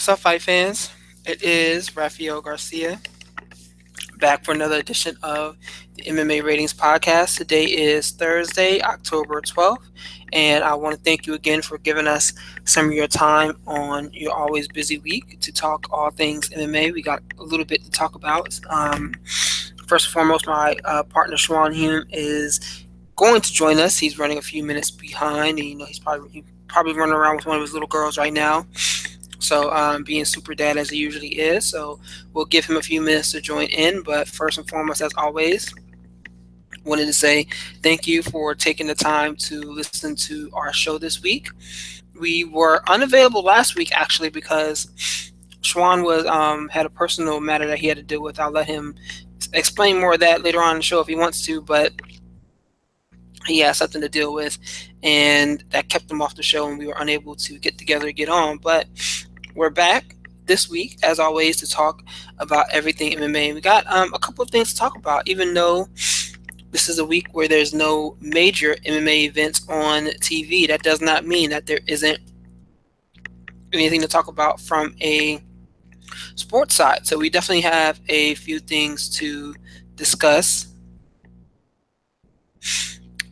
[0.00, 0.90] What's up, fight fans?
[1.26, 2.98] It is Rafael Garcia
[4.16, 5.58] back for another edition of
[5.94, 7.36] the MMA Ratings Podcast.
[7.36, 9.82] Today is Thursday, October 12th,
[10.32, 12.32] and I want to thank you again for giving us
[12.64, 16.94] some of your time on your always busy week to talk all things MMA.
[16.94, 18.58] We got a little bit to talk about.
[18.70, 19.14] Um,
[19.86, 22.86] first and foremost, my uh, partner Sean Hume is
[23.16, 23.98] going to join us.
[23.98, 27.44] He's running a few minutes behind, and you know he's probably probably running around with
[27.44, 28.66] one of his little girls right now.
[29.40, 31.64] So um, being super dad as he usually is.
[31.64, 32.00] So
[32.32, 34.02] we'll give him a few minutes to join in.
[34.02, 35.72] But first and foremost, as always,
[36.84, 37.46] wanted to say
[37.82, 41.48] thank you for taking the time to listen to our show this week.
[42.18, 44.88] We were unavailable last week actually because
[45.62, 48.40] Sean was um, had a personal matter that he had to deal with.
[48.40, 48.94] I'll let him
[49.52, 51.92] explain more of that later on in the show if he wants to, but
[53.46, 54.58] he had something to deal with,
[55.02, 58.12] and that kept him off the show, and we were unable to get together to
[58.12, 58.58] get on.
[58.58, 58.86] But
[59.54, 60.14] we're back
[60.46, 62.02] this week, as always, to talk
[62.38, 63.54] about everything MMA.
[63.54, 65.88] We got um, a couple of things to talk about, even though
[66.70, 70.66] this is a week where there's no major MMA events on TV.
[70.68, 72.18] That does not mean that there isn't
[73.72, 75.42] anything to talk about from a
[76.34, 77.06] sports side.
[77.06, 79.54] So we definitely have a few things to
[79.94, 80.66] discuss.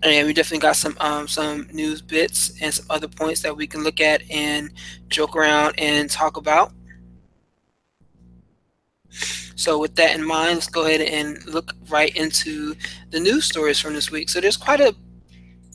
[0.02, 3.66] And we definitely got some um, some news bits and some other points that we
[3.66, 4.70] can look at and
[5.08, 6.72] joke around and talk about.
[9.56, 12.76] So with that in mind, let's go ahead and look right into
[13.10, 14.28] the news stories from this week.
[14.28, 14.94] So there's quite a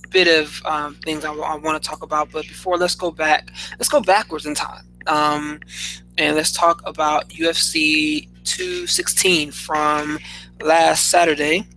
[0.10, 3.50] bit of um, things I, I want to talk about, but before let's go back,
[3.72, 5.60] let's go backwards in time, um,
[6.18, 10.20] and let's talk about UFC 216 from
[10.62, 11.68] last Saturday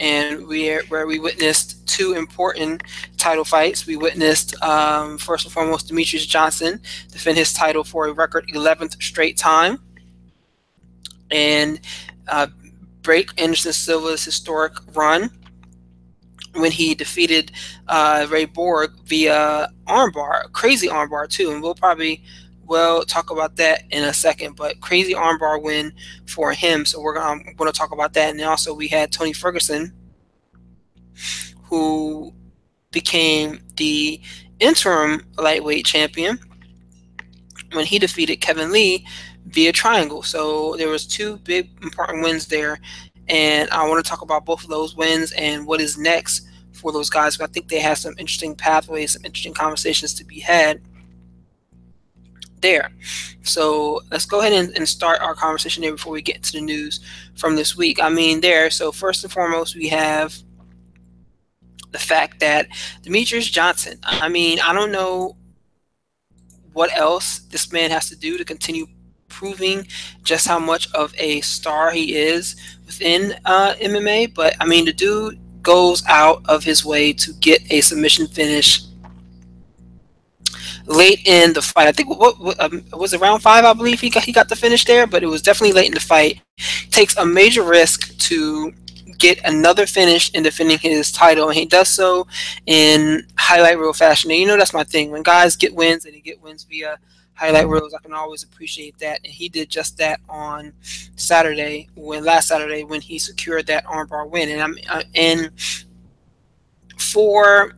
[0.00, 2.82] and we where we witnessed two important
[3.18, 3.86] title fights.
[3.86, 6.80] We witnessed um, first and foremost Demetrious Johnson
[7.12, 9.78] defend his title for a record 11th straight time,
[11.30, 11.80] and
[12.28, 12.48] uh,
[13.02, 15.30] break Anderson Silva's historic run
[16.54, 17.52] when he defeated
[17.86, 22.24] uh, Ray Borg via armbar, crazy armbar too, and we'll probably
[22.70, 24.56] will talk about that in a second.
[24.56, 25.92] But crazy armbar win
[26.26, 26.86] for him.
[26.86, 28.30] So we're gonna, to talk about that.
[28.30, 29.92] And also we had Tony Ferguson,
[31.64, 32.32] who
[32.92, 34.20] became the
[34.60, 36.38] interim lightweight champion
[37.72, 39.04] when he defeated Kevin Lee
[39.46, 40.22] via triangle.
[40.22, 42.78] So there was two big important wins there.
[43.28, 46.92] And I want to talk about both of those wins and what is next for
[46.92, 47.40] those guys.
[47.40, 50.80] I think they have some interesting pathways, some interesting conversations to be had
[52.60, 52.90] there.
[53.42, 56.60] So let's go ahead and, and, start our conversation there before we get to the
[56.60, 57.00] news
[57.34, 58.02] from this week.
[58.02, 58.70] I mean, there.
[58.70, 60.36] So first and foremost, we have
[61.90, 62.68] the fact that
[63.02, 63.98] Demetrious Johnson.
[64.04, 65.36] I mean, I don't know
[66.72, 68.86] what else this man has to do to continue
[69.28, 69.86] proving
[70.22, 72.56] just how much of a star he is
[72.86, 74.34] within uh, MMA.
[74.34, 78.82] But I mean, the dude goes out of his way to get a submission finish
[80.90, 81.88] late in the fight.
[81.88, 83.64] I think what, what um, was it round five?
[83.64, 85.94] I believe he got he got the finish there, but it was definitely late in
[85.94, 86.40] the fight.
[86.90, 88.72] Takes a major risk to
[89.18, 92.26] get another finish in defending his title, and he does so
[92.66, 94.30] in highlight reel fashion.
[94.30, 95.10] And you know that's my thing.
[95.10, 96.98] When guys get wins and they get wins via
[97.34, 99.20] highlight reels, I can always appreciate that.
[99.24, 100.72] And he did just that on
[101.16, 104.48] Saturday, when last Saturday when he secured that armbar win.
[104.48, 105.50] And I'm uh, and
[106.98, 107.74] for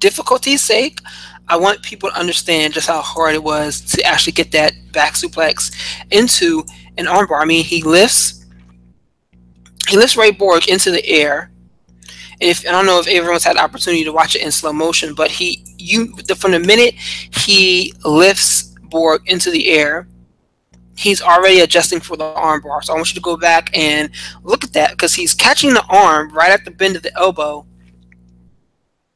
[0.00, 1.00] difficulty's sake,
[1.48, 5.14] I want people to understand just how hard it was to actually get that back
[5.14, 5.74] suplex
[6.10, 6.64] into
[6.96, 7.42] an armbar.
[7.42, 8.46] I mean, he lifts,
[9.88, 11.50] he lifts Ray Borg into the air.
[12.40, 14.72] And if I don't know if everyone's had the opportunity to watch it in slow
[14.72, 20.08] motion, but he, you, the, from the minute he lifts Borg into the air,
[20.96, 22.84] he's already adjusting for the armbar.
[22.84, 24.10] So I want you to go back and
[24.42, 27.66] look at that because he's catching the arm right at the bend of the elbow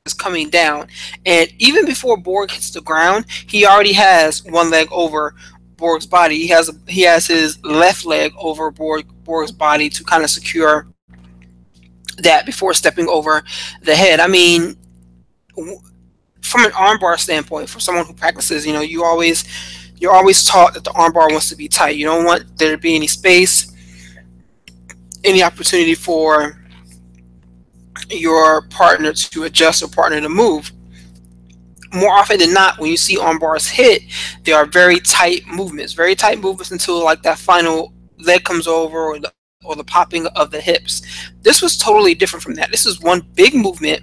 [0.06, 0.86] is coming down.
[1.24, 5.34] And even before Borg hits the ground, he already has one leg over
[5.76, 6.36] Borg's body.
[6.36, 10.86] He has he has his left leg over Borg, Borg's body to kind of secure
[12.18, 13.42] that before stepping over
[13.80, 14.20] the head.
[14.20, 14.76] I mean,
[15.54, 19.44] from an armbar standpoint, for someone who practices, you know, you always
[19.96, 21.96] you're always taught that the armbar wants to be tight.
[21.96, 23.72] You don't want there to be any space,
[25.24, 26.58] any opportunity for
[28.10, 30.72] your partner to adjust or partner to move.
[31.92, 34.02] More often than not, when you see arm bars hit,
[34.42, 38.98] they are very tight movements, very tight movements until like that final leg comes over
[38.98, 39.32] or the
[39.64, 41.02] or the popping of the hips.
[41.42, 42.70] This was totally different from that.
[42.70, 44.02] This is one big movement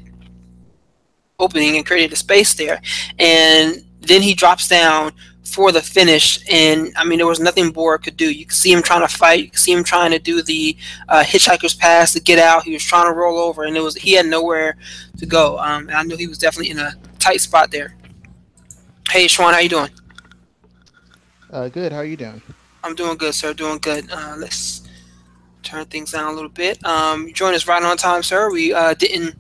[1.40, 2.82] opening and created a space there.
[3.20, 5.12] And then he drops down
[5.44, 6.40] for the finish.
[6.50, 8.32] And I mean, there was nothing Borg could do.
[8.32, 9.44] You could see him trying to fight.
[9.44, 10.78] You could see him trying to do the
[11.10, 12.64] uh, hitchhiker's pass to get out.
[12.64, 14.78] He was trying to roll over, and it was he had nowhere
[15.18, 15.58] to go.
[15.60, 17.96] Um, and I knew he was definitely in a tight spot there.
[19.10, 19.90] Hey, Sean, how you doing?
[21.52, 21.92] Uh, good.
[21.92, 22.42] How are you doing?
[22.84, 23.54] I'm doing good, sir.
[23.54, 24.10] Doing good.
[24.10, 24.88] Uh, let's
[25.64, 26.84] turn things down a little bit.
[26.86, 28.52] Um, you joined us right on time, sir.
[28.52, 29.36] We uh, didn't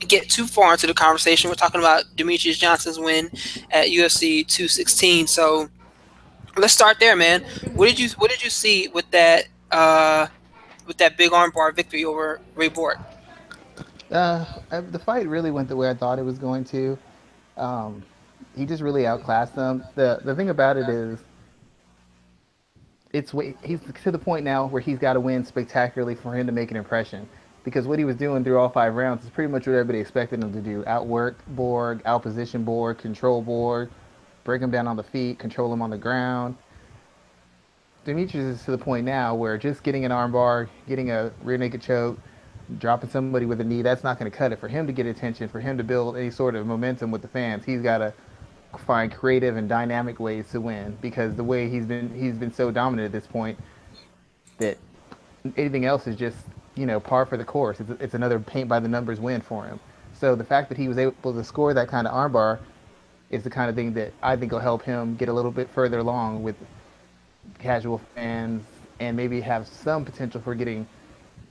[0.00, 1.50] get too far into the conversation.
[1.50, 3.30] We're talking about Demetrious Johnson's win
[3.70, 5.26] at UFC 216.
[5.26, 5.68] So
[6.56, 7.44] let's start there, man.
[7.74, 10.28] What did you What did you see with that uh,
[10.86, 12.98] with that big armbar victory over Ray Borg?
[14.10, 16.98] Uh, the fight really went the way I thought it was going to.
[17.56, 18.02] Um,
[18.56, 19.84] he just really outclassed them.
[19.94, 21.18] the The thing about it is,
[23.12, 26.52] it's he's to the point now where he's got to win spectacularly for him to
[26.52, 27.28] make an impression
[27.68, 30.42] because what he was doing through all five rounds is pretty much what everybody expected
[30.42, 33.90] him to do: outwork Borg, outposition Borg, control Borg,
[34.44, 36.56] break him down on the feet, control him on the ground.
[38.06, 41.82] Demetrious is to the point now where just getting an armbar, getting a rear naked
[41.82, 42.18] choke,
[42.78, 44.58] dropping somebody with a knee, that's not going to cut it.
[44.58, 47.28] For him to get attention, for him to build any sort of momentum with the
[47.28, 48.14] fans, he's got to
[48.86, 52.70] find creative and dynamic ways to win because the way he's been he's been so
[52.70, 53.58] dominant at this point
[54.56, 54.78] that
[55.56, 56.36] anything else is just
[56.78, 57.80] you know, par for the course.
[57.80, 59.80] It's, it's another paint by the numbers win for him.
[60.14, 62.58] So the fact that he was able to score that kind of armbar
[63.30, 65.68] is the kind of thing that I think will help him get a little bit
[65.70, 66.56] further along with
[67.58, 68.64] casual fans
[69.00, 70.86] and maybe have some potential for getting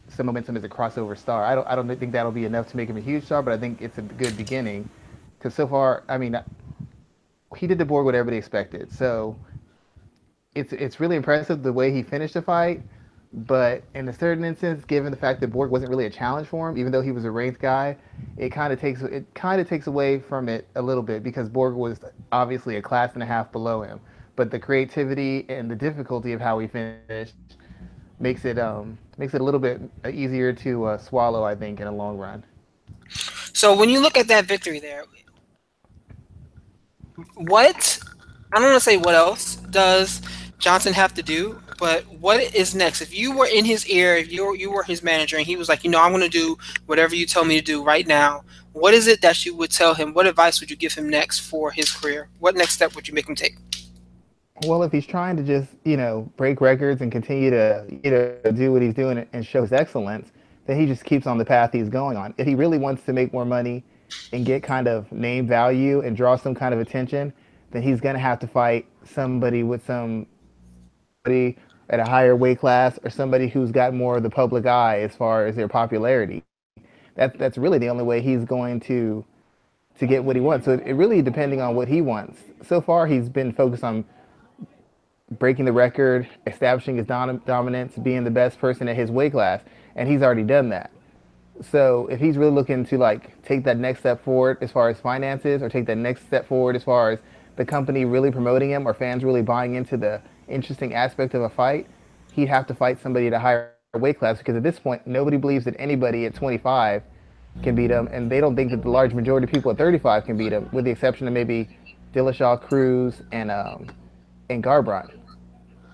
[0.09, 1.43] some momentum as a crossover star.
[1.43, 3.53] I don't I don't think that'll be enough to make him a huge star, but
[3.53, 4.89] I think it's a good beginning.
[5.37, 6.39] Because so far, I mean,
[7.57, 8.91] he did the board what everybody expected.
[8.91, 9.37] So
[10.55, 12.81] it's it's really impressive the way he finished the fight.
[13.33, 16.69] But in a certain instance, given the fact that Borg wasn't really a challenge for
[16.69, 17.97] him, even though he was a ranked guy,
[18.37, 21.49] it kind of takes it kind of takes away from it a little bit because
[21.49, 21.99] Borg was
[22.31, 23.99] obviously a class and a half below him.
[24.35, 27.35] But the creativity and the difficulty of how he finished
[28.19, 29.81] makes it um, makes it a little bit
[30.11, 32.43] easier to uh, swallow, I think, in a long run.
[33.53, 35.03] So when you look at that victory there,
[37.35, 37.99] what
[38.53, 40.21] I don't want to say what else does
[40.59, 43.01] Johnson have to do but what is next?
[43.01, 45.55] If you were in his ear, if you were, you were his manager, and he
[45.55, 48.07] was like, you know, I'm going to do whatever you tell me to do right
[48.07, 48.43] now.
[48.73, 50.13] What is it that you would tell him?
[50.13, 52.29] What advice would you give him next for his career?
[52.39, 53.55] What next step would you make him take?
[54.65, 58.51] Well, if he's trying to just, you know, break records and continue to, you know,
[58.51, 60.31] do what he's doing and show his excellence,
[60.65, 62.33] then he just keeps on the path he's going on.
[62.37, 63.83] If he really wants to make more money
[64.33, 67.33] and get kind of name value and draw some kind of attention,
[67.71, 70.25] then he's going to have to fight somebody with some
[71.89, 75.15] at a higher weight class or somebody who's got more of the public eye as
[75.15, 76.43] far as their popularity.
[77.15, 79.25] That, that's really the only way he's going to
[79.99, 80.65] to get what he wants.
[80.65, 82.39] So it really depending on what he wants.
[82.63, 84.05] So far, he's been focused on
[85.39, 89.61] breaking the record, establishing his dom- dominance, being the best person at his weight class,
[89.95, 90.91] and he's already done that.
[91.61, 94.99] So if he's really looking to like take that next step forward as far as
[94.99, 97.19] finances, or take that next step forward as far as
[97.55, 101.49] the company really promoting him, or fans really buying into the interesting aspect of a
[101.49, 101.87] fight,
[102.33, 105.37] he'd have to fight somebody at a higher weight class because at this point, nobody
[105.37, 107.03] believes that anybody at 25
[107.63, 110.25] can beat him, and they don't think that the large majority of people at 35
[110.25, 111.67] can beat him, with the exception of maybe
[112.13, 113.87] Dillashaw, Cruz, and um,
[114.49, 115.11] and Garbrandt.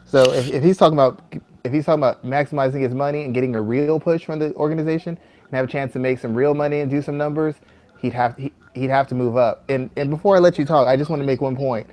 [0.06, 1.22] So if, if he's talking about
[1.64, 5.18] if he's talking about maximizing his money and getting a real push from the organization
[5.44, 7.56] and have a chance to make some real money and do some numbers,
[8.00, 9.64] he'd have he, he'd have to move up.
[9.70, 11.88] And and before I let you talk, I just want to make one point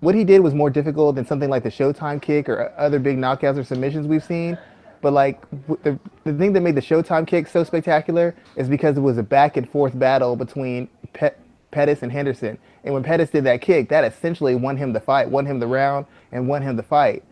[0.00, 3.18] what he did was more difficult than something like the Showtime kick or other big
[3.18, 4.58] knockouts or submissions we've seen.
[5.00, 5.40] But like
[5.82, 9.22] the the thing that made the Showtime kick so spectacular is because it was a
[9.22, 11.38] back and forth battle between Pet,
[11.70, 12.58] Pettis and Henderson.
[12.84, 15.66] And when Pettis did that kick, that essentially won him the fight, won him the
[15.66, 17.24] round, and won him the fight.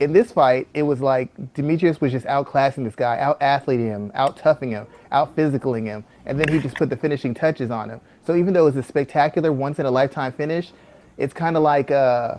[0.00, 4.12] In this fight, it was like Demetrious was just outclassing this guy, out athleting him,
[4.14, 7.90] out toughing him, out physicaling him, and then he just put the finishing touches on
[7.90, 8.00] him.
[8.24, 10.72] So even though it was a spectacular, once in a lifetime finish,
[11.18, 12.36] it's kind of like uh,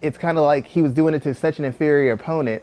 [0.00, 2.62] it's kind of like he was doing it to such an inferior opponent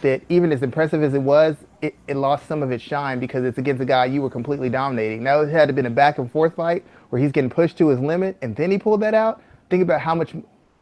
[0.00, 3.44] that even as impressive as it was, it, it lost some of its shine because
[3.44, 5.22] it's against a guy you were completely dominating.
[5.22, 8.00] Now it had been a back and forth fight where he's getting pushed to his
[8.00, 9.42] limit and then he pulled that out.
[9.68, 10.34] Think about how much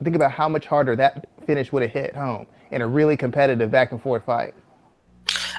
[0.03, 3.71] think about how much harder that finish would have hit home in a really competitive
[3.71, 4.55] back and forth fight.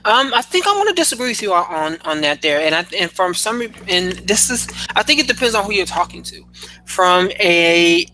[0.05, 2.85] Um, I think I want to disagree with you on on that there, and I,
[2.97, 6.45] and from some and this is I think it depends on who you're talking to.
[6.85, 8.05] From a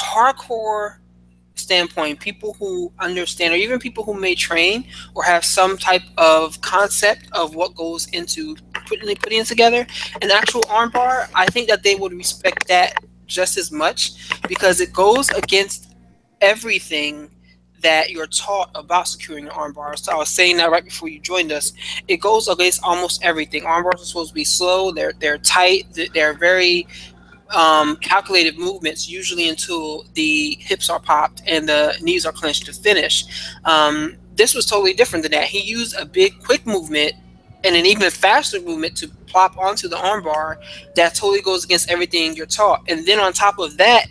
[0.00, 0.96] hardcore
[1.54, 6.60] standpoint, people who understand, or even people who may train or have some type of
[6.60, 9.86] concept of what goes into putting putting together.
[10.22, 12.94] An actual armbar, I think that they would respect that
[13.26, 15.94] just as much because it goes against
[16.40, 17.30] everything
[17.82, 19.98] that you're taught about securing an armbar.
[19.98, 21.72] So I was saying that right before you joined us.
[22.08, 23.62] It goes against almost everything.
[23.62, 24.92] Armbars are supposed to be slow.
[24.92, 25.86] They're they're tight.
[26.14, 26.86] They're very
[27.50, 32.72] um, calculated movements, usually until the hips are popped and the knees are clenched to
[32.72, 33.24] finish.
[33.64, 35.44] Um, this was totally different than that.
[35.44, 37.12] He used a big, quick movement
[37.64, 40.56] and an even faster movement to plop onto the armbar
[40.96, 42.82] that totally goes against everything you're taught.
[42.88, 44.06] And then on top of that,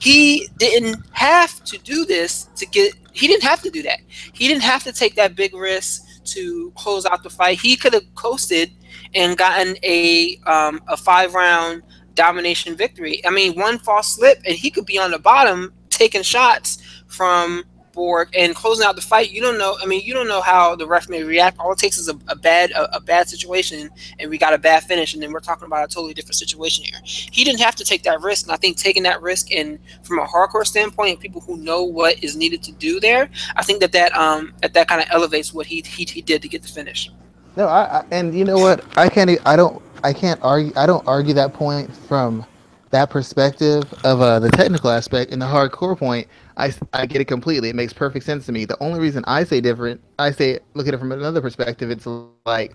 [0.00, 4.00] he didn't have to do this to get he didn't have to do that.
[4.32, 7.60] He didn't have to take that big risk to close out the fight.
[7.60, 8.70] He could have coasted
[9.14, 11.82] and gotten a um, a five round
[12.20, 13.24] domination victory.
[13.26, 17.64] I mean, one false slip and he could be on the bottom taking shots from
[17.94, 19.30] Borg and closing out the fight.
[19.30, 19.78] You don't know.
[19.82, 21.58] I mean, you don't know how the ref may react.
[21.58, 24.58] All it takes is a, a bad a, a, bad situation, and we got a
[24.58, 27.00] bad finish, and then we're talking about a totally different situation here.
[27.04, 30.18] He didn't have to take that risk, and I think taking that risk, and from
[30.18, 33.92] a hardcore standpoint, people who know what is needed to do there, I think that
[33.92, 36.68] that um that, that kind of elevates what he, he he did to get the
[36.68, 37.10] finish.
[37.56, 38.84] No, I, I and you know what?
[38.96, 39.30] I can't.
[39.44, 39.82] I don't.
[40.02, 40.72] I can't argue.
[40.76, 42.44] I don't argue that point from
[42.90, 46.26] that perspective of uh, the technical aspect and the hardcore point.
[46.56, 47.68] I, I get it completely.
[47.68, 48.64] It makes perfect sense to me.
[48.64, 51.90] The only reason I say different, I say look at it from another perspective.
[51.90, 52.06] It's
[52.44, 52.74] like,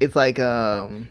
[0.00, 1.08] it's like um,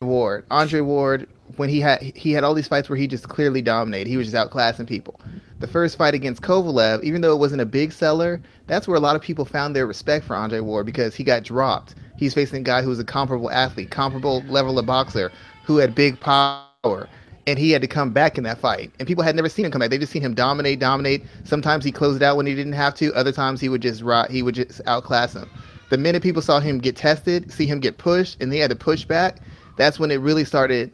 [0.00, 3.62] Ward, Andre Ward, when he had he had all these fights where he just clearly
[3.62, 4.08] dominated.
[4.08, 5.20] He was just outclassing people.
[5.60, 9.00] The first fight against Kovalev, even though it wasn't a big seller, that's where a
[9.00, 11.94] lot of people found their respect for Andre Ward because he got dropped.
[12.16, 15.30] He's facing a guy who was a comparable athlete, comparable level of boxer,
[15.64, 17.08] who had big power
[17.46, 18.92] and he had to come back in that fight.
[18.98, 19.90] And people had never seen him come back.
[19.90, 21.24] They just seen him dominate, dominate.
[21.44, 23.12] Sometimes he closed out when he didn't have to.
[23.14, 24.30] Other times he would just rot.
[24.30, 25.50] he would just outclass him.
[25.90, 28.76] The minute people saw him get tested, see him get pushed, and they had to
[28.76, 29.38] push back,
[29.76, 30.90] that's when it really started.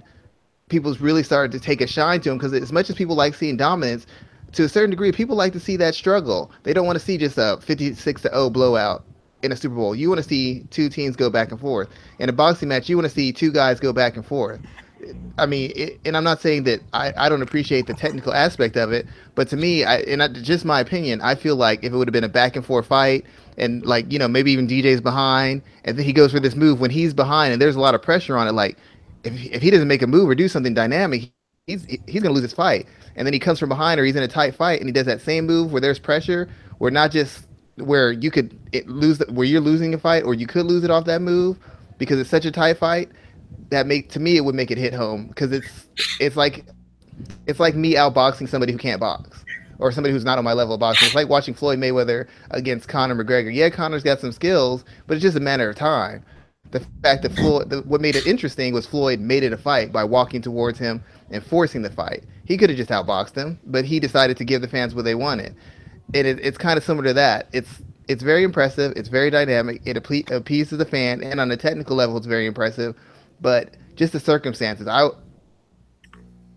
[0.69, 3.35] People really started to take a shine to him because as much as people like
[3.35, 4.07] seeing dominance,
[4.53, 6.51] to a certain degree, people like to see that struggle.
[6.63, 9.05] They don't want to see just a 56 to 0 blowout
[9.43, 9.95] in a Super Bowl.
[9.95, 11.89] You want to see two teams go back and forth.
[12.19, 14.61] In a boxing match, you want to see two guys go back and forth.
[15.39, 18.77] I mean, it, and I'm not saying that I, I don't appreciate the technical aspect
[18.77, 19.07] of it,
[19.37, 22.09] but to me, I, and I, just my opinion, I feel like if it would
[22.09, 23.25] have been a back and forth fight,
[23.57, 26.81] and like you know maybe even DJ's behind, and then he goes for this move
[26.81, 28.53] when he's behind, and there's a lot of pressure on it.
[28.53, 28.77] Like
[29.35, 31.31] if if he doesn't make a move or do something dynamic,
[31.67, 32.87] he's he's gonna lose his fight.
[33.17, 35.07] And then he comes from behind, or he's in a tight fight, and he does
[35.07, 38.57] that same move where there's pressure, where not just where you could
[38.87, 41.59] lose, the, where you're losing a fight, or you could lose it off that move
[41.99, 43.11] because it's such a tight fight
[43.71, 45.89] that make to me it would make it hit home because it's
[46.21, 46.65] it's like
[47.47, 49.45] it's like me outboxing somebody who can't box
[49.79, 51.07] or somebody who's not on my level of boxing.
[51.07, 53.55] It's like watching Floyd Mayweather against Conor McGregor.
[53.55, 56.25] Yeah, Conor's got some skills, but it's just a matter of time.
[56.71, 59.93] The fact that Floyd, the, what made it interesting was Floyd made it a fight
[59.93, 62.25] by walking towards him and forcing the fight.
[62.45, 65.15] He could have just outboxed him, but he decided to give the fans what they
[65.15, 65.55] wanted.
[66.15, 67.49] And it, it's kind of similar to that.
[67.53, 68.95] It's it's very impressive.
[68.97, 69.83] It's very dynamic.
[69.85, 72.95] It appeases the fan, and on a technical level, it's very impressive
[73.41, 74.87] but just the circumstances.
[74.87, 75.09] I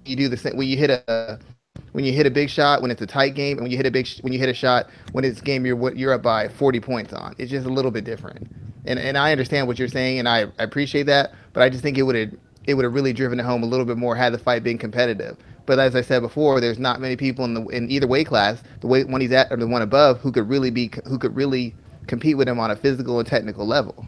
[0.06, 1.40] you do the same when you hit a
[1.92, 3.86] when you hit a big shot when it's a tight game and when you hit
[3.86, 6.80] a big when you hit a shot when it's game you're you're up by 40
[6.80, 7.36] points on.
[7.38, 8.52] It's just a little bit different.
[8.86, 11.84] And and I understand what you're saying and I, I appreciate that, but I just
[11.84, 12.32] think it would have
[12.66, 14.78] it would have really driven it home a little bit more had the fight been
[14.78, 15.38] competitive.
[15.66, 18.62] But as I said before, there's not many people in the in either weight class,
[18.82, 21.36] the weight one he's at or the one above, who could really be who could
[21.36, 21.76] really
[22.08, 24.08] compete with him on a physical and technical level.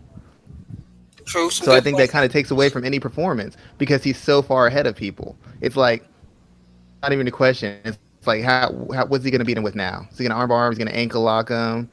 [1.25, 1.49] True.
[1.49, 4.67] So I think that kind of takes away from any performance because he's so far
[4.67, 5.37] ahead of people.
[5.61, 6.03] It's like
[7.01, 7.79] not even a question.
[7.85, 10.07] It's like how, how what's he going to beat him with now?
[10.11, 10.73] Is he going to armbar him?
[10.73, 11.89] Is he going to ankle lock him?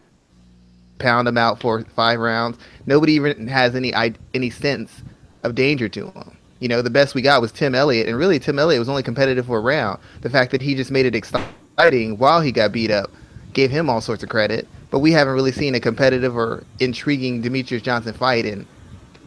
[1.00, 2.58] Pound him out for five rounds?
[2.86, 3.92] Nobody even has any
[4.34, 5.02] any sense
[5.42, 6.36] of danger to him.
[6.60, 9.02] You know, the best we got was Tim Elliott, and really Tim Elliott was only
[9.02, 9.98] competitive for a round.
[10.20, 13.10] The fact that he just made it exciting while he got beat up
[13.54, 14.68] gave him all sorts of credit.
[14.90, 18.66] But we haven't really seen a competitive or intriguing Demetrious Johnson fight in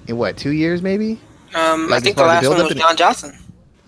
[0.08, 1.20] in what two years maybe?
[1.56, 3.38] Um, like I think the last one was John Dodson.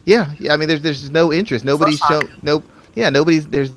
[0.05, 0.53] Yeah, yeah.
[0.53, 1.65] I mean, there's there's no interest.
[1.65, 2.29] Nobody's shown.
[2.41, 2.63] Nope.
[2.95, 3.71] Yeah, nobody's there's.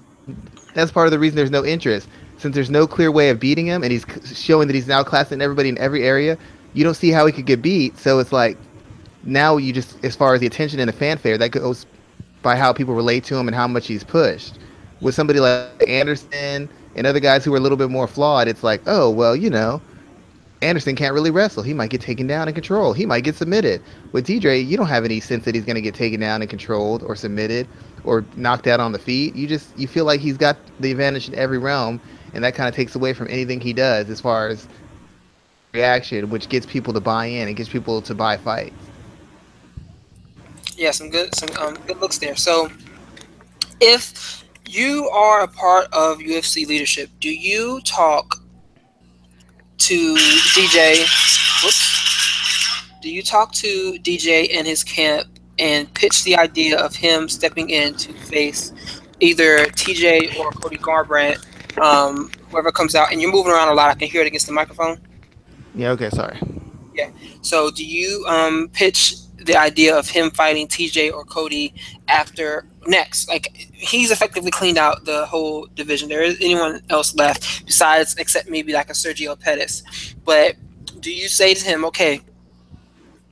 [0.74, 2.08] That's part of the reason there's no interest.
[2.38, 5.42] Since there's no clear way of beating him, and he's showing that he's now classing
[5.42, 6.38] everybody in every area,
[6.72, 7.98] you don't see how he could get beat.
[7.98, 8.56] So it's like
[9.24, 11.86] now you just, as far as the attention and the fanfare, that goes
[12.42, 14.58] by how people relate to him and how much he's pushed.
[15.00, 18.62] With somebody like Anderson and other guys who are a little bit more flawed, it's
[18.62, 19.80] like, oh well, you know,
[20.62, 21.62] Anderson can't really wrestle.
[21.62, 22.96] He might get taken down and controlled.
[22.96, 23.80] He might get submitted.
[24.12, 26.50] With DJ, you don't have any sense that he's going to get taken down and
[26.50, 27.68] controlled or submitted
[28.04, 29.36] or knocked out on the feet.
[29.36, 32.00] You just you feel like he's got the advantage in every realm,
[32.34, 34.66] and that kind of takes away from anything he does as far as
[35.72, 38.74] reaction, which gets people to buy in and gets people to buy fights.
[40.76, 42.36] Yeah, some good some um, good looks there.
[42.36, 42.70] So,
[43.80, 48.36] if you are a part of UFC leadership, do you talk
[49.78, 51.00] to DJ?
[51.62, 51.88] Whoops.
[53.00, 57.70] Do you talk to DJ and his camp and pitch the idea of him stepping
[57.70, 58.72] in to face
[59.20, 61.44] either TJ or Cody Garbrandt,
[61.82, 63.12] um, whoever comes out?
[63.12, 63.90] And you're moving around a lot.
[63.90, 65.00] I can hear it against the microphone.
[65.74, 65.90] Yeah.
[65.90, 66.10] Okay.
[66.10, 66.38] Sorry.
[66.94, 67.10] Yeah.
[67.42, 71.74] So, do you um, pitch the idea of him fighting TJ or Cody
[72.08, 73.28] after next?
[73.28, 76.08] Like, he's effectively cleaned out the whole division.
[76.08, 79.82] There is anyone else left besides, except maybe like a Sergio Pettis.
[80.24, 80.56] But
[81.00, 82.20] do you say to him, okay,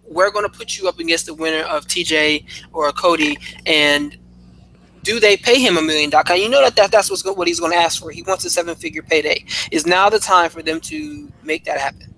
[0.09, 4.17] we're going to put you up against the winner of TJ or Cody, and
[5.07, 6.41] do they pay him a million dollars?
[6.41, 8.11] You know that, that that's what's what he's going to ask for.
[8.11, 9.45] He wants a seven figure payday.
[9.71, 12.13] Is now the time for them to make that happen?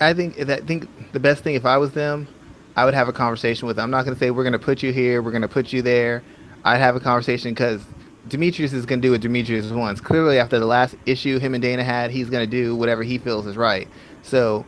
[0.00, 2.26] I think I think the best thing if I was them,
[2.74, 3.84] I would have a conversation with them.
[3.84, 5.72] I'm not going to say we're going to put you here, we're going to put
[5.72, 6.22] you there.
[6.64, 7.82] I'd have a conversation because
[8.28, 10.00] Demetrious is going to do what Demetrious wants.
[10.00, 13.18] Clearly, after the last issue him and Dana had, he's going to do whatever he
[13.18, 13.88] feels is right.
[14.22, 14.64] So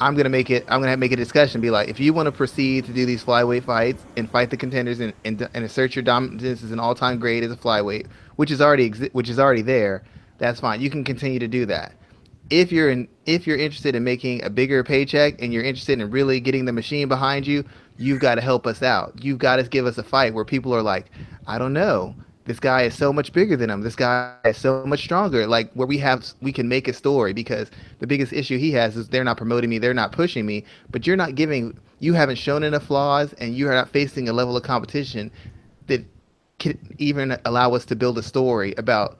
[0.00, 0.64] I'm to make it.
[0.68, 1.60] I'm to make a discussion.
[1.60, 4.56] Be like, if you want to proceed to do these flyweight fights and fight the
[4.56, 8.50] contenders and, and, and assert your dominance as an all-time great as a flyweight, which
[8.50, 10.04] is already exi- which is already there,
[10.38, 10.80] that's fine.
[10.80, 11.92] You can continue to do that
[12.50, 16.10] if you're in if you're interested in making a bigger paycheck and you're interested in
[16.10, 17.64] really getting the machine behind you,
[17.96, 19.12] you've got to help us out.
[19.22, 21.06] You've got to give us a fight where people are like,
[21.46, 22.14] I don't know,
[22.48, 23.82] this guy is so much bigger than him.
[23.82, 25.46] This guy is so much stronger.
[25.46, 28.96] Like where we have we can make a story because the biggest issue he has
[28.96, 32.36] is they're not promoting me, they're not pushing me, but you're not giving you haven't
[32.36, 35.30] shown enough flaws and you are not facing a level of competition
[35.88, 36.02] that
[36.58, 39.18] can even allow us to build a story about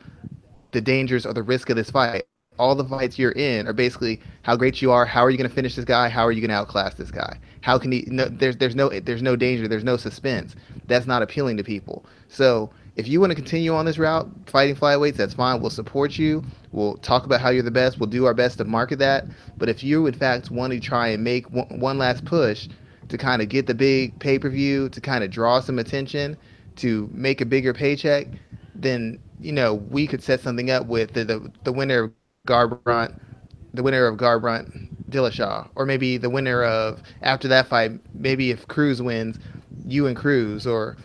[0.72, 2.24] the dangers or the risk of this fight
[2.58, 5.06] all the fights you're in are basically how great you are.
[5.06, 6.08] How are you going to finish this guy?
[6.08, 7.38] How are you going to outclass this guy?
[7.60, 8.04] How can he?
[8.08, 9.68] No, there's there's no there's no danger.
[9.68, 10.56] There's no suspense.
[10.86, 12.04] That's not appealing to people.
[12.28, 15.60] So if you want to continue on this route, fighting flyweights, that's fine.
[15.60, 16.44] We'll support you.
[16.72, 18.00] We'll talk about how you're the best.
[18.00, 19.24] We'll do our best to market that.
[19.56, 22.68] But if you in fact want to try and make one, one last push
[23.08, 26.36] to kind of get the big pay per view, to kind of draw some attention,
[26.76, 28.26] to make a bigger paycheck,
[28.74, 32.12] then you know we could set something up with the the, the winner
[32.48, 33.16] Garbrandt,
[33.74, 37.92] the winner of Garbrandt Dillashaw, or maybe the winner of after that fight.
[38.12, 39.38] Maybe if Cruz wins,
[39.86, 40.96] you and Cruz, or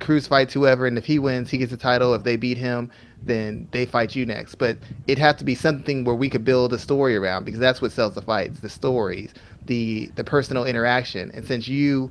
[0.00, 2.14] Cruz fights whoever, and if he wins, he gets the title.
[2.14, 2.90] If they beat him,
[3.22, 4.56] then they fight you next.
[4.56, 7.82] But it have to be something where we could build a story around because that's
[7.82, 9.32] what sells the fights, the stories,
[9.66, 11.30] the the personal interaction.
[11.34, 12.10] And since you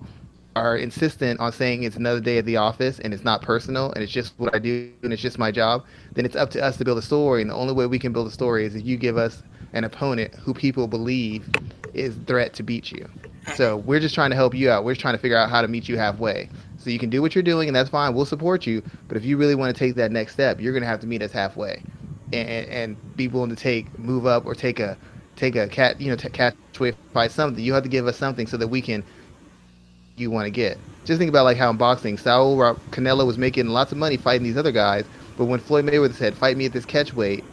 [0.56, 4.04] are insistent on saying it's another day at the office and it's not personal and
[4.04, 6.78] it's just what I do and it's just my job, then it's up to us
[6.78, 7.42] to build a story.
[7.42, 9.84] And the only way we can build a story is if you give us an
[9.84, 11.48] opponent who people believe
[11.94, 13.08] is threat to beat you.
[13.56, 14.84] So we're just trying to help you out.
[14.84, 16.50] We're trying to figure out how to meet you halfway.
[16.88, 18.14] So you can do what you're doing and that's fine.
[18.14, 18.82] We'll support you.
[19.10, 21.06] But if you really want to take that next step, you're going to have to
[21.06, 21.84] meet us halfway
[22.32, 24.98] and, and be willing to take, move up or take a,
[25.36, 27.62] take a cat, you know, t- catch away fight something.
[27.62, 29.04] You have to give us something so that we can
[30.16, 30.78] you want to get.
[31.04, 32.56] Just think about like how in boxing, Saul
[32.92, 35.04] Canelo was making lots of money fighting these other guys,
[35.38, 37.44] but when Floyd Mayweather said, "Fight me at this catch weight,"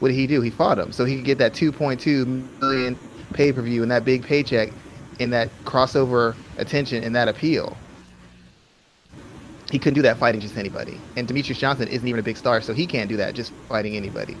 [0.00, 0.42] what did he do?
[0.42, 2.98] He fought him so he could get that 2.2 million
[3.32, 4.70] pay per view and that big paycheck,
[5.18, 7.74] and that crossover attention and that appeal.
[9.72, 11.00] He couldn't do that fighting just anybody.
[11.16, 13.96] And Demetrious Johnson isn't even a big star, so he can't do that just fighting
[13.96, 14.36] anybody.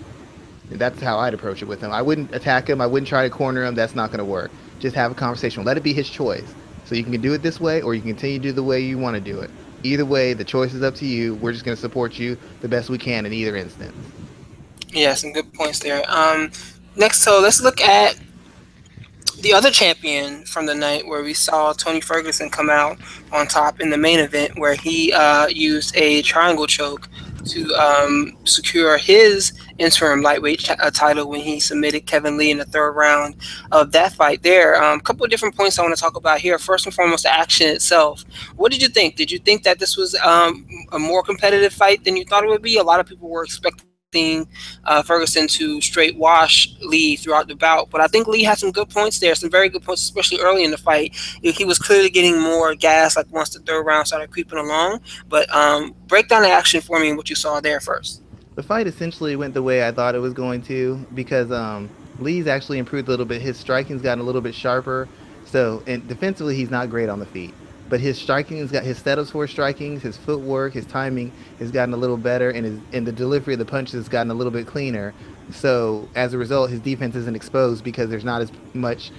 [0.68, 1.90] That's how I'd approach it with him.
[1.90, 2.82] I wouldn't attack him.
[2.82, 3.74] I wouldn't try to corner him.
[3.74, 4.50] That's not going to work.
[4.78, 5.64] Just have a conversation.
[5.64, 6.54] Let it be his choice.
[6.84, 8.80] So you can do it this way, or you can continue to do the way
[8.80, 9.50] you want to do it.
[9.84, 11.36] Either way, the choice is up to you.
[11.36, 13.94] We're just going to support you the best we can in either instance.
[14.90, 16.02] Yeah, some good points there.
[16.08, 16.50] Um,
[16.94, 18.18] next, so let's look at
[19.42, 22.98] the other champion from the night where we saw Tony Ferguson come out
[23.32, 27.08] on top in the main event where he uh, used a triangle choke
[27.46, 32.64] to um, secure his interim lightweight uh, title when he submitted Kevin Lee in the
[32.64, 33.34] third round
[33.72, 34.44] of that fight.
[34.44, 36.56] There, a um, couple of different points I want to talk about here.
[36.56, 38.24] First and foremost, the action itself.
[38.54, 39.16] What did you think?
[39.16, 42.48] Did you think that this was um, a more competitive fight than you thought it
[42.48, 42.76] would be?
[42.76, 47.90] A lot of people were expecting uh, Ferguson to straight wash Lee throughout the bout.
[47.90, 50.64] But I think Lee had some good points there, some very good points, especially early
[50.64, 51.14] in the fight.
[51.42, 55.00] He was clearly getting more gas like once the third round started creeping along.
[55.28, 58.22] But um, break down the action for me and what you saw there first.
[58.54, 62.46] The fight essentially went the way I thought it was going to because um, Lee's
[62.46, 63.40] actually improved a little bit.
[63.40, 65.08] His striking's gotten a little bit sharper.
[65.46, 67.54] So, and defensively, he's not great on the feet
[67.88, 71.92] but his striking has got his setups for strikings, his footwork, his timing has gotten
[71.94, 74.50] a little better, and his and the delivery of the punches has gotten a little
[74.50, 75.12] bit cleaner.
[75.50, 79.10] So as a result, his defense isn't exposed because there's not as much,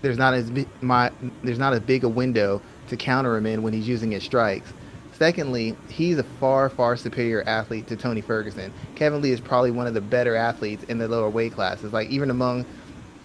[0.00, 1.10] there's not as my,
[1.42, 4.72] there's not as big a window to counter him in when he's using his strikes.
[5.12, 8.72] Secondly, he's a far, far superior athlete to Tony Ferguson.
[8.96, 11.92] Kevin Lee is probably one of the better athletes in the lower weight classes.
[11.92, 12.64] Like even among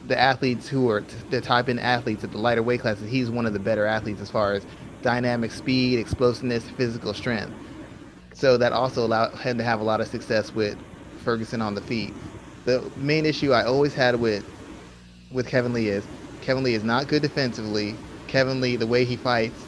[0.05, 3.45] the athletes who are the type in athletes at the lighter weight classes, he's one
[3.45, 4.65] of the better athletes as far as
[5.01, 7.53] dynamic speed, explosiveness, physical strength.
[8.33, 10.77] So that also allowed him to have a lot of success with
[11.23, 12.13] Ferguson on the feet.
[12.65, 14.45] The main issue I always had with
[15.31, 16.05] with Kevin Lee is
[16.41, 17.95] Kevin Lee is not good defensively.
[18.27, 19.65] Kevin Lee, the way he fights,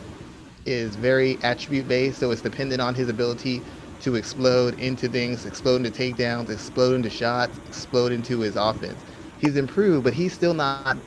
[0.66, 3.62] is very attribute based, so it's dependent on his ability
[4.02, 8.98] to explode into things, explode into takedowns, explode into shots, explode into his offense.
[9.40, 10.98] He's improved, but he's still not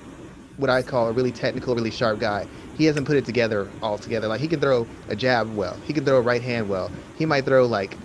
[0.56, 2.46] what I call a really technical, really sharp guy.
[2.72, 4.28] He hasn't put it together all together.
[4.28, 6.92] Like he can throw a jab well, he can throw a right hand well.
[7.14, 7.98] He might throw like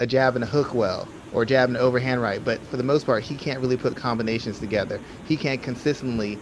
[0.00, 2.42] a jab and a hook well, or a jab and an overhand right.
[2.42, 5.00] But for the most part, he can't really put combinations together.
[5.24, 6.40] He can't consistently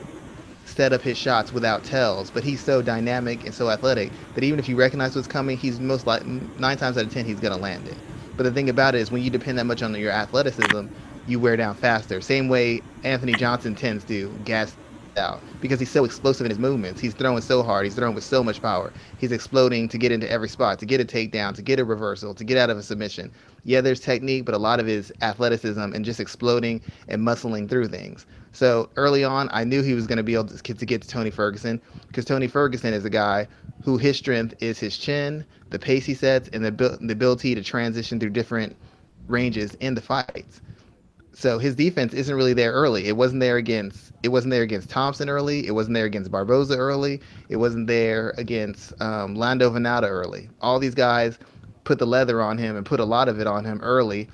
[0.64, 4.58] set up his shots without tells, but he's so dynamic and so athletic that even
[4.58, 7.56] if you recognize what's coming, he's most like nine times out of ten he's gonna
[7.56, 8.02] land it.
[8.36, 10.86] But the thing about it is when you depend that much on your athleticism,
[11.24, 12.20] you wear down faster.
[12.20, 14.76] Same way Anthony Johnson tends to gas
[15.16, 17.00] out because he's so explosive in his movements.
[17.00, 17.84] He's throwing so hard.
[17.84, 18.92] He's throwing with so much power.
[19.16, 22.34] He's exploding to get into every spot, to get a takedown, to get a reversal,
[22.34, 23.32] to get out of a submission.
[23.64, 27.68] Yeah, there's technique, but a lot of it is athleticism and just exploding and muscling
[27.68, 28.26] through things.
[28.52, 31.02] So early on, I knew he was going to be able to get, to get
[31.02, 33.48] to Tony Ferguson because Tony Ferguson is a guy
[33.80, 37.62] who his strength is his chin, the pace he sets, and the, the ability to
[37.62, 38.76] transition through different
[39.28, 40.60] ranges in the fights.
[41.38, 43.08] So his defense isn't really there early.
[43.08, 45.66] It wasn't there against it wasn't there against Thomson early.
[45.66, 47.20] It wasn't there against Barboza early.
[47.50, 50.48] It wasn't there against um, Lando Vannata early.
[50.62, 51.38] All these guys
[51.84, 54.30] put the leather on him and put a lot of it on him early.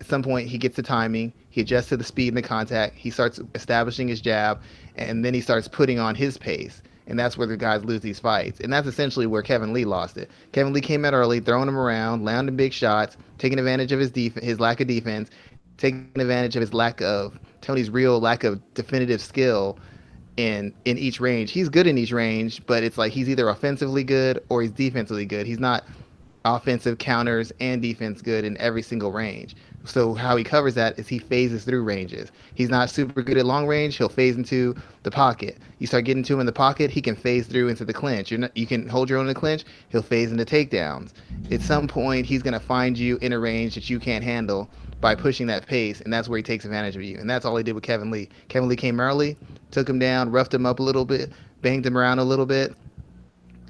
[0.00, 1.34] At some point, he gets the timing.
[1.50, 2.96] He adjusts to the speed and the contact.
[2.96, 4.62] He starts establishing his jab,
[4.96, 6.80] and then he starts putting on his pace.
[7.06, 8.60] And that's where the guys lose these fights.
[8.60, 10.30] And that's essentially where Kevin Lee lost it.
[10.52, 14.10] Kevin Lee came out early, throwing him around, landing big shots, taking advantage of his
[14.10, 15.30] def- his lack of defense,
[15.78, 19.78] taking advantage of his lack of Tony's real lack of definitive skill
[20.36, 21.50] in in each range.
[21.50, 25.24] He's good in each range, but it's like he's either offensively good or he's defensively
[25.24, 25.46] good.
[25.46, 25.84] He's not
[26.44, 29.56] offensive counters and defense good in every single range.
[29.84, 32.30] So how he covers that is he phases through ranges.
[32.54, 33.96] He's not super good at long range.
[33.96, 35.58] He'll phase into the pocket.
[35.78, 38.30] You start getting to him in the pocket, he can phase through into the clinch.
[38.30, 39.64] You're not, you can hold your own in the clinch.
[39.88, 41.12] He'll phase into takedowns.
[41.50, 44.68] At some point, he's to find you in a range that you can't handle
[45.00, 47.18] by pushing that pace, and that's where he takes advantage of you.
[47.18, 48.28] And that's all he did with Kevin Lee.
[48.48, 49.36] Kevin Lee came early,
[49.70, 51.32] took him down, roughed him up a little bit,
[51.62, 52.74] banged him around a little bit,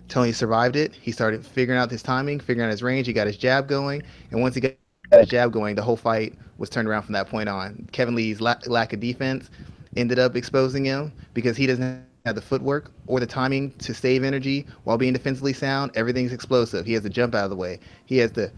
[0.09, 0.95] Tony survived it.
[0.95, 3.07] He started figuring out his timing, figuring out his range.
[3.07, 4.73] He got his jab going, and once he got
[5.13, 7.87] his jab going, the whole fight was turned around from that point on.
[7.93, 9.51] Kevin Lee's la- lack of defense
[9.97, 14.25] ended up exposing him because he doesn't have the footwork or the timing to save
[14.25, 15.91] energy while being defensively sound.
[15.95, 16.87] Everything's explosive.
[16.87, 17.79] He has to jump out of the way.
[18.07, 18.51] He has to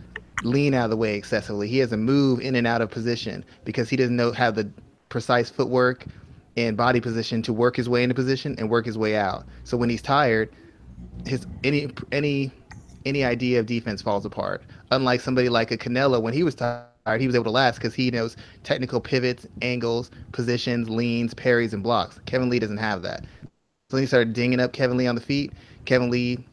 [0.42, 1.68] lean out of the way excessively.
[1.68, 4.70] He has to move in and out of position because he doesn't know have the
[5.08, 6.06] precise footwork
[6.56, 9.44] and body position to work his way into position and work his way out.
[9.64, 10.50] So when he's tired,
[11.26, 12.50] his any any
[13.06, 14.62] any idea of defense falls apart.
[14.90, 17.94] Unlike somebody like a Canelo, when he was tired, he was able to last because
[17.94, 22.20] he knows technical pivots, angles, positions, leans, parries, and blocks.
[22.26, 23.24] Kevin Lee doesn't have that.
[23.88, 25.52] So then he started dinging up Kevin Lee on the feet.
[25.84, 26.44] Kevin Lee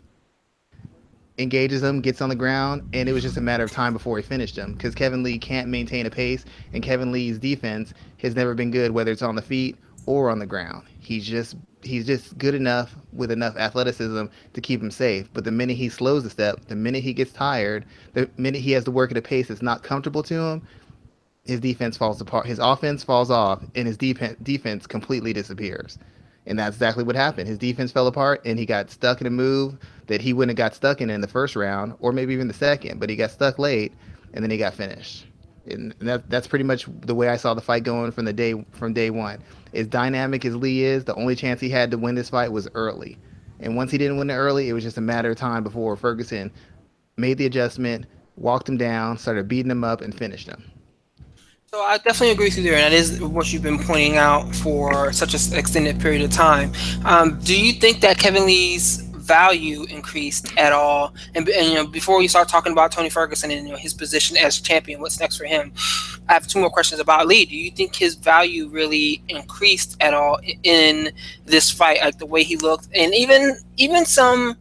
[1.37, 4.17] engages him, gets on the ground, and it was just a matter of time before
[4.17, 8.35] he finished him because Kevin Lee can't maintain a pace, and Kevin Lee's defense has
[8.35, 10.87] never been good, whether it's on the feet or on the ground.
[10.99, 15.29] He's just he's just good enough with enough athleticism to keep him safe.
[15.33, 18.71] But the minute he slows a step, the minute he gets tired, the minute he
[18.71, 20.67] has to work at a pace that's not comfortable to him,
[21.45, 22.45] his defense falls apart.
[22.45, 25.97] His offense falls off, and his de- defense completely disappears.
[26.47, 27.47] And that's exactly what happened.
[27.47, 30.65] His defense fell apart, and he got stuck in a move that he wouldn't have
[30.65, 32.99] got stuck in in the first round, or maybe even the second.
[32.99, 33.93] But he got stuck late,
[34.33, 35.27] and then he got finished.
[35.65, 38.65] And that, that's pretty much the way I saw the fight going from the day
[38.71, 42.15] from day one as dynamic as Lee is, the only chance he had to win
[42.15, 43.17] this fight was early.
[43.59, 45.95] And once he didn't win it early, it was just a matter of time before
[45.95, 46.51] Ferguson
[47.17, 48.05] made the adjustment,
[48.35, 50.63] walked him down, started beating him up, and finished him.
[51.69, 54.55] So I definitely agree with you there, and that is what you've been pointing out
[54.55, 56.71] for such an extended period of time.
[57.03, 61.13] Um, do you think that Kevin Lee's value increased at all?
[61.35, 63.93] And, and, you know, before we start talking about Tony Ferguson and you know, his
[63.93, 65.73] position as champion, what's next for him?
[66.29, 67.45] I have two more questions about Lee.
[67.45, 71.11] Do you think his value really increased at all in
[71.45, 74.55] this fight, like the way he looked, and even even some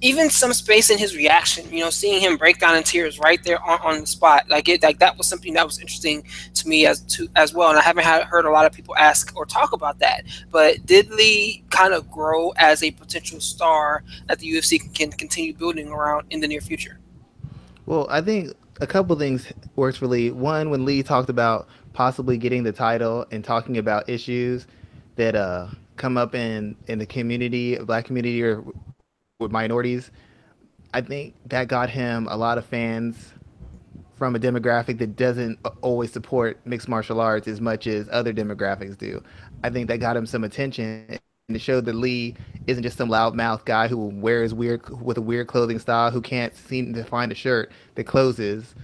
[0.00, 3.42] even some space in his reaction, you know, seeing him break down in tears right
[3.44, 6.22] there on, on the spot, like it, like that was something that was interesting
[6.54, 7.70] to me as to as well.
[7.70, 10.24] And I haven't had, heard a lot of people ask or talk about that.
[10.50, 15.54] But did Lee kind of grow as a potential star that the UFC can, continue
[15.54, 16.98] building around in the near future?
[17.86, 20.30] Well, I think a couple things works for Lee.
[20.30, 24.66] One, when Lee talked about possibly getting the title and talking about issues
[25.14, 28.62] that uh, come up in in the community, black community, or
[29.38, 30.10] with minorities,
[30.94, 33.32] I think that got him a lot of fans
[34.16, 38.96] from a demographic that doesn't always support mixed martial arts as much as other demographics
[38.96, 39.22] do.
[39.62, 41.06] I think that got him some attention
[41.48, 42.34] and it showed that Lee
[42.66, 46.54] isn't just some loudmouth guy who wears weird with a weird clothing style who can't
[46.54, 48.74] seem to find a shirt that closes.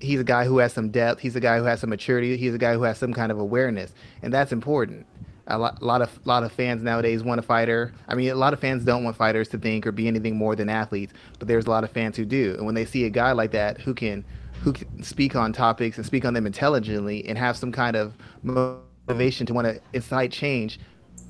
[0.00, 1.20] He's a guy who has some depth.
[1.20, 2.36] He's a guy who has some maturity.
[2.36, 5.06] He's a guy who has some kind of awareness, and that's important
[5.52, 7.92] a lot, a lot of lot of fans nowadays want a fighter.
[8.08, 10.56] I mean, a lot of fans don't want fighters to think or be anything more
[10.56, 12.54] than athletes, but there's a lot of fans who do.
[12.54, 14.24] And when they see a guy like that who can
[14.62, 18.14] who can speak on topics and speak on them intelligently and have some kind of
[18.42, 20.78] motivation to want to incite change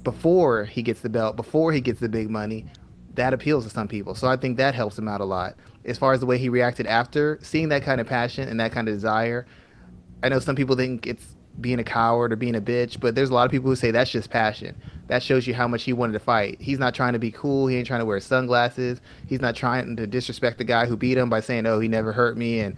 [0.05, 2.67] before he gets the belt, before he gets the big money,
[3.15, 4.15] that appeals to some people.
[4.15, 5.57] So I think that helps him out a lot.
[5.85, 8.71] As far as the way he reacted after, seeing that kind of passion and that
[8.71, 9.47] kind of desire,
[10.23, 13.31] I know some people think it's being a coward or being a bitch, but there's
[13.31, 14.77] a lot of people who say that's just passion.
[15.09, 16.57] That shows you how much he wanted to fight.
[16.61, 17.67] He's not trying to be cool.
[17.67, 19.01] He ain't trying to wear sunglasses.
[19.27, 22.13] He's not trying to disrespect the guy who beat him by saying, "Oh, he never
[22.13, 22.75] hurt me," and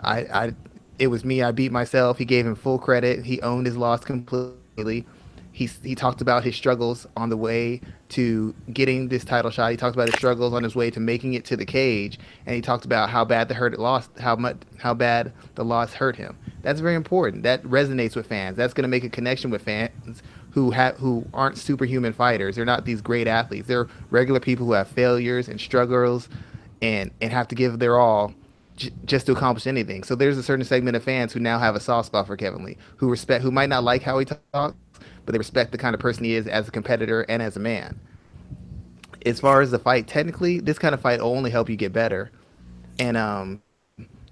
[0.00, 0.54] I, I,
[0.98, 1.42] it was me.
[1.42, 2.18] I beat myself.
[2.18, 3.24] He gave him full credit.
[3.24, 5.04] He owned his loss completely
[5.54, 9.70] he he talked about his struggles on the way to getting this title shot.
[9.70, 12.56] He talked about his struggles on his way to making it to the cage, and
[12.56, 15.92] he talked about how bad the hurt it lost, how much how bad the loss
[15.92, 16.36] hurt him.
[16.62, 17.44] That's very important.
[17.44, 18.56] That resonates with fans.
[18.56, 22.56] That's going to make a connection with fans who have who aren't superhuman fighters.
[22.56, 23.68] They're not these great athletes.
[23.68, 26.28] They're regular people who have failures and struggles,
[26.82, 28.34] and and have to give their all
[29.04, 30.02] just to accomplish anything.
[30.02, 32.64] So there's a certain segment of fans who now have a soft spot for Kevin
[32.64, 34.74] Lee, who respect, who might not like how he talks,
[35.24, 37.60] but they respect the kind of person he is as a competitor and as a
[37.60, 37.98] man.
[39.26, 41.92] As far as the fight, technically, this kind of fight will only help you get
[41.92, 42.30] better.
[42.98, 43.62] And um,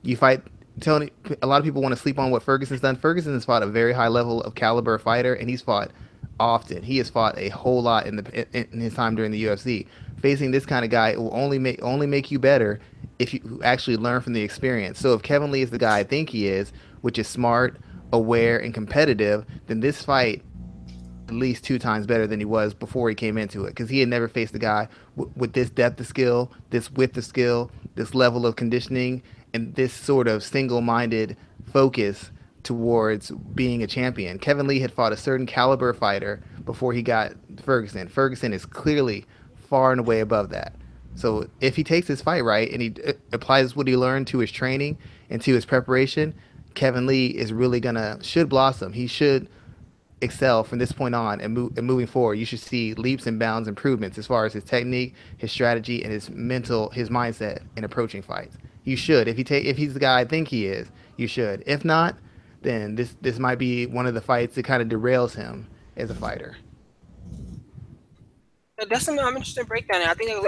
[0.02, 0.42] you fight
[0.80, 1.10] Tony.
[1.42, 2.96] A lot of people want to sleep on what Ferguson's done.
[2.96, 5.90] Ferguson has fought a very high level of caliber fighter, and he's fought
[6.40, 6.82] often.
[6.82, 9.86] He has fought a whole lot in the in his time during the UFC.
[10.20, 12.80] Facing this kind of guy will only make only make you better
[13.18, 14.98] if you actually learn from the experience.
[14.98, 17.78] So if Kevin Lee is the guy I think he is, which is smart,
[18.12, 20.42] aware, and competitive, then this fight
[21.36, 24.00] at least two times better than he was before he came into it because he
[24.00, 27.70] had never faced a guy w- with this depth of skill, this width of skill,
[27.94, 29.22] this level of conditioning,
[29.54, 31.36] and this sort of single-minded
[31.72, 32.30] focus
[32.62, 34.38] towards being a champion.
[34.38, 38.08] Kevin Lee had fought a certain caliber fighter before he got Ferguson.
[38.08, 39.26] Ferguson is clearly
[39.68, 40.74] far and away above that.
[41.14, 44.38] So if he takes his fight right and he uh, applies what he learned to
[44.38, 44.96] his training
[45.28, 46.34] and to his preparation,
[46.74, 48.92] Kevin Lee is really gonna should blossom.
[48.92, 49.48] He should
[50.22, 52.34] excel from this point on and, and moving forward.
[52.34, 56.12] You should see leaps and bounds improvements as far as his technique, his strategy, and
[56.12, 58.56] his mental, his mindset in approaching fights.
[58.84, 61.62] You should, if he take, if he's the guy I think he is, you should.
[61.66, 62.16] If not,
[62.62, 66.10] then this this might be one of the fights that kind of derails him as
[66.10, 66.56] a fighter.
[68.88, 70.02] That's an interesting breakdown.
[70.02, 70.42] I think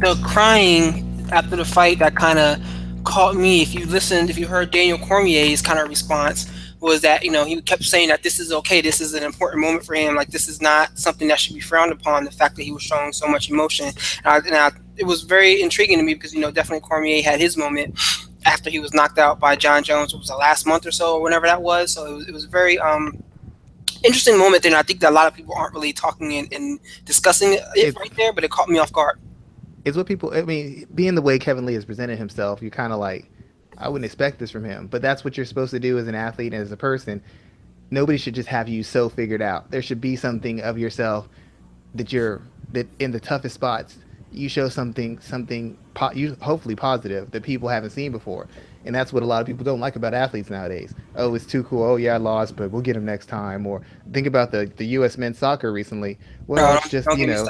[0.00, 2.60] the crying after the fight that kind of
[3.04, 3.62] caught me.
[3.62, 7.44] If you listened, if you heard Daniel Cormier's kind of response, was that you know
[7.44, 10.28] he kept saying that this is okay, this is an important moment for him, like
[10.28, 12.24] this is not something that should be frowned upon.
[12.24, 15.22] The fact that he was showing so much emotion, and, I, and I, it was
[15.22, 17.98] very intriguing to me because you know definitely Cormier had his moment
[18.46, 20.14] after he was knocked out by Jon Jones.
[20.14, 21.92] It was the last month or so, or whenever that was.
[21.92, 23.22] So it was, it was very um,
[24.04, 24.64] interesting moment.
[24.64, 27.96] And I think that a lot of people aren't really talking and, and discussing it
[27.96, 29.18] right there, but it caught me off guard.
[29.84, 30.32] It's what people.
[30.34, 33.30] I mean, being the way Kevin Lee has presented himself, you kind of like
[33.78, 34.86] I wouldn't expect this from him.
[34.86, 37.22] But that's what you're supposed to do as an athlete and as a person.
[37.90, 39.70] Nobody should just have you so figured out.
[39.70, 41.28] There should be something of yourself
[41.94, 43.96] that you're that in the toughest spots
[44.32, 48.48] you show something something po- you hopefully positive that people haven't seen before
[48.86, 50.94] and that's what a lot of people don't like about athletes nowadays.
[51.16, 51.82] Oh, it's too cool.
[51.82, 53.66] Oh, yeah, I lost, but we'll get him next time.
[53.66, 55.18] Or think about the, the U.S.
[55.18, 56.18] men's soccer recently.
[56.46, 57.46] Well, no, it's just you know,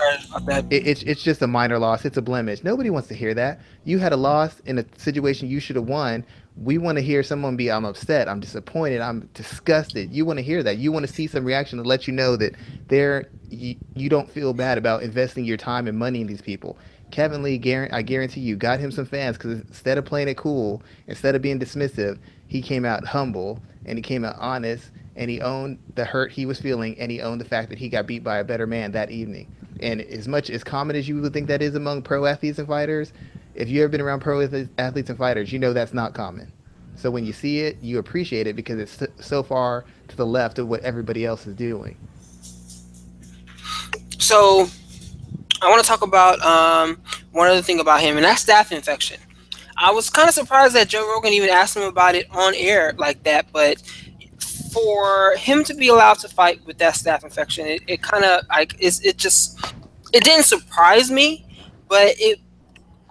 [0.70, 2.04] it, it's it's just a minor loss.
[2.04, 2.64] It's a blemish.
[2.64, 3.60] Nobody wants to hear that.
[3.84, 6.24] You had a loss in a situation you should have won.
[6.56, 10.10] We want to hear someone be, I'm upset, I'm disappointed, I'm disgusted.
[10.10, 10.78] You want to hear that.
[10.78, 12.54] You want to see some reaction to let you know that
[12.88, 16.78] there you, you don't feel bad about investing your time and money in these people.
[17.10, 17.60] Kevin Lee,
[17.92, 21.42] I guarantee you, got him some fans because instead of playing it cool, instead of
[21.42, 26.04] being dismissive, he came out humble and he came out honest and he owned the
[26.04, 28.44] hurt he was feeling, and he owned the fact that he got beat by a
[28.44, 29.50] better man that evening.
[29.80, 32.68] And as much as common as you would think that is among pro athletes and
[32.68, 33.12] fighters,
[33.54, 34.42] if you've ever been around pro
[34.76, 36.52] athletes and fighters, you know that's not common.
[36.96, 40.58] So when you see it, you appreciate it because it's so far to the left
[40.58, 41.96] of what everybody else is doing.
[44.18, 44.68] So
[45.62, 47.00] I want to talk about um,
[47.32, 49.20] one other thing about him, and that's staph infection.
[49.78, 52.94] I was kind of surprised that Joe Rogan even asked him about it on air
[52.96, 53.82] like that, but
[54.72, 58.42] for him to be allowed to fight with that staph infection, it, it kind of
[58.48, 59.58] like it just
[60.12, 61.46] it didn't surprise me,
[61.88, 62.40] but it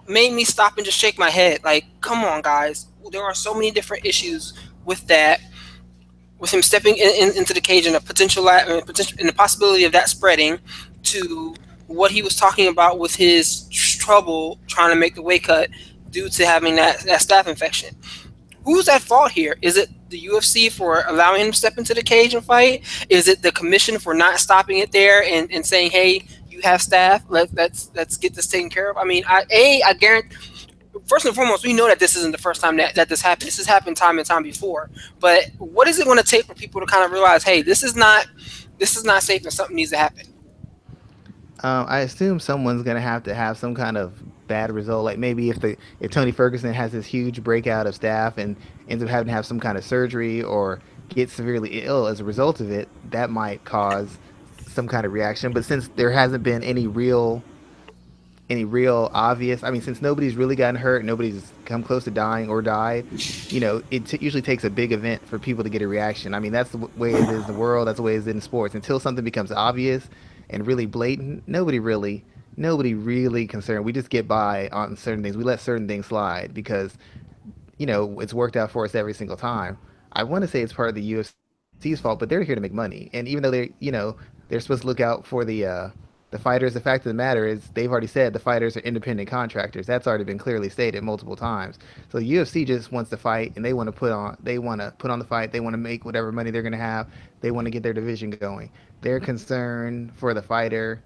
[0.08, 1.62] made me stop and just shake my head.
[1.64, 4.54] Like, come on, guys, there are so many different issues
[4.84, 5.40] with that,
[6.38, 9.32] with him stepping in, in, into the cage and a potential, uh, potential and the
[9.32, 10.58] possibility of that spreading
[11.02, 11.54] to
[11.86, 15.70] what he was talking about with his trouble trying to make the weight cut
[16.10, 17.94] due to having that, that staph infection.
[18.64, 19.56] Who's at fault here?
[19.62, 22.84] Is it the UFC for allowing him to step into the cage and fight?
[23.08, 26.80] Is it the commission for not stopping it there and, and saying, hey, you have
[26.80, 28.96] staph, let, let's let's get this taken care of?
[28.96, 30.36] I mean, I, A, I guarantee
[31.06, 33.46] first and foremost, we know that this isn't the first time that, that this happened.
[33.46, 34.90] This has happened time and time before.
[35.20, 37.82] But what is it going to take for people to kind of realize, hey, this
[37.82, 38.26] is not
[38.78, 40.26] this is not safe and something needs to happen?
[41.62, 44.12] Um, I assume someone's to have to have some kind of
[44.46, 45.04] bad result.
[45.04, 48.56] Like maybe if the if Tony Ferguson has this huge breakout of staph and
[48.88, 52.24] ends up having to have some kind of surgery or get severely ill as a
[52.24, 54.18] result of it, that might cause
[54.68, 55.52] some kind of reaction.
[55.52, 57.42] But since there hasn't been any real
[58.48, 59.64] any real obvious.
[59.64, 63.06] I mean, since nobody's really gotten hurt, nobody's come close to dying or died.
[63.50, 66.32] You know, it t- usually takes a big event for people to get a reaction.
[66.32, 67.88] I mean, that's the way it is in the world.
[67.88, 68.74] That's the way it is in sports.
[68.74, 70.08] Until something becomes obvious
[70.50, 72.24] and really blatant, nobody really,
[72.56, 73.84] nobody really concerned.
[73.84, 75.36] We just get by on certain things.
[75.36, 76.96] We let certain things slide because,
[77.78, 79.78] you know, it's worked out for us every single time.
[80.12, 82.72] I want to say it's part of the UFC's fault, but they're here to make
[82.72, 83.10] money.
[83.12, 84.16] And even though they, you know,
[84.48, 85.66] they're supposed to look out for the.
[85.66, 85.88] Uh,
[86.32, 89.28] the fighters, the fact of the matter is, they've already said the fighters are independent
[89.28, 89.86] contractors.
[89.86, 91.78] That's already been clearly stated multiple times.
[92.10, 94.80] So the UFC just wants to fight, and they want to put on, they want
[94.80, 95.52] to put on the fight.
[95.52, 97.08] They want to make whatever money they're going to have.
[97.40, 98.70] They want to get their division going.
[99.02, 101.02] Their concern for the fighter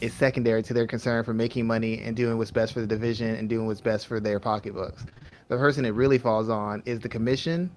[0.00, 3.34] is secondary to their concern for making money and doing what's best for the division
[3.34, 5.04] and doing what's best for their pocketbooks.
[5.48, 7.70] The person it really falls on is the commission,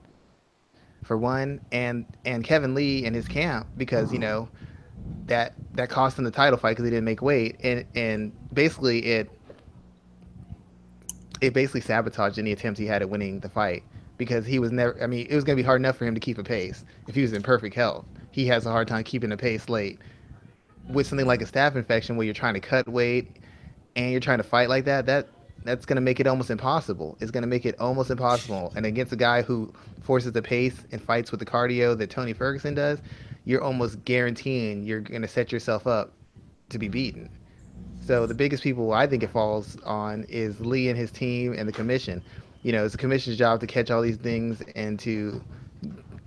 [1.03, 4.47] for one, and and Kevin Lee and his camp because you know
[5.25, 9.05] that that cost him the title fight because he didn't make weight, and and basically
[9.05, 9.29] it
[11.41, 13.83] it basically sabotaged any attempts he had at winning the fight
[14.17, 15.01] because he was never.
[15.03, 16.85] I mean, it was going to be hard enough for him to keep a pace
[17.07, 18.05] if he was in perfect health.
[18.33, 19.99] He has a hard time keeping the pace late
[20.89, 23.37] with something like a staph infection where you're trying to cut weight
[23.95, 25.05] and you're trying to fight like that.
[25.05, 25.27] That
[25.63, 27.15] that's going to make it almost impossible.
[27.21, 28.73] It's going to make it almost impossible.
[28.75, 32.33] And against a guy who forces the pace and fights with the cardio that Tony
[32.33, 32.99] Ferguson does,
[33.45, 36.11] you're almost guaranteeing you're going to set yourself up
[36.69, 37.29] to be beaten.
[38.05, 41.67] So the biggest people I think it falls on is Lee and his team and
[41.67, 42.21] the commission.
[42.63, 45.41] You know, it's the commission's job to catch all these things and to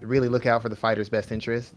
[0.00, 1.74] really look out for the fighter's best interest.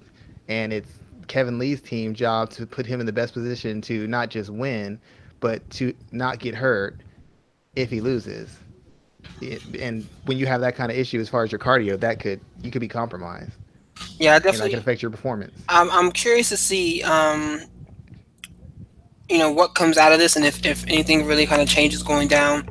[0.50, 0.92] And it's
[1.28, 5.00] Kevin Lee's team job to put him in the best position to not just win,
[5.40, 7.00] but to not get hurt
[7.76, 8.58] if he loses.
[9.42, 12.20] It, and when you have that kind of issue as far as your cardio, that
[12.20, 13.52] could you could be compromised.
[14.18, 14.50] Yeah, definitely.
[14.50, 15.54] And that can affect your performance.
[15.70, 17.62] I'm, I'm curious to see, um,
[19.30, 22.02] you know, what comes out of this and if, if anything really kind of changes
[22.02, 22.70] going down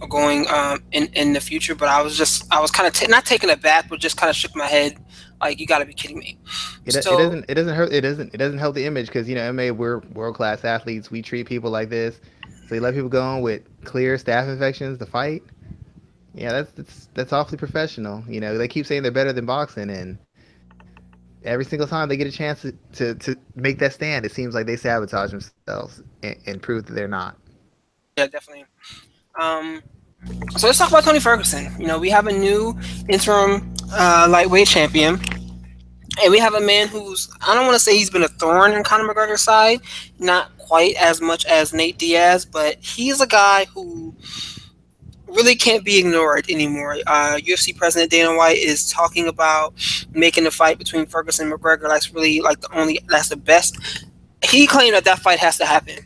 [0.00, 1.74] or going um, in, in the future.
[1.74, 4.30] But I was just, I was kind of t- not taken aback, but just kind
[4.30, 4.96] of shook my head.
[5.40, 6.38] Like you got to be kidding me.
[6.84, 7.44] It, so, it doesn't.
[7.48, 7.92] It doesn't hurt.
[7.92, 8.34] It doesn't.
[8.34, 11.10] It doesn't help the image because you know, MMA we're world class athletes.
[11.10, 12.20] We treat people like this.
[12.68, 15.42] So you let people go on with clear staph infections to fight.
[16.34, 18.24] Yeah, that's that's that's awfully professional.
[18.28, 20.18] You know, they keep saying they're better than boxing, and
[21.44, 24.54] every single time they get a chance to, to, to make that stand, it seems
[24.54, 27.36] like they sabotage themselves and, and prove that they're not.
[28.16, 28.66] Yeah, definitely.
[29.40, 29.82] Um,
[30.56, 31.74] so let's talk about Tony Ferguson.
[31.80, 32.78] You know, we have a new
[33.08, 35.20] interim uh, lightweight champion,
[36.22, 38.72] and we have a man who's I don't want to say he's been a thorn
[38.72, 39.80] in Conor McGregor's side,
[40.18, 44.14] not quite as much as Nate Diaz, but he's a guy who
[45.26, 46.96] really can't be ignored anymore.
[47.06, 49.74] Uh, UFC President Dana White is talking about
[50.12, 51.88] making the fight between Ferguson and McGregor.
[51.88, 54.04] That's really like the only that's the best.
[54.42, 55.98] He claimed that that fight has to happen,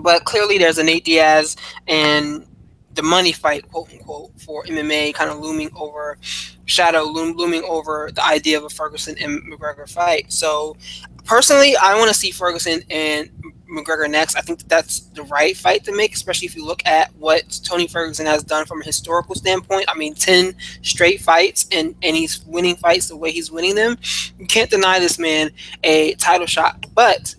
[0.00, 2.46] but clearly there's a Nate Diaz and
[2.94, 6.18] the money fight, quote unquote, for MMA kind of looming over
[6.64, 10.32] shadow loom, looming over the idea of a Ferguson and McGregor fight.
[10.32, 10.76] So
[11.24, 13.30] personally, I want to see Ferguson and
[13.70, 14.36] McGregor next.
[14.36, 17.60] I think that that's the right fight to make, especially if you look at what
[17.64, 19.86] Tony Ferguson has done from a historical standpoint.
[19.88, 23.96] I mean, 10 straight fights and, and he's winning fights the way he's winning them.
[24.38, 25.50] You can't deny this man
[25.84, 26.86] a title shot.
[26.94, 27.34] But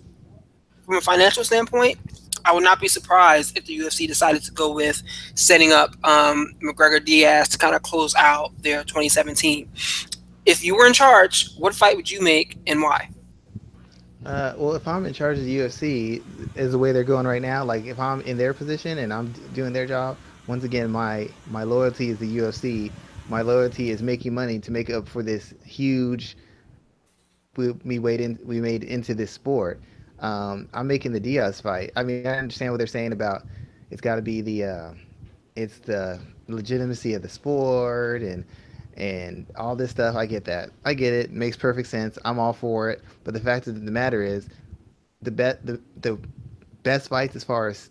[0.84, 1.98] from a financial standpoint,
[2.44, 5.02] I would not be surprised if the UFC decided to go with
[5.34, 9.68] setting up um, McGregor Diaz to kind of close out their 2017.
[10.44, 13.08] If you were in charge, what fight would you make and why?
[14.24, 16.22] Uh, well, if I'm in charge of the UFC,
[16.56, 17.64] is the way they're going right now.
[17.64, 20.16] Like if I'm in their position and I'm doing their job,
[20.46, 22.90] once again, my my loyalty is the UFC.
[23.28, 26.36] My loyalty is making money to make up for this huge
[27.56, 29.80] we, we made in we made into this sport.
[30.22, 31.92] Um, I'm making the Diaz fight.
[31.96, 33.42] I mean, I understand what they're saying about
[33.90, 34.90] it's got to be the uh,
[35.54, 36.18] it's the
[36.48, 38.44] legitimacy of the sport and
[38.96, 40.16] and all this stuff.
[40.16, 40.70] I get that.
[40.84, 41.30] I get it.
[41.32, 42.18] makes perfect sense.
[42.24, 43.02] I'm all for it.
[43.24, 44.48] But the fact of the matter is,
[45.20, 46.18] the bet the the
[46.82, 47.90] best fights as far as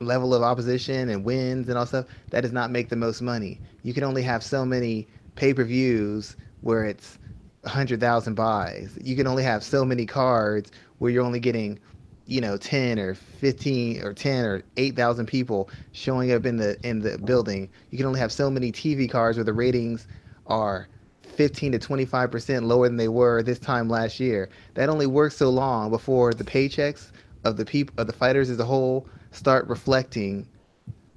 [0.00, 3.60] level of opposition and wins and all stuff that does not make the most money.
[3.82, 5.06] You can only have so many
[5.36, 7.18] pay per views where it's
[7.64, 8.98] hundred thousand buys.
[9.02, 10.70] You can only have so many cards
[11.04, 11.78] where you're only getting
[12.24, 17.00] you know 10 or 15 or 10 or 8,000 people showing up in the in
[17.00, 17.68] the building.
[17.90, 20.06] You can only have so many TV cards where the ratings
[20.46, 20.88] are
[21.22, 24.48] 15 to 25% lower than they were this time last year.
[24.74, 27.12] That only works so long before the paychecks
[27.44, 30.48] of the people of the fighters as a whole start reflecting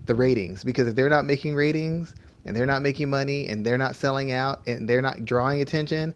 [0.05, 0.65] the ratings.
[0.65, 2.13] Because if they're not making ratings
[2.43, 6.13] and they're not making money and they're not selling out and they're not drawing attention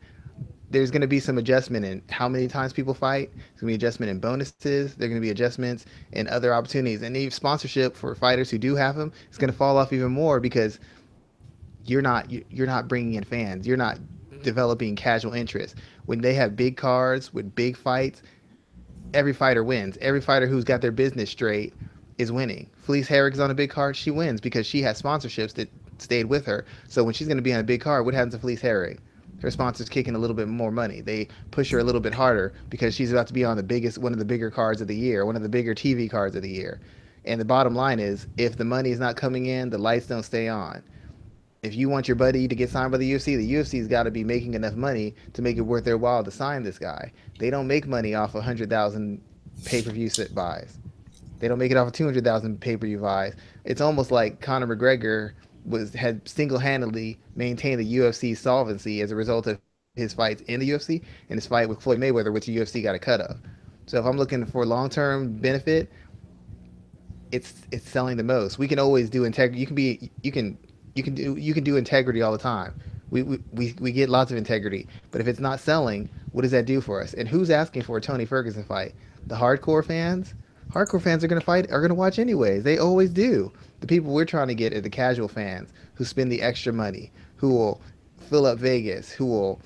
[0.71, 3.29] there's going to be some adjustment in how many times people fight.
[3.33, 4.95] There's going to be adjustment in bonuses.
[4.95, 7.01] There's going to be adjustments in other opportunities.
[7.01, 10.11] And even sponsorship for fighters who do have them is going to fall off even
[10.11, 10.79] more because
[11.85, 13.67] you're not you're not bringing in fans.
[13.67, 14.41] You're not mm-hmm.
[14.43, 15.75] developing casual interest.
[16.05, 18.21] When they have big cards with big fights,
[19.13, 19.97] every fighter wins.
[19.99, 21.73] Every fighter who's got their business straight
[22.17, 22.69] is winning.
[22.77, 23.97] Felice Herrig's on a big card.
[23.97, 26.65] She wins because she has sponsorships that stayed with her.
[26.87, 28.99] So when she's going to be on a big card, what happens to Felice Herrig?
[29.41, 31.01] Her sponsor's kicking a little bit more money.
[31.01, 33.97] They push her a little bit harder because she's about to be on the biggest,
[33.97, 36.41] one of the bigger cards of the year, one of the bigger TV cards of
[36.41, 36.79] the year.
[37.25, 40.23] And the bottom line is, if the money is not coming in, the lights don't
[40.23, 40.83] stay on.
[41.61, 44.11] If you want your buddy to get signed by the UFC, the UFC's got to
[44.11, 47.11] be making enough money to make it worth their while to sign this guy.
[47.37, 49.21] They don't make money off of 100,000
[49.65, 50.79] pay-per-view sit buys.
[51.37, 53.35] They don't make it off of 200,000 pay-per-view buys.
[53.63, 55.33] It's almost like Conor McGregor
[55.65, 59.59] was had single-handedly maintained the UFC solvency as a result of
[59.95, 62.95] his fights in the UFC and his fight with Floyd Mayweather, which the UFC got
[62.95, 63.37] a cut of.
[63.85, 65.91] So if I'm looking for long-term benefit,
[67.31, 68.57] it's it's selling the most.
[68.57, 69.59] We can always do integrity.
[69.59, 70.57] You can be you can
[70.95, 72.73] you can do you can do integrity all the time.
[73.09, 76.51] We, we, we, we get lots of integrity, but if it's not selling, what does
[76.51, 77.13] that do for us?
[77.13, 78.95] And who's asking for a Tony Ferguson fight?
[79.27, 80.33] The hardcore fans?
[80.69, 82.63] Hardcore fans are gonna fight are gonna watch anyways.
[82.63, 83.51] They always do.
[83.81, 87.11] The people we're trying to get are the casual fans who spend the extra money,
[87.35, 87.81] who will
[88.17, 89.59] fill up Vegas, who will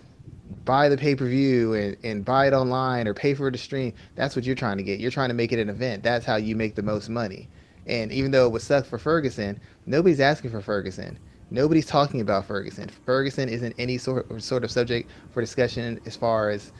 [0.63, 3.93] buy the pay per view and, and buy it online or pay for to stream.
[4.15, 4.99] That's what you're trying to get.
[4.99, 6.01] You're trying to make it an event.
[6.01, 7.49] That's how you make the most money.
[7.87, 11.19] And even though it would suck for Ferguson, nobody's asking for Ferguson.
[11.51, 12.89] Nobody's talking about Ferguson.
[13.05, 16.71] Ferguson isn't any sort of, sort of subject for discussion as far as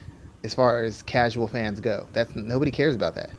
[0.44, 2.08] as far as casual fans go.
[2.14, 3.32] That's nobody cares about that.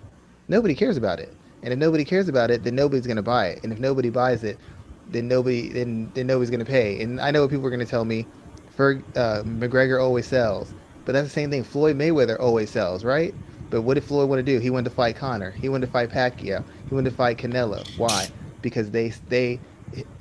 [0.49, 1.36] Nobody cares about it.
[1.63, 3.61] And if nobody cares about it, then nobody's going to buy it.
[3.65, 4.61] And if nobody buys it,
[5.07, 7.01] then nobody then then nobody's going to pay.
[7.03, 8.29] And I know what people are going to tell me.
[8.77, 11.65] Ferg, uh, McGregor always sells, but that's the same thing.
[11.65, 13.37] Floyd Mayweather always sells, right?
[13.71, 14.61] But what did Floyd want to do?
[14.61, 15.53] He wanted to fight Conor.
[15.53, 16.67] He wanted to fight Pacquiao.
[16.87, 17.89] He wanted to fight Canelo.
[17.97, 18.33] Why?
[18.63, 19.63] Because they they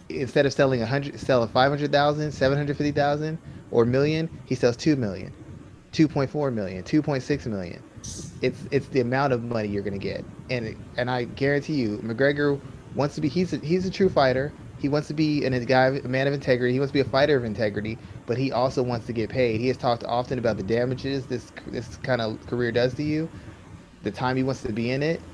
[0.09, 3.39] instead of selling a hundred, selling 500,000, 750,000
[3.71, 5.35] or million, he sells 2 million,
[5.93, 7.83] 2.4 million, 2.6 million.
[8.41, 11.99] It's it's the amount of money you're going to get and and I guarantee you,
[11.99, 12.61] McGregor
[12.93, 13.29] wants to be.
[13.29, 14.55] He's a, he's a true fighter.
[14.77, 16.73] He wants to be an, a guy, a man of integrity.
[16.73, 19.59] He wants to be a fighter of integrity, but he also wants to get paid.
[19.61, 23.31] He has talked often about the damages this this kind of career does to you,
[24.03, 25.27] the time he wants to be in it.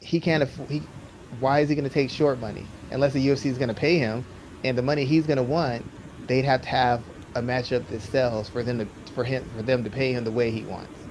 [0.00, 0.70] He can't afford.
[0.70, 0.90] He,
[1.30, 3.98] why is he going to take short money unless the UFC is going to pay
[3.98, 4.26] him,
[4.64, 5.86] and the money he's going to want,
[6.18, 9.84] they'd have to have a matchup that sells for them to for him for them
[9.84, 11.01] to pay him the way he wants.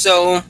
[0.00, 0.42] So,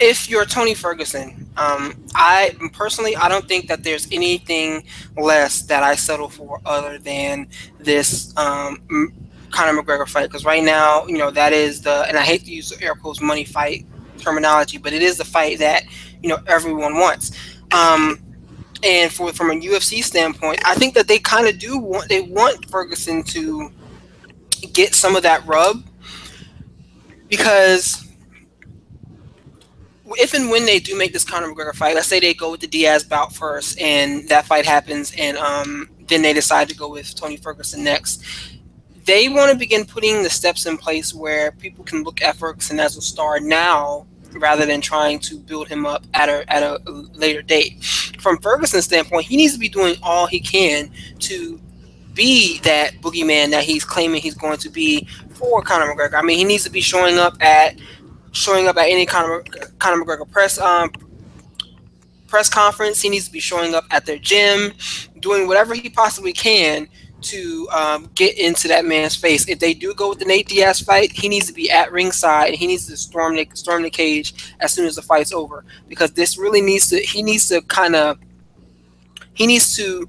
[0.00, 4.82] if you're Tony Ferguson, um, I personally I don't think that there's anything
[5.16, 7.46] less that I settle for other than
[7.78, 9.12] this um,
[9.50, 12.50] Conor McGregor fight because right now you know that is the and I hate to
[12.50, 15.84] use air quotes money fight terminology, but it is the fight that
[16.20, 17.30] you know everyone wants.
[17.70, 18.18] Um,
[18.82, 22.22] and for from a UFC standpoint, I think that they kind of do want they
[22.22, 23.70] want Ferguson to
[24.72, 25.84] get some of that rub
[27.28, 28.07] because
[30.16, 32.60] if and when they do make this Conor McGregor fight, let's say they go with
[32.60, 36.88] the Diaz bout first, and that fight happens, and um, then they decide to go
[36.88, 38.22] with Tony Ferguson next.
[39.04, 42.78] They want to begin putting the steps in place where people can look at Ferguson
[42.78, 46.80] as a star now, rather than trying to build him up at a at a
[47.14, 47.82] later date.
[48.18, 50.90] From Ferguson's standpoint, he needs to be doing all he can
[51.20, 51.60] to
[52.14, 56.14] be that boogeyman that he's claiming he's going to be for Conor McGregor.
[56.14, 57.78] I mean, he needs to be showing up at
[58.32, 59.42] showing up at any Conor,
[59.78, 60.90] Conor McGregor press um,
[62.26, 63.00] press conference.
[63.00, 64.72] He needs to be showing up at their gym,
[65.20, 66.88] doing whatever he possibly can
[67.20, 69.48] to um, get into that man's face.
[69.48, 72.54] If they do go with the Nate Diaz fight, he needs to be at ringside
[72.54, 76.12] he needs to storm the storm the cage as soon as the fight's over because
[76.12, 77.00] this really needs to.
[77.00, 78.18] He needs to kind of.
[79.34, 80.08] He needs to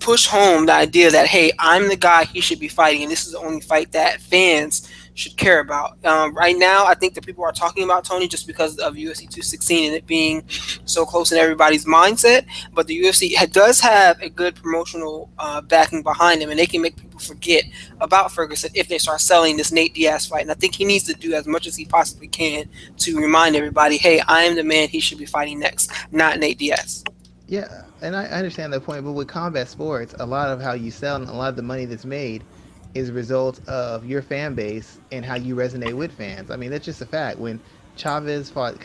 [0.00, 3.26] push home the idea that hey, I'm the guy he should be fighting, and this
[3.26, 4.88] is the only fight that fans
[5.18, 6.02] should care about.
[6.04, 9.22] Um, right now, I think that people are talking about Tony just because of UFC
[9.22, 10.44] 216 and it being
[10.84, 12.46] so close in everybody's mindset.
[12.72, 16.80] But the UFC does have a good promotional uh, backing behind them, and they can
[16.80, 17.64] make people forget
[18.00, 20.42] about Ferguson if they start selling this Nate Diaz fight.
[20.42, 23.56] And I think he needs to do as much as he possibly can to remind
[23.56, 27.02] everybody, hey, I am the man he should be fighting next, not Nate Diaz.
[27.48, 30.90] Yeah, and I understand that point, but with combat sports, a lot of how you
[30.90, 32.44] sell and a lot of the money that's made–
[32.94, 36.50] is a result of your fan base and how you resonate with fans.
[36.50, 37.38] I mean, that's just a fact.
[37.38, 37.60] When
[37.96, 38.76] Chavez fought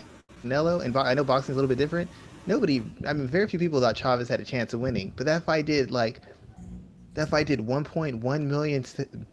[0.44, 2.10] Canelo, and I know boxing is a little bit different.
[2.46, 5.44] Nobody, I mean, very few people thought Chavez had a chance of winning, but that
[5.44, 6.22] fight did like
[7.14, 8.86] that fight did 1.1 million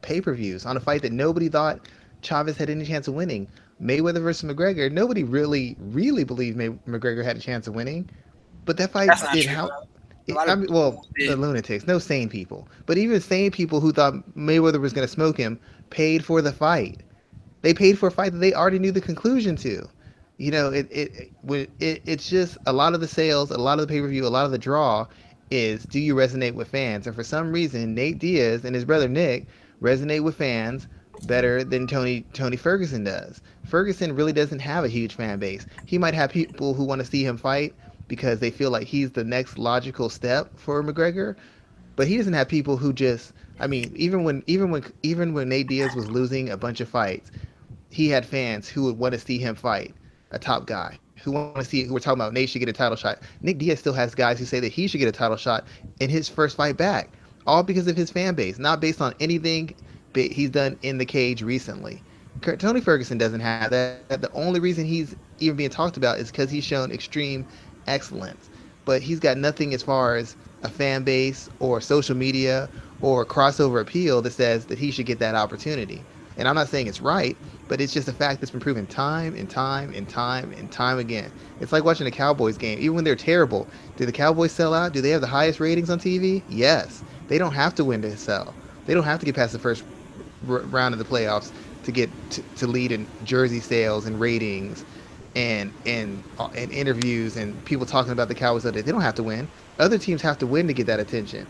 [0.03, 1.81] pay-per-views on a fight that nobody thought
[2.21, 3.49] Chavez had any chance of winning.
[3.83, 8.11] Mayweather versus McGregor, nobody really, really believed May- McGregor had a chance of winning,
[8.67, 9.71] but that fight did how
[10.39, 12.69] I mean, well, the lunatics, no sane people.
[12.87, 15.59] But even sane people who thought Mayweather was going to smoke him
[15.91, 17.01] paid for the fight.
[17.63, 19.89] They paid for a fight that they already knew the conclusion to.
[20.39, 23.87] You know, it it, it it's just a lot of the sales, a lot of
[23.87, 25.07] the pay per view, a lot of the draw
[25.51, 27.07] is do you resonate with fans?
[27.07, 29.47] And for some reason, Nate Diaz and his brother Nick
[29.83, 30.87] resonate with fans
[31.27, 33.41] better than Tony Tony Ferguson does.
[33.67, 35.67] Ferguson really doesn't have a huge fan base.
[35.87, 37.75] He might have people who want to see him fight,
[38.11, 41.37] because they feel like he's the next logical step for McGregor.
[41.97, 45.49] But he doesn't have people who just I mean, even when even when even when
[45.49, 47.31] Nate Diaz was losing a bunch of fights,
[47.91, 49.95] he had fans who would want to see him fight
[50.33, 50.99] a top guy.
[51.23, 53.21] Who want to see who we're talking about Nate should get a title shot.
[53.43, 55.67] Nick Diaz still has guys who say that he should get a title shot
[56.01, 57.11] in his first fight back.
[57.47, 59.75] All because of his fan base, not based on anything
[60.15, 62.03] he's done in the cage recently.
[62.59, 64.23] Tony Ferguson doesn't have that.
[64.23, 67.47] The only reason he's even being talked about is because he's shown extreme
[67.87, 68.51] excellence.
[68.85, 72.71] But he's got nothing as far as a fan base or social media
[73.01, 76.07] or crossover appeal that says that he should get that opportunity.
[76.37, 79.35] And I'm not saying it's right, but it's just a fact that's been proven time
[79.35, 81.33] and time and time and time again.
[81.59, 82.79] It's like watching a Cowboys game.
[82.81, 84.93] Even when they're terrible, do the Cowboys sell out?
[84.93, 86.45] Do they have the highest ratings on TV?
[86.47, 87.05] Yes.
[87.29, 88.59] They don't have to win to sell.
[88.87, 89.85] They don't have to get past the first
[90.49, 91.53] r- round of the playoffs
[91.83, 94.85] to get to, to lead in jersey sales and ratings
[95.37, 99.15] and and uh, and interviews and people talking about the Cowboys that they don't have
[99.17, 99.49] to win.
[99.79, 101.47] Other teams have to win to get that attention.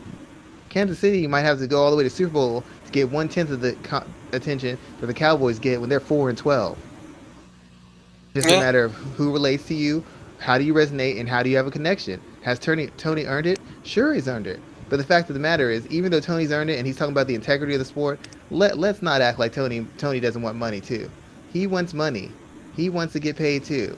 [0.69, 3.29] Kansas City might have to go all the way to Super Bowl to get one
[3.29, 6.79] tenth of the co- attention that the Cowboys get when they're four and twelve.
[8.35, 8.57] Just yeah.
[8.57, 10.05] a matter of who relates to you,
[10.39, 12.21] how do you resonate, and how do you have a connection.
[12.43, 13.59] Has Tony Tony earned it?
[13.83, 14.61] Sure, he's earned it.
[14.89, 17.13] But the fact of the matter is, even though Tony's earned it and he's talking
[17.13, 18.21] about the integrity of the sport,
[18.51, 21.11] let let's not act like Tony Tony doesn't want money too.
[21.53, 22.31] He wants money
[22.81, 23.97] he wants to get paid too.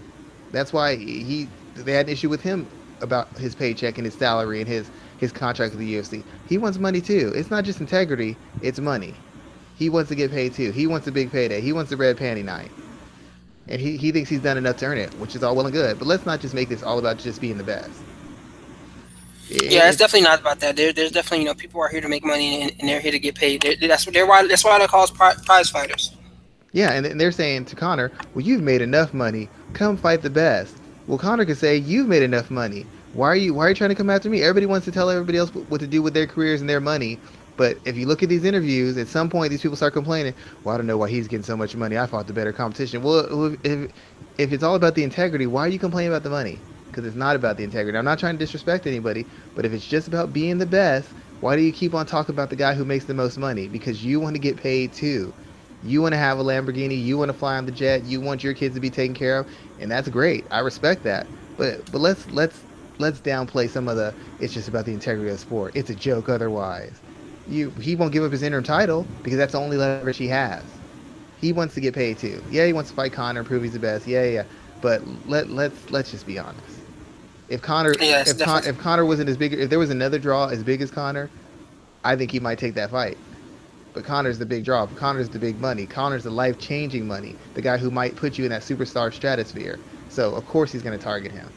[0.50, 2.66] That's why he they had an issue with him
[3.00, 6.24] about his paycheck and his salary and his his contract with the UFC.
[6.48, 7.32] He wants money too.
[7.34, 9.14] It's not just integrity; it's money.
[9.76, 10.70] He wants to get paid too.
[10.72, 11.60] He wants a big payday.
[11.60, 12.70] He wants a red panty night.
[13.68, 15.72] And he, he thinks he's done enough to earn it, which is all well and
[15.72, 15.98] good.
[15.98, 17.90] But let's not just make this all about just being the best.
[19.48, 20.76] yeah, it's definitely not about that.
[20.76, 23.12] There, there's definitely you know people are here to make money and, and they're here
[23.12, 23.62] to get paid.
[23.62, 26.16] They're, that's what they're why that's why they're called prize fighters.
[26.72, 29.50] Yeah, and they're saying to Conor, well, you've made enough money.
[29.74, 30.80] Come fight the best.
[31.06, 32.88] Well, Conor could say, you've made enough money.
[33.12, 34.42] Why are you Why are you trying to come after me?
[34.42, 37.20] Everybody wants to tell everybody else what to do with their careers and their money.
[37.56, 40.34] But if you look at these interviews, at some point these people start complaining.
[40.64, 41.98] Well, I don't know why he's getting so much money.
[41.98, 43.02] I fought the better competition.
[43.02, 43.90] Well, if
[44.38, 46.64] if it's all about the integrity, why are you complaining about the money?
[46.90, 47.98] Because it's not about the integrity.
[47.98, 51.56] I'm not trying to disrespect anybody, but if it's just about being the best, why
[51.56, 53.68] do you keep on talking about the guy who makes the most money?
[53.68, 55.34] Because you want to get paid too.
[55.82, 58.44] You want to have a Lamborghini, you want to fly on the jet, you want
[58.44, 59.48] your kids to be taken care of,
[59.80, 60.46] and that's great.
[60.50, 61.26] I respect that.
[61.56, 62.66] But but let's let's
[62.98, 65.72] let's downplay some of the it's just about the integrity of the sport.
[65.76, 67.00] It's a joke otherwise.
[67.46, 70.62] You he won't give up his interim title because that's the only leverage he has.
[71.40, 72.42] he wants to get paid too.
[72.50, 74.06] Yeah, he wants to fight Conor, prove he's the best.
[74.06, 74.44] Yeah, yeah.
[74.80, 76.80] But let let's let's just be honest.
[77.48, 80.46] If Conor Yes, if, Con, if Conor wasn't as big if there was another draw
[80.48, 81.30] as big as Conor,
[82.04, 83.18] I think he might take that fight.
[83.92, 84.86] But Conor's the big draw.
[84.86, 85.86] Conor's the big money.
[85.86, 87.36] Conor's the life changing money.
[87.54, 89.78] The guy who might put you in that superstar stratosphere.
[90.08, 91.48] So of course he's going to target him.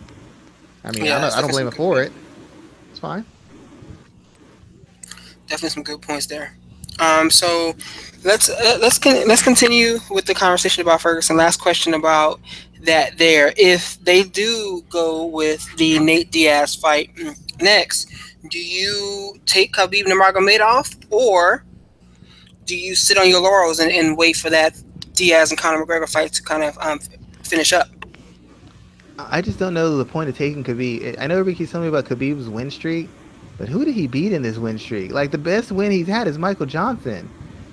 [0.84, 2.12] I mean, Yeah, I, don't, I don't blame him for it.
[2.92, 3.26] It's fine.
[5.48, 6.56] definitely some good points there.
[7.00, 7.76] Um, so
[8.24, 11.36] let's uh, let's con- let's continue with the conversation about Ferguson.
[11.36, 12.40] Last question about
[12.84, 13.18] that.
[13.18, 18.10] There, if they do go with the Nate Diaz fight mm, next,
[18.50, 21.66] do you take Khabib Nurmagomedov or
[22.66, 24.82] do you sit on your laurels and, and wait for that
[25.14, 27.00] Diaz and Conor McGregor fight to kind of um,
[27.44, 27.88] finish up?
[29.18, 31.16] I just don't know the point of taking Khabib.
[31.20, 33.08] I know everybody keeps telling me about Khabib's win streak,
[33.58, 35.12] but who did he beat in this win streak?
[35.12, 37.30] Like the best win he's had is Michael Johnson,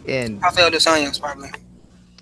[0.06, 1.50] and Rafael dos Anjos probably.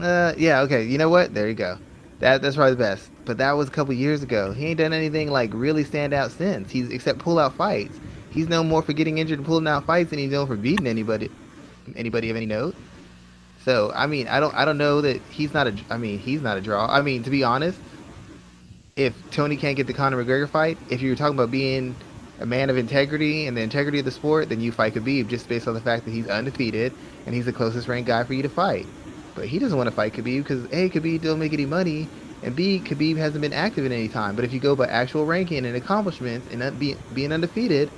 [0.01, 1.35] uh, yeah, okay, you know what?
[1.35, 1.79] There you go.
[2.21, 3.11] That that's probably the best.
[3.27, 4.53] But that was a couple years ago.
[4.53, 6.71] He ain't done anything like really stand out since.
[6.71, 7.99] He's except pull out fights.
[8.31, 10.87] He's known more for getting injured and pulling out fights than he's known for beating
[10.87, 11.31] anybody,
[11.97, 12.75] anybody of any note.
[13.65, 15.75] So I mean, I don't I don't know that he's not a.
[15.91, 16.87] I mean, he's not a draw.
[16.87, 17.79] I mean, to be honest,
[18.97, 21.95] if Tony can't get the Conor McGregor fight, if you're talking about being
[22.41, 25.49] a man of integrity and the integrity of the sport, then you fight Khabib just
[25.49, 26.93] based on the fact that he's undefeated
[27.27, 28.87] and he's the closest ranked guy for you to fight.
[29.35, 32.09] But he doesn't want to fight Khabib because A, Khabib don't make any money,
[32.43, 34.37] and B, Khabib hasn't been active in any time.
[34.37, 37.91] But if you go by actual ranking and accomplishments and being undefeated,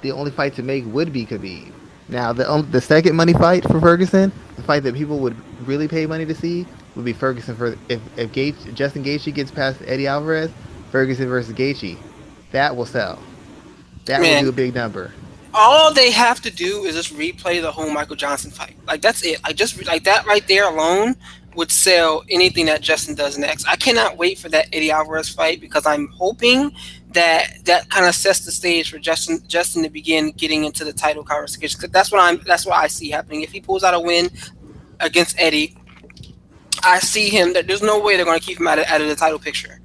[0.00, 1.72] the only fight to make would be Khabib.
[2.10, 5.36] Now, the on- the second money fight for Ferguson, the fight that people would
[5.66, 9.50] really pay money to see, would be Ferguson for if if Gaethje, Justin Gaethje gets
[9.50, 10.50] past Eddie Alvarez,
[10.90, 11.96] Ferguson versus Gaethje,
[12.52, 13.18] that will sell.
[14.06, 14.44] That Man.
[14.44, 15.12] will do a big number.
[15.52, 18.76] all they have to do is just replay the whole Michael Johnson fight.
[18.86, 19.42] Like that's it.
[19.44, 21.14] Like just like that right there alone
[21.56, 23.66] would sell anything that Justin does next.
[23.66, 26.72] I cannot wait for that Eddie Alvarez fight because I'm hoping
[27.12, 30.92] that that kind of sets the stage for Justin Justin to begin getting into the
[30.92, 31.80] title conversation.
[31.80, 33.42] 'Cause that's what I'm that's what I see happening.
[33.42, 34.30] If he pulls out a win
[35.00, 35.76] against Eddie,
[36.82, 39.00] I see him that there's no way they're going to keep him out of, out
[39.00, 39.80] of the title picture.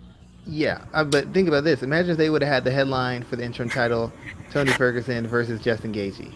[0.47, 1.81] Yeah, uh, but think about this.
[1.81, 4.13] Imagine if they would have had the headline for the interim title,
[4.51, 6.31] Tony Ferguson versus Justin Gaethje.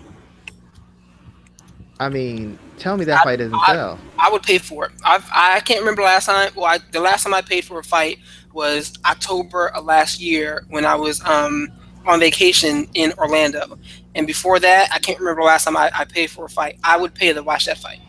[2.00, 4.00] I mean, tell me that I- fight doesn't I- sell.
[4.18, 4.92] I would pay for it.
[5.04, 6.52] I've, I can't remember last time.
[6.56, 8.20] Well, I, the last time I paid for a fight
[8.54, 11.68] was October of last year when I was um,
[12.06, 13.78] on vacation in Orlando.
[14.16, 16.78] And before that, I can't remember last time I, I paid for a fight.
[16.84, 18.00] I would pay to watch that fight.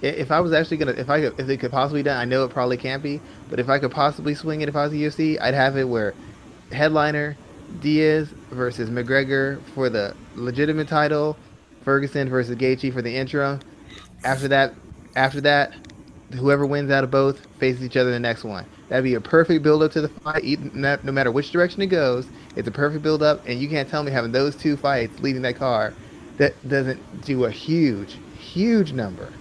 [0.00, 2.24] If I was actually gonna, if I could, if it could possibly be done, I
[2.24, 3.20] know it probably can't be,
[3.50, 5.84] but if I could possibly swing it if I was the UFC, I'd have it
[5.88, 6.14] where
[6.70, 7.36] headliner
[7.80, 11.36] Diaz versus McGregor for the legitimate title,
[11.88, 13.60] Ferguson versus Gaethje for the interim.
[14.22, 14.74] After that,
[15.16, 15.72] after that,
[16.34, 18.66] whoever wins out of both faces each other in the next one.
[18.90, 20.44] That'd be a perfect build up to the fight.
[20.74, 22.26] No matter which direction it goes,
[22.56, 25.40] it's a perfect build up, and you can't tell me having those two fights leading
[25.40, 25.94] that car
[26.36, 29.32] that doesn't do a huge, huge number.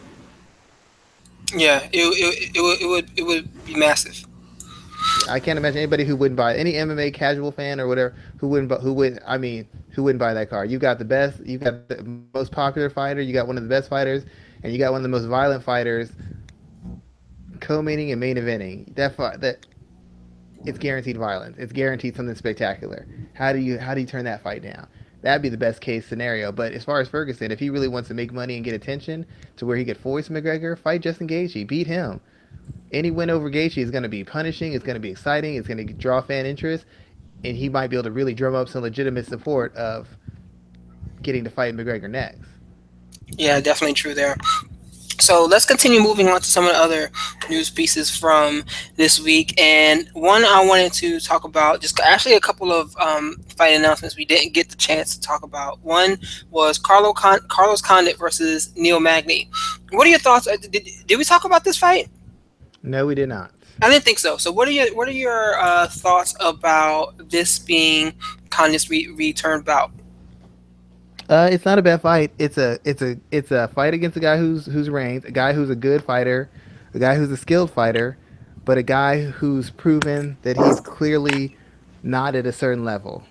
[1.53, 4.25] Yeah, it, it, it, would, it, would, it would be massive.
[5.29, 8.81] I can't imagine anybody who wouldn't buy any MMA casual fan or whatever who wouldn't
[8.81, 10.65] who would I mean who wouldn't buy that car.
[10.65, 12.03] You got the best, you got the
[12.33, 14.25] most popular fighter, you got one of the best fighters,
[14.63, 16.11] and you got one of the most violent fighters
[17.59, 18.95] co-mating and main eventing.
[18.95, 19.65] That that
[20.65, 21.57] it's guaranteed violence.
[21.57, 23.07] It's guaranteed something spectacular.
[23.33, 24.87] How do you how do you turn that fight down?
[25.21, 26.51] That'd be the best case scenario.
[26.51, 29.25] But as far as Ferguson, if he really wants to make money and get attention
[29.57, 32.21] to where he could force McGregor, fight Justin Gaethje, beat him
[32.91, 34.73] any win over Gaethje is going to be punishing.
[34.73, 35.55] It's going to be exciting.
[35.55, 36.85] It's going to draw fan interest,
[37.43, 40.07] and he might be able to really drum up some legitimate support of
[41.21, 42.47] getting to fight McGregor next.
[43.27, 44.37] Yeah, definitely true there.
[45.19, 47.11] So let's continue moving on to some of the other
[47.49, 48.63] news pieces from
[48.97, 49.59] this week.
[49.59, 54.15] And one I wanted to talk about, just actually a couple of um, fight announcements
[54.15, 55.83] we didn't get the chance to talk about.
[55.83, 56.19] One
[56.51, 59.49] was Carlo Con- Carlos Condit versus Neil Magny.
[59.89, 60.47] What are your thoughts?
[60.47, 62.09] Uh, Did, did we talk about this fight?
[62.87, 63.51] No, we did not.
[63.81, 64.37] I didn't think so.
[64.37, 68.13] So what are your what are your uh, thoughts about this being
[68.49, 69.91] Condit's re- return bout?
[71.29, 72.31] Uh, it's not a bad fight.
[72.39, 75.53] It's a it's a it's a fight against a guy who's who's ranked, a guy
[75.53, 76.49] who's a good fighter,
[76.93, 78.17] a guy who's a skilled fighter,
[78.65, 81.55] but a guy who's proven that he's clearly
[82.01, 83.23] not at a certain level.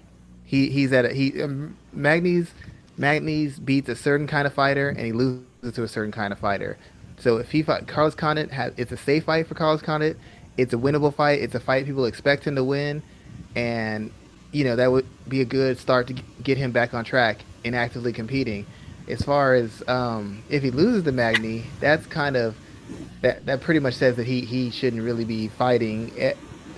[0.44, 2.52] He he's at a, he um, Magny's
[2.98, 6.38] Magny's beats a certain kind of fighter and he loses to a certain kind of
[6.38, 6.78] fighter.
[7.26, 10.16] So if he fought Carlos Condit, has, it's a safe fight for Carlos Condit.
[10.56, 11.40] It's a winnable fight.
[11.40, 13.02] It's a fight people expect him to win,
[13.56, 14.12] and
[14.52, 16.14] you know that would be a good start to
[16.44, 18.64] get him back on track and actively competing.
[19.08, 22.54] As far as um, if he loses to Magny, that's kind of
[23.22, 26.12] that that pretty much says that he he shouldn't really be fighting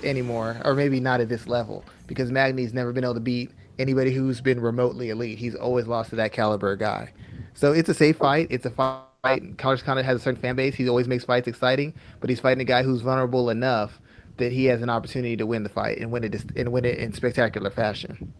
[0.03, 4.15] anymore, or maybe not at this level, because Magny's never been able to beat anybody
[4.15, 5.37] who's been remotely elite.
[5.37, 7.13] He's always lost to that caliber guy.
[7.53, 8.47] So it's a safe fight.
[8.49, 9.08] It's a fight.
[9.23, 10.75] Carlos Condit has a certain fan base.
[10.75, 13.99] He always makes fights exciting, but he's fighting a guy who's vulnerable enough
[14.37, 16.99] that he has an opportunity to win the fight and win it and win it
[16.99, 18.33] in spectacular fashion.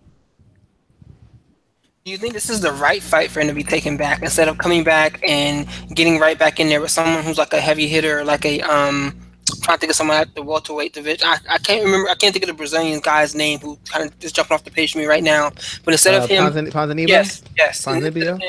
[2.05, 4.49] Do you think this is the right fight for him to be taken back instead
[4.49, 7.87] of coming back and getting right back in there with someone who's like a heavy
[7.87, 9.15] hitter, like a um,
[9.51, 11.27] I'm trying to think of someone at the welterweight division.
[11.27, 12.09] I, I can't remember.
[12.09, 14.71] I can't think of the Brazilian guy's name who kind of just jumping off the
[14.71, 15.51] page for me right now.
[15.85, 18.41] But instead uh, of him, yes, yes, Ponzinibbio?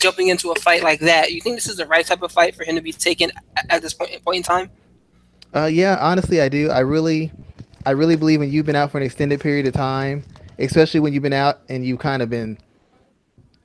[0.00, 2.54] Jumping into a fight like that, you think this is the right type of fight
[2.54, 3.30] for him to be taken
[3.68, 4.70] at this point, point in time?
[5.54, 6.70] Uh, yeah, honestly, I do.
[6.70, 7.30] I really,
[7.86, 10.24] I really believe when you've been out for an extended period of time,
[10.58, 12.58] especially when you've been out and you've kind of been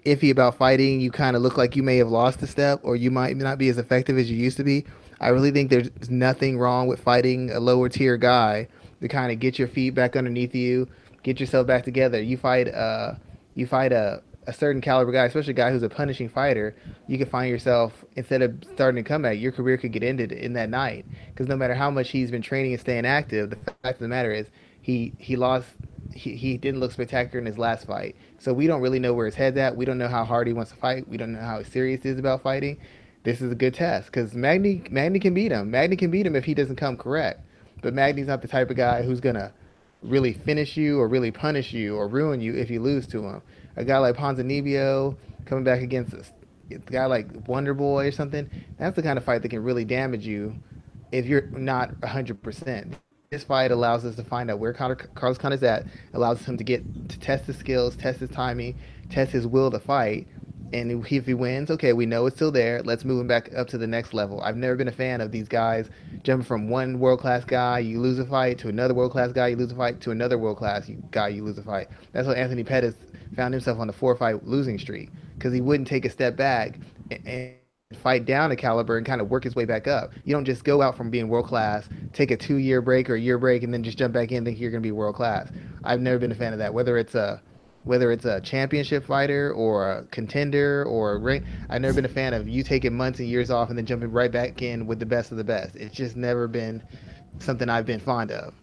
[0.06, 2.96] iffy about fighting, you kind of look like you may have lost a step or
[2.96, 4.86] you might not be as effective as you used to be.
[5.20, 8.68] I really think there's nothing wrong with fighting a lower tier guy
[9.02, 10.88] to kind of get your feet back underneath you,
[11.24, 12.22] get yourself back together.
[12.22, 13.16] You fight uh
[13.56, 16.76] you fight a a certain caliber guy, especially a guy who's a punishing fighter,
[17.08, 20.32] you can find yourself instead of starting to come back, your career could get ended
[20.32, 21.06] in that night.
[21.30, 24.08] Because no matter how much he's been training and staying active, the fact of the
[24.08, 24.48] matter is
[24.82, 25.68] he he lost.
[26.14, 28.16] He, he didn't look spectacular in his last fight.
[28.40, 29.76] So we don't really know where his head's at.
[29.76, 31.10] We don't know how hard he wants to fight.
[31.10, 32.78] We don't know how serious he is about fighting
[33.26, 35.72] this is a good test because Magny Magny can beat him.
[35.72, 37.42] Magny can beat him if he doesn't come correct.
[37.82, 39.52] But Magny's not the type of guy who's gonna
[40.02, 43.42] really finish you or really punish you or ruin you if you lose to him.
[43.78, 46.24] A guy like Ponzinibbio coming back against a,
[46.72, 48.50] a guy like Wonder Boy or something,
[48.80, 50.56] that's the kind of fight that can really damage you
[51.12, 52.94] if you're not 100%.
[53.32, 56.64] This fight allows us to find out where Carlos Condit is at, allows him to
[56.64, 58.78] get to test his skills, test his timing,
[59.10, 60.28] test his will to fight,
[60.76, 62.82] and if he wins, okay, we know it's still there.
[62.84, 64.42] Let's move him back up to the next level.
[64.42, 65.90] I've never been a fan of these guys
[66.24, 69.48] jumping from one world class guy, you lose a fight, to another world class guy,
[69.48, 71.88] you lose a fight, to another world class guy, you lose a fight.
[72.12, 72.96] That's what Anthony Pettis
[73.36, 76.78] found himself on the four fight losing streak because he wouldn't take a step back
[77.10, 77.56] and, and
[78.02, 80.12] fight down a caliber and kind of work his way back up.
[80.26, 83.16] You don't just go out from being world class, take a two year break or
[83.16, 84.92] a year break, and then just jump back in and think you're going to be
[84.92, 85.50] world class.
[85.86, 86.74] I've never been a fan of that.
[86.74, 87.42] Whether it's a
[87.86, 91.46] whether it's a championship fighter or a contender or a ring.
[91.70, 94.12] I've never been a fan of you taking months and years off and then jumping
[94.12, 95.76] right back in with the best of the best.
[95.76, 96.84] It's just never been
[97.40, 98.54] something I've been fond of,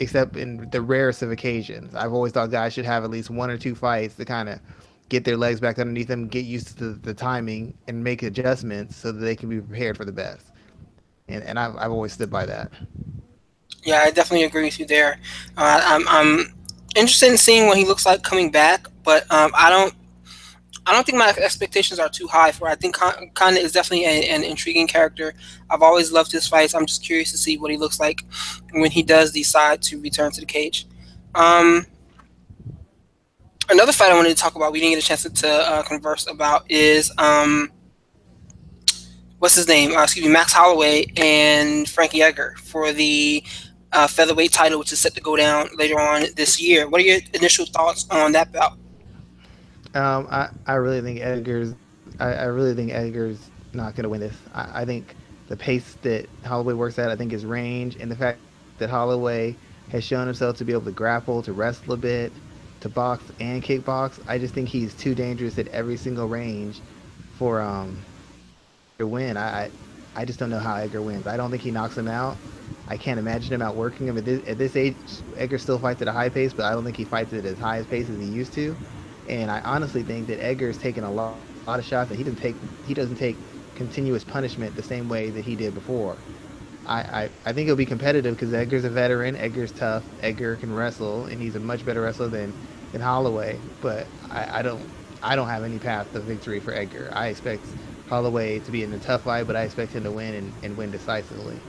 [0.00, 1.94] except in the rarest of occasions.
[1.94, 4.58] I've always thought guys should have at least one or two fights to kind of
[5.08, 9.12] get their legs back underneath them, get used to the timing, and make adjustments so
[9.12, 10.50] that they can be prepared for the best.
[11.28, 12.72] And, and I've, I've always stood by that.
[13.84, 15.20] Yeah, I definitely agree with you there.
[15.56, 16.54] Uh, I'm, I'm
[16.96, 19.94] interested in seeing what he looks like coming back, but um, I don't.
[20.88, 22.68] I don't think my expectations are too high for.
[22.68, 25.34] I think Condit is definitely a, an intriguing character.
[25.68, 26.76] I've always loved his fights.
[26.76, 28.24] I'm just curious to see what he looks like
[28.70, 30.86] when he does decide to return to the cage.
[31.34, 31.86] Um,
[33.68, 35.82] another fight I wanted to talk about, we didn't get a chance to, to uh,
[35.82, 37.72] converse about, is um,
[39.38, 39.96] what's his name?
[39.96, 43.42] Uh, excuse me, Max Holloway and Frankie Edgar for the
[43.96, 46.88] uh, featherweight title, which is set to go down later on this year.
[46.88, 48.72] What are your initial thoughts on that bout?
[49.94, 51.74] Um, I, I really think Edgar's
[52.20, 53.38] I, I really think Edgar's
[53.72, 54.36] not going to win this.
[54.54, 55.14] I, I think
[55.48, 58.38] the pace that Holloway works at, I think his range and the fact
[58.78, 59.56] that Holloway
[59.90, 62.32] has shown himself to be able to grapple, to wrestle a bit,
[62.80, 64.20] to box and kickbox.
[64.28, 66.80] I just think he's too dangerous at every single range
[67.38, 67.98] for um
[68.98, 69.36] to win.
[69.38, 69.70] I
[70.14, 71.26] I just don't know how Edgar wins.
[71.26, 72.36] I don't think he knocks him out.
[72.88, 75.22] I can't imagine him outworking him at this, at this age.
[75.36, 77.58] Edgar still fights at a high pace, but I don't think he fights at as
[77.58, 78.78] high a pace as he used to.
[79.26, 82.24] And I honestly think that Edgar's taken a lot, a lot of shots that he
[82.24, 82.60] doesn't take.
[82.84, 83.42] He doesn't take
[83.74, 86.24] continuous punishment the same way that he did before.
[86.84, 89.36] I, I, I think it'll be competitive because Edgar's a veteran.
[89.36, 90.12] Edgar's tough.
[90.20, 92.56] Edgar can wrestle, and he's a much better wrestler than,
[92.92, 93.64] than Holloway.
[93.80, 94.88] But I, I don't
[95.22, 97.10] I don't have any path to victory for Edgar.
[97.14, 97.74] I expect
[98.04, 100.76] Holloway to be in a tough fight, but I expect him to win and, and
[100.76, 101.66] win decisively.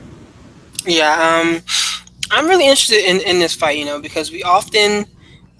[0.85, 1.61] Yeah, um,
[2.31, 5.05] I'm really interested in, in this fight, you know, because we often,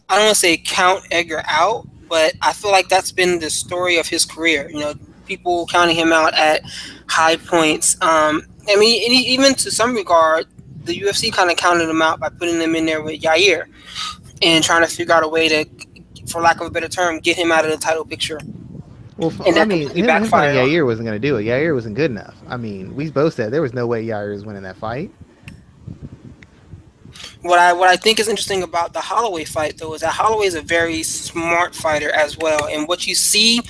[0.10, 3.50] I don't want to say count Edgar out, but I feel like that's been the
[3.50, 4.70] story of his career.
[4.70, 4.94] You know,
[5.26, 6.62] people counting him out at
[7.08, 7.96] high points.
[8.02, 10.48] Um, I mean, even to some regard,
[10.84, 13.66] the UFC kind of counted him out by putting him in there with Yair
[14.42, 15.66] and trying to figure out a way to,
[16.30, 18.40] for lack of a better term, get him out of the title picture.
[19.18, 21.44] Well, and I mean, him, him Yair wasn't going to do it.
[21.44, 22.36] Yair wasn't good enough.
[22.48, 25.12] I mean, we both said there was no way Yair was winning that fight.
[27.42, 30.46] What I what I think is interesting about the Holloway fight though is that Holloway
[30.46, 33.62] is a very smart fighter as well, and what you see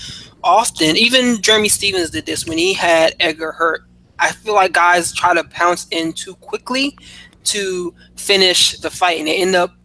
[0.43, 3.87] often, even Jeremy Stephens did this when he had Edgar hurt
[4.19, 6.97] I feel like guys try to pounce in too quickly
[7.45, 9.75] to finish the fight, and they end up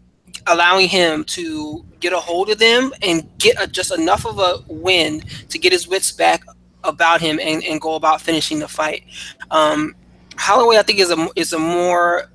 [0.46, 4.62] allowing him to get a hold of them and get a, just enough of a
[4.66, 6.44] win to get his wits back
[6.84, 9.04] about him and, and go about finishing the fight.
[9.50, 9.94] Um,
[10.36, 12.30] Holloway, I think, is a is a more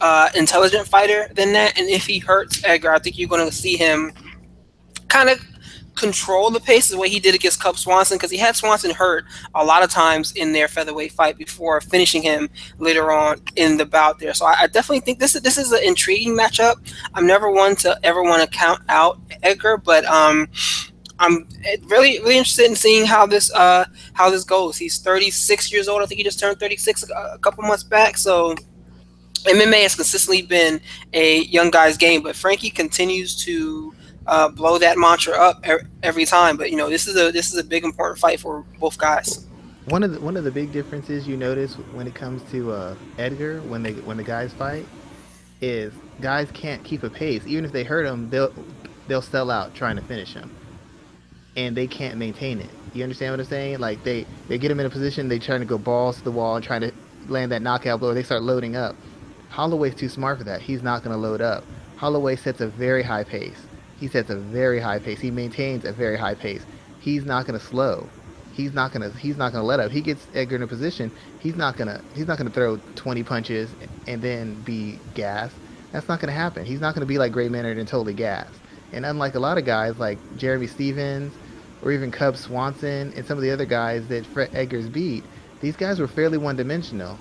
[0.00, 3.54] uh, intelligent fighter than that, and if he hurts Edgar, I think you're going to
[3.54, 4.12] see him
[5.08, 5.38] kind of
[5.94, 9.24] control the pace the way he did against Cub Swanson because he had Swanson hurt
[9.54, 13.86] a lot of times in their featherweight fight before finishing him later on in the
[13.86, 14.34] bout there.
[14.34, 16.76] So I, I definitely think this is this is an intriguing matchup.
[17.14, 20.48] I'm never one to ever want to count out Edgar, but um,
[21.18, 21.46] I'm
[21.84, 23.84] really really interested in seeing how this uh
[24.14, 24.76] how this goes.
[24.76, 26.02] He's 36 years old.
[26.02, 28.16] I think he just turned 36 a, a couple months back.
[28.16, 28.54] So
[29.44, 30.80] MMA has consistently been
[31.12, 33.93] a young guy's game, but Frankie continues to
[34.26, 35.64] uh, blow that mantra up
[36.02, 36.56] every time.
[36.56, 39.46] But you know, this is a this is a big important fight for both guys.
[39.86, 42.94] One of the one of the big differences you notice when it comes to uh,
[43.18, 44.86] Edgar when they when the guys fight
[45.60, 47.42] is guys can't keep a pace.
[47.46, 48.52] Even if they hurt him, they'll
[49.08, 50.50] they'll sell out trying to finish him,
[51.56, 52.70] and they can't maintain it.
[52.94, 53.78] You understand what I'm saying?
[53.80, 56.32] Like they they get him in a position, they trying to go balls to the
[56.32, 56.92] wall and trying to
[57.28, 58.14] land that knockout blow.
[58.14, 58.96] They start loading up.
[59.50, 60.62] Holloway's too smart for that.
[60.62, 61.64] He's not going to load up.
[61.96, 63.66] Holloway sets a very high pace
[64.04, 65.18] he sets a very high pace.
[65.18, 66.62] He maintains a very high pace.
[67.00, 68.06] He's not going to slow.
[68.52, 69.90] He's not going to he's not going to let up.
[69.90, 71.10] He gets Edgar in a position.
[71.40, 73.70] He's not going to he's not going to throw 20 punches
[74.06, 75.56] and then be gassed.
[75.90, 76.66] That's not going to happen.
[76.66, 78.60] He's not going to be like Gray Maynard and totally gassed.
[78.92, 81.32] And unlike a lot of guys like Jeremy Stephens
[81.82, 85.24] or even Cub Swanson and some of the other guys that Fred Edgar's beat,
[85.62, 87.18] these guys were fairly one-dimensional.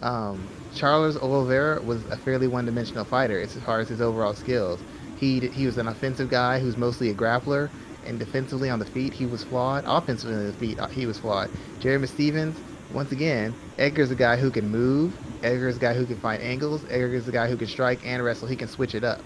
[0.00, 4.80] Um, Charles Oliveira was a fairly one-dimensional fighter as far as his overall skills.
[5.24, 7.70] He he was an offensive guy who's mostly a grappler,
[8.04, 9.84] and defensively on the feet he was flawed.
[9.86, 11.48] Offensively on the feet uh, he was flawed.
[11.80, 12.58] Jeremy Stephens,
[12.92, 15.16] once again, Edgar's a guy who can move.
[15.42, 16.84] Edgar's a guy who can find angles.
[16.90, 18.48] Edgar's a guy who can strike and wrestle.
[18.48, 19.20] He can switch it up.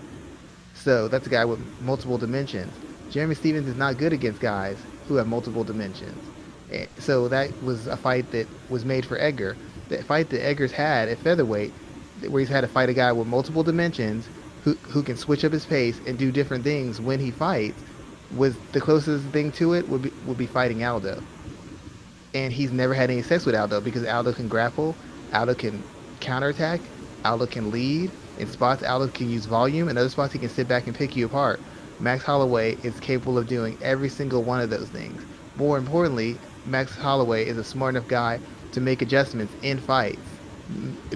[0.74, 2.72] So that's a guy with multiple dimensions.
[3.10, 4.76] Jeremy Stephens is not good against guys
[5.08, 6.22] who have multiple dimensions.
[6.70, 9.56] Eh, so that was a fight that was made for Edgar.
[9.88, 11.72] The fight that Edgar's had at featherweight,
[12.28, 14.28] where he's had to fight a guy with multiple dimensions
[14.68, 17.80] who, who can switch up his pace and do different things when he fights
[18.36, 21.22] was the closest thing to it would be would be fighting Aldo.
[22.34, 24.94] And he's never had any sex with Aldo because Aldo can grapple,
[25.32, 25.82] Aldo can
[26.20, 26.80] counterattack,
[27.24, 28.10] Aldo can lead.
[28.38, 29.88] In spots, Aldo can use volume.
[29.88, 31.60] In other spots, he can sit back and pick you apart.
[31.98, 35.20] Max Holloway is capable of doing every single one of those things.
[35.56, 38.38] More importantly, Max Holloway is a smart enough guy
[38.72, 40.20] to make adjustments in fights.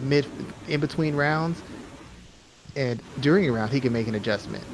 [0.00, 0.26] Mid,
[0.66, 1.62] in between rounds,
[2.76, 4.64] and during a round he can make an adjustment.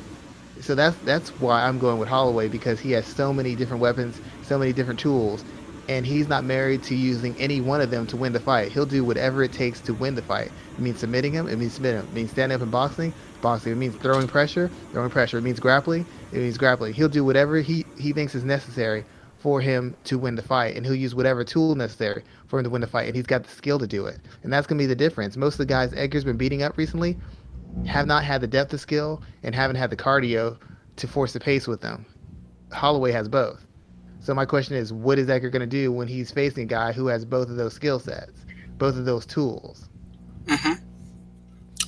[0.61, 4.20] So that's that's why I'm going with Holloway because he has so many different weapons,
[4.42, 5.44] so many different tools,
[5.88, 8.72] and he's not married to using any one of them to win the fight.
[8.72, 10.51] He'll do whatever it takes to win the fight.
[10.76, 11.49] It means submitting him.
[11.49, 12.09] It means submitting him.
[12.09, 13.12] It means standing up and boxing.
[13.40, 13.72] Boxing.
[13.72, 14.70] It means throwing pressure.
[14.92, 15.38] Throwing pressure.
[15.38, 16.05] It means grappling.
[16.32, 16.94] It means grappling.
[16.94, 19.05] He'll do whatever he, he thinks is necessary
[19.38, 22.70] for him to win the fight, and he'll use whatever tool necessary for him to
[22.70, 24.18] win the fight, and he's got the skill to do it.
[24.42, 25.36] And that's gonna be the difference.
[25.36, 27.16] Most of the guys Edgar's been beating up recently
[27.87, 30.59] have not had the depth of skill and haven't had the cardio
[30.97, 32.07] to force the pace with them.
[32.73, 33.64] Holloway has both.
[34.21, 36.93] So my question is, what is Edgar going to do when he's facing a guy
[36.93, 38.45] who has both of those skill sets,
[38.77, 39.89] both of those tools?
[40.47, 40.85] Mm-hmm.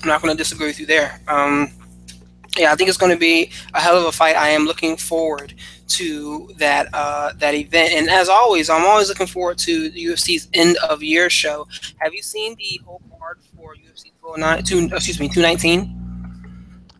[0.01, 1.21] I'm not going to disagree with you there.
[1.27, 1.71] Um,
[2.57, 4.35] yeah, I think it's going to be a hell of a fight.
[4.35, 5.53] I am looking forward
[5.89, 10.47] to that uh, that event, and as always, I'm always looking forward to the UFC's
[10.53, 11.67] end of year show.
[11.99, 14.63] Have you seen the whole card for UFC 209?
[14.63, 15.97] Two, excuse me, 219.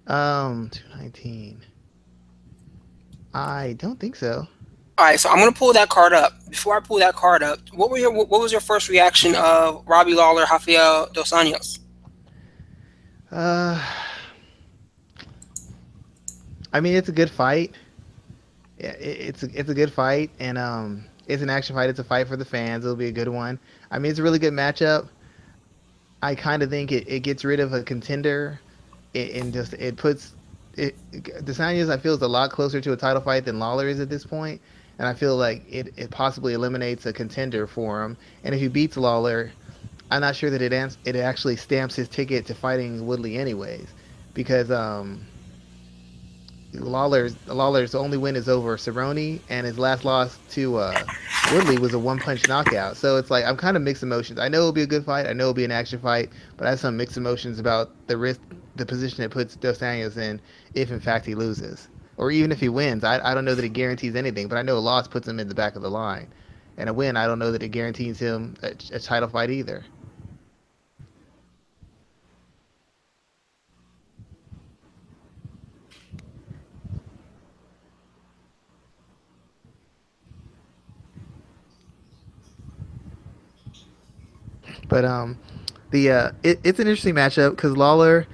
[0.08, 1.62] Um, 219.
[3.34, 4.48] I don't think so.
[4.98, 6.34] All right, so I'm gonna pull that card up.
[6.50, 9.84] Before I pull that card up, what were your what was your first reaction of
[9.88, 11.80] Robbie Lawler, Rafael dos Anjos?
[13.32, 13.82] Uh,
[16.74, 17.76] I mean, it's a good fight.
[18.80, 21.90] Yeah, it's a, it's a good fight, and um, it's an action fight.
[21.90, 22.84] It's a fight for the fans.
[22.84, 23.60] It'll be a good one.
[23.92, 25.08] I mean, it's a really good matchup.
[26.24, 28.60] I kind of think it, it gets rid of a contender,
[29.14, 30.34] and just it puts
[30.78, 30.96] it.
[31.46, 34.00] Dos Anjos, I feel, is a lot closer to a title fight than Lawler is
[34.00, 34.62] at this point,
[34.98, 38.18] and I feel like it, it possibly eliminates a contender for him.
[38.44, 39.52] And if he beats Lawler,
[40.10, 40.74] I'm not sure that it
[41.06, 43.88] it actually stamps his ticket to fighting Woodley anyways,
[44.34, 45.26] because um,
[46.74, 51.06] Lawler's Lawler's only win is over Cerrone, and his last loss to uh,
[51.52, 52.98] Woodley was a one punch knockout.
[52.98, 54.40] So it's like I'm kind of mixed emotions.
[54.40, 55.28] I know it'll be a good fight.
[55.28, 58.18] I know it'll be an action fight, but I have some mixed emotions about the
[58.18, 58.42] risk,
[58.76, 60.42] the position it puts Dos Anjos in
[60.74, 63.04] if in fact he loses, or even if he wins.
[63.04, 65.40] I I don't know that it guarantees anything, but I know a loss puts him
[65.40, 66.30] in the back of the line.
[66.78, 69.86] and a win, I don't know that it guarantees him a, a title fight either.
[84.92, 85.40] But um,
[85.92, 88.28] the uh, it, it's an interesting matchup because Lawler,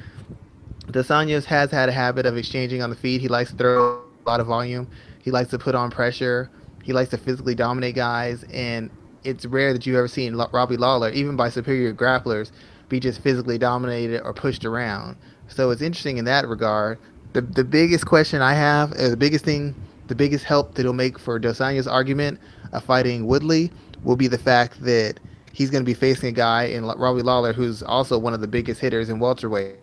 [0.89, 3.21] Dos Anjos has had a habit of exchanging on the feet.
[3.21, 4.89] He likes to throw a lot of volume.
[5.21, 6.49] He likes to put on pressure.
[6.83, 8.89] He likes to physically dominate guys, and
[9.23, 12.49] it's rare that you've ever seen Robbie Lawler, even by superior grapplers,
[12.89, 15.15] be just physically dominated or pushed around.
[15.47, 16.97] So it's interesting in that regard.
[17.33, 19.75] The the biggest question I have, uh, the biggest thing,
[20.07, 22.39] the biggest help that it'll make for Dos Anjos' argument
[22.71, 23.71] of fighting Woodley
[24.03, 25.19] will be the fact that
[25.57, 28.47] he's going to be facing a guy in Robbie Lawler who's also one of the
[28.47, 29.77] biggest hitters in welterweight.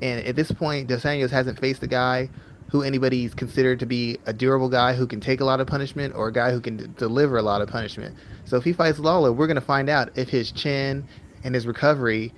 [0.00, 2.30] And at this point, Dos Anjos hasn't faced a guy
[2.70, 6.14] who anybody's considered to be a durable guy who can take a lot of punishment
[6.14, 8.16] or a guy who can d- deliver a lot of punishment.
[8.46, 11.06] So if he fights Lawler, we're going to find out if his chin
[11.44, 12.32] and his recovery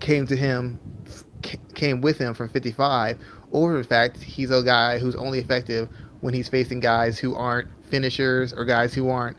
[0.00, 0.80] came to him,
[1.74, 3.18] came with him from 55,
[3.50, 5.90] or in fact, he's a guy who's only effective
[6.22, 9.36] when he's facing guys who aren't finishers or guys who aren't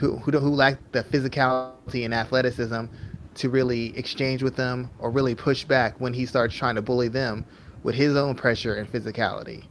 [0.00, 2.86] who who, who lack the physicality and athleticism
[3.34, 7.08] to really exchange with them or really push back when he starts trying to bully
[7.08, 7.44] them
[7.82, 9.64] with his own pressure and physicality.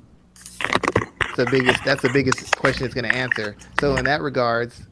[1.36, 3.56] the biggest that's the biggest question it's going to answer.
[3.80, 4.88] So in that regards,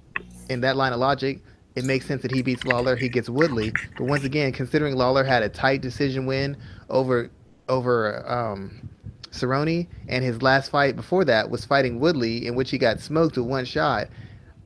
[0.50, 1.40] in that line of logic,
[1.76, 3.72] it makes sense that he beats Lawler, he gets Woodley.
[3.98, 6.58] But once again, considering Lawler had a tight decision win
[6.90, 7.30] over
[7.70, 8.90] over um,
[9.32, 13.38] Cerrone, and his last fight before that was fighting Woodley, in which he got smoked
[13.38, 14.08] with one shot.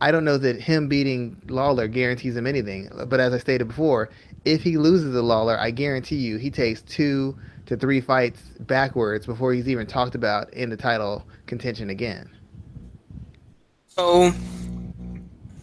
[0.02, 2.90] I don't know that him beating Lawler guarantees him anything.
[3.08, 4.10] But as I stated before,
[4.46, 7.38] if he loses to Lawler, I guarantee you he takes two
[7.68, 12.28] to three fights backwards before he's even talked about in the title contention again.
[13.88, 14.34] So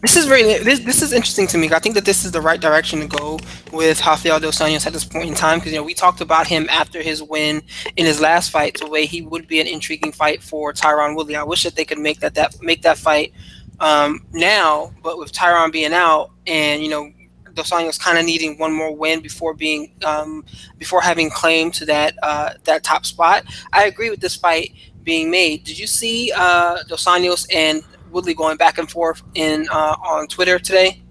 [0.01, 1.69] this is really this this is interesting to me.
[1.73, 3.39] I think that this is the right direction to go
[3.73, 6.47] with Rafael dos Anjos at this point in time because you know we talked about
[6.47, 7.61] him after his win
[7.97, 11.35] in his last fight, the way he would be an intriguing fight for Tyron Woodley.
[11.35, 13.33] I wish that they could make that that make that fight
[13.79, 17.11] um, now, but with Tyron being out and you know
[17.53, 20.45] Dos Anjos kind of needing one more win before being um,
[20.77, 24.73] before having claim to that uh, that top spot, I agree with this fight
[25.03, 25.63] being made.
[25.63, 30.27] Did you see uh, Dos Anjos and Woodley going back and forth in uh, on
[30.27, 31.01] Twitter today?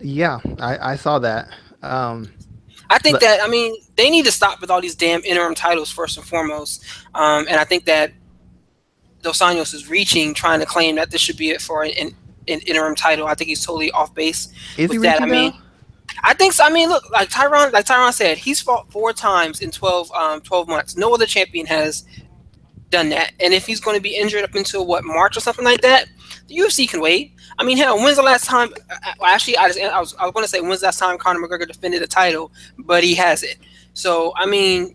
[0.00, 1.48] Yeah, I, I saw that.
[1.82, 2.30] Um,
[2.88, 5.54] I think but, that I mean they need to stop with all these damn interim
[5.54, 8.12] titles first and foremost, um, and I think that
[9.22, 11.92] Dos Anjos is reaching, trying to claim that this should be it for an,
[12.48, 13.26] an interim title.
[13.26, 15.22] I think he's totally off base is with that.
[15.22, 15.52] I mean,
[16.22, 16.64] I think so.
[16.64, 20.40] I mean, look, like Tyron, like Tyron said, he's fought four times in 12, um,
[20.40, 20.96] 12 months.
[20.96, 22.04] No other champion has
[22.90, 23.32] done that.
[23.40, 26.08] And if he's going to be injured up until what March or something like that,
[26.48, 27.32] the UFC can wait.
[27.58, 28.70] I mean, hell, when's the last time?
[29.22, 31.40] Actually, I, just, I was, I was going to say when's the last time Conor
[31.40, 33.58] McGregor defended a title, but he has it.
[33.92, 34.94] So I mean,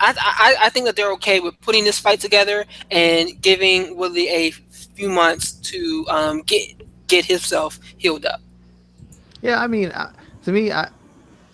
[0.00, 4.28] I, I, I think that they're okay with putting this fight together and giving Woodley
[4.28, 6.74] a few months to um, get
[7.08, 8.40] get himself healed up.
[9.42, 10.12] Yeah, I mean, uh,
[10.44, 10.88] to me, I,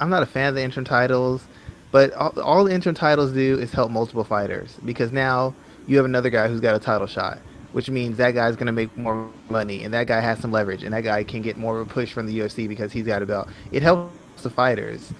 [0.01, 1.45] I'm not a fan of the interim titles,
[1.90, 5.55] but all, all the interim titles do is help multiple fighters because now
[5.86, 7.38] you have another guy who's got a title shot,
[7.72, 10.82] which means that guy's going to make more money and that guy has some leverage
[10.82, 13.22] and that guy can get more of a push from the UFC because he's got
[13.22, 13.49] a belt.
[13.70, 15.12] It helps the fighters.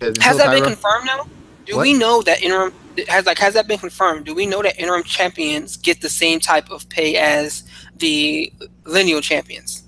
[0.00, 1.26] Has that been confirmed now?
[1.66, 1.82] Do what?
[1.82, 2.72] we know that interim
[3.08, 4.26] has like has that been confirmed?
[4.26, 7.64] Do we know that interim champions get the same type of pay as
[7.96, 8.52] the
[8.84, 9.82] lineal champions?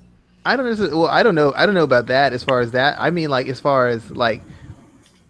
[0.47, 0.99] I don't know.
[0.99, 1.53] Well, I don't know.
[1.57, 2.33] I don't know about that.
[2.33, 4.43] As far as that, I mean, like as far as like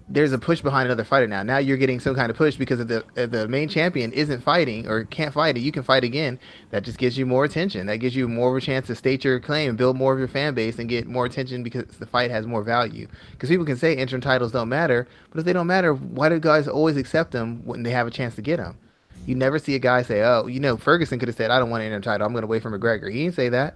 [0.08, 1.42] there's a push behind another fighter now.
[1.42, 4.42] Now you're getting some kind of push because if the if the main champion isn't
[4.42, 6.38] fighting or can't fight it, you can fight again.
[6.70, 7.86] That just gives you more attention.
[7.86, 10.28] That gives you more of a chance to state your claim, build more of your
[10.28, 13.08] fan base, and get more attention because the fight has more value.
[13.32, 16.38] Because people can say interim titles don't matter, but if they don't matter, why do
[16.38, 18.76] guys always accept them when they have a chance to get them?
[19.26, 21.70] You never see a guy say, "Oh, you know, Ferguson could have said, I don't
[21.70, 22.26] want an interim title.
[22.26, 23.74] I'm going to wait for McGregor." He didn't say that.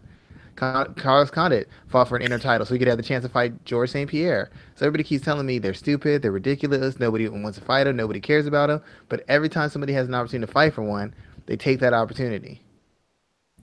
[0.59, 3.65] Carlos Condit fought for an inner title so he could have the chance to fight
[3.65, 4.11] George St.
[4.11, 4.51] Pierre.
[4.75, 8.21] So everybody keeps telling me they're stupid, they're ridiculous, nobody wants to fight them, nobody
[8.21, 8.83] cares about them.
[9.09, 11.15] But every time somebody has an opportunity to fight for one,
[11.47, 12.61] they take that opportunity.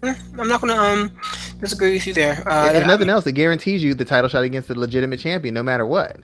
[0.04, 1.12] Eh, I'm not going to um
[1.60, 2.48] disagree with you there.
[2.48, 5.64] Uh, if nothing else, it guarantees you the title shot against the legitimate champion, no
[5.64, 6.18] matter what.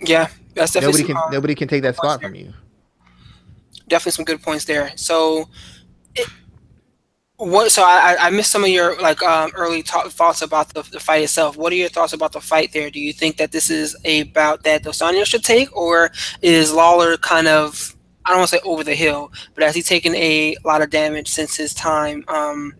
[0.00, 2.52] Yeah, that's definitely nobody can um, nobody can take that spot from you.
[3.88, 4.92] Definitely some good points there.
[4.96, 5.48] So.
[7.36, 7.72] What?
[7.72, 11.22] So I I missed some of your like um, early thoughts about the, the fight
[11.22, 11.56] itself.
[11.56, 12.90] What are your thoughts about the fight there?
[12.90, 16.12] Do you think that this is a bout that Dos Anjos should take, or
[16.42, 19.82] is Lawler kind of I don't want to say over the hill, but has he
[19.82, 22.72] taken a lot of damage since his time um,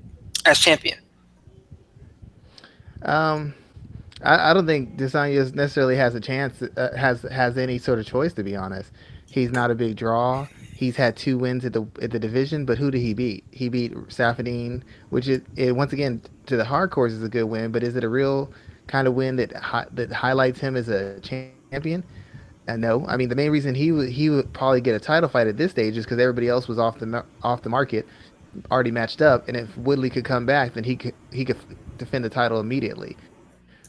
[0.47, 0.99] as champion?
[3.03, 3.55] Um,
[4.23, 7.99] I, I don't think Dos Anjos necessarily has a chance, uh, has has any sort
[7.99, 8.33] of choice.
[8.35, 8.93] To be honest,
[9.27, 10.47] he's not a big draw.
[10.75, 13.45] He's had two wins at the at the division, but who did he beat?
[13.53, 17.71] He beat Saffiedine, which is it, once again to the hardcores is a good win,
[17.71, 18.51] but is it a real
[18.89, 22.03] kind of win that hi, that highlights him as a champion?
[22.67, 25.29] Uh, no, I mean the main reason he would he would probably get a title
[25.29, 28.07] fight at this stage is because everybody else was off the off the market,
[28.71, 31.59] already matched up, and if Woodley could come back, then he could he could
[31.99, 33.17] defend the title immediately.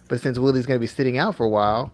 [0.08, 1.92] But since Woodley's going to be sitting out for a while,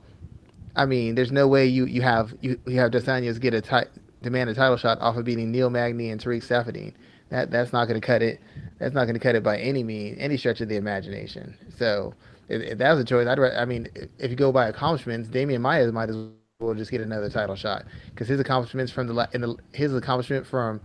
[0.75, 3.61] I mean, there's no way you, you have you, you have Dos Anjos get a
[3.61, 3.89] ti-
[4.21, 6.93] demand a title shot off of beating Neil Magny and Tarec Saffiedine.
[7.29, 8.41] That that's not going to cut it.
[8.77, 11.55] That's not going to cut it by any mean, any stretch of the imagination.
[11.77, 12.13] So
[12.49, 13.39] if, if that was a choice, I'd.
[13.39, 13.87] I mean,
[14.19, 16.17] if you go by accomplishments, Demian Maia might as
[16.59, 20.45] well just get another title shot because his accomplishments from the in the his accomplishment
[20.45, 20.81] from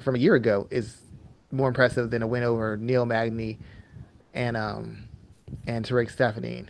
[0.00, 0.98] from a year ago is
[1.50, 3.58] more impressive than a win over Neil Magny
[4.34, 5.08] and um
[5.66, 6.68] and Tarec Saffiedine.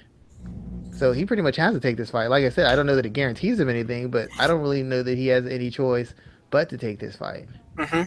[0.92, 2.28] So he pretty much has to take this fight.
[2.28, 4.82] Like I said, I don't know that it guarantees him anything, but I don't really
[4.82, 6.14] know that he has any choice
[6.50, 7.48] but to take this fight.
[7.76, 8.02] Mm-hmm.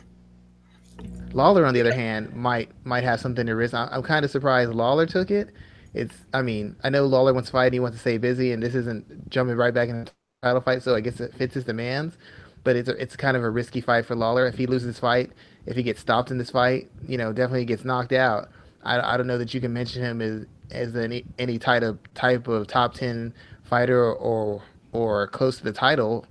[1.35, 3.73] Lawler, on the other hand, might might have something to risk.
[3.73, 5.49] I'm kind of surprised Lawler took it.
[5.93, 8.51] It's, I mean, I know Lawler wants to fight, and he wants to stay busy,
[8.51, 10.11] and this isn't jumping right back into
[10.43, 12.17] title fight, so I guess it fits his demands.
[12.63, 14.47] But it's a, it's kind of a risky fight for Lawler.
[14.47, 15.31] If he loses this fight,
[15.65, 18.49] if he gets stopped in this fight, you know, definitely gets knocked out.
[18.85, 21.99] I, I don't know that you can mention him as as any any type of
[22.13, 23.33] type of top ten
[23.63, 24.61] fighter or
[24.91, 26.25] or close to the title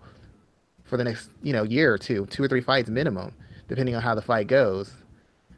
[0.85, 3.35] for the next you know year or two, two or three fights minimum,
[3.69, 4.93] depending on how the fight goes.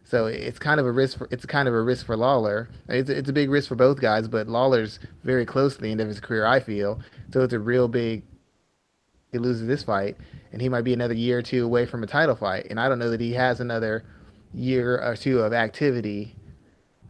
[0.04, 1.18] So it's kind of a risk.
[1.18, 2.68] For, it's kind of a risk for Lawler.
[2.88, 6.00] It's it's a big risk for both guys, but Lawler's very close to the end
[6.00, 6.46] of his career.
[6.46, 7.00] I feel
[7.32, 7.42] so.
[7.42, 8.22] It's a real big.
[9.32, 10.16] He loses this fight,
[10.52, 12.68] and he might be another year or two away from a title fight.
[12.70, 14.04] And I don't know that he has another
[14.54, 16.36] year or two of activity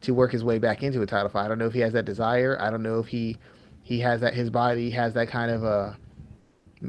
[0.02, 1.44] to work his way back into a title fight.
[1.44, 2.56] I don't know if he has that desire.
[2.60, 3.36] I don't know if he
[3.82, 5.92] he has that his body has that kind of uh,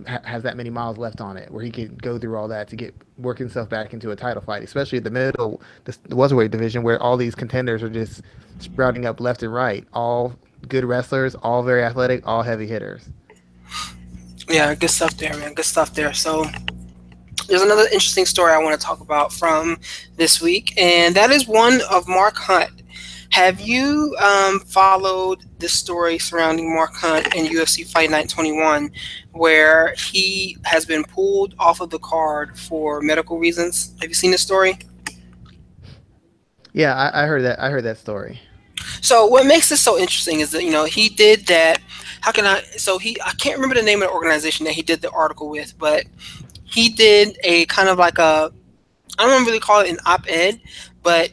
[0.05, 2.67] a has that many miles left on it where he could go through all that
[2.67, 6.15] to get work himself back into a title fight, especially at the middle the, the
[6.15, 8.21] welterweight division where all these contenders are just
[8.59, 9.85] sprouting up left and right.
[9.93, 10.35] All
[10.67, 13.09] good wrestlers, all very athletic, all heavy hitters.
[14.49, 15.53] Yeah, good stuff there, man.
[15.53, 16.13] Good stuff there.
[16.13, 16.45] So
[17.47, 19.79] there's another interesting story I want to talk about from
[20.15, 22.71] this week, and that is one of Mark Hunt.
[23.31, 28.91] Have you um, followed the story surrounding Mark Hunt and UFC Fight Night 21,
[29.33, 33.93] where he has been pulled off of the card for medical reasons?
[34.01, 34.79] Have you seen the story?
[36.73, 37.59] Yeah, I, I heard that.
[37.59, 38.39] I heard that story.
[39.01, 41.79] So what makes this so interesting is that you know he did that.
[42.21, 42.61] How can I?
[42.77, 45.49] So he I can't remember the name of the organization that he did the article
[45.49, 46.05] with, but
[46.63, 48.51] he did a kind of like a
[49.17, 50.61] I don't really call it an op-ed,
[51.01, 51.31] but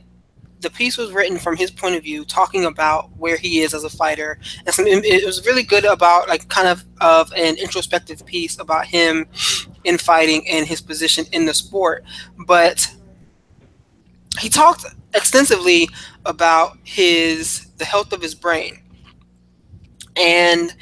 [0.64, 3.84] the piece was written from his point of view, talking about where he is as
[3.84, 8.26] a fighter, and some, it was really good about like kind of of an introspective
[8.26, 9.26] piece about him
[9.84, 12.02] in fighting and his position in the sport.
[12.46, 12.90] But
[14.40, 14.84] he talked
[15.14, 15.88] extensively
[16.24, 18.82] about his the health of his brain,
[20.16, 20.74] and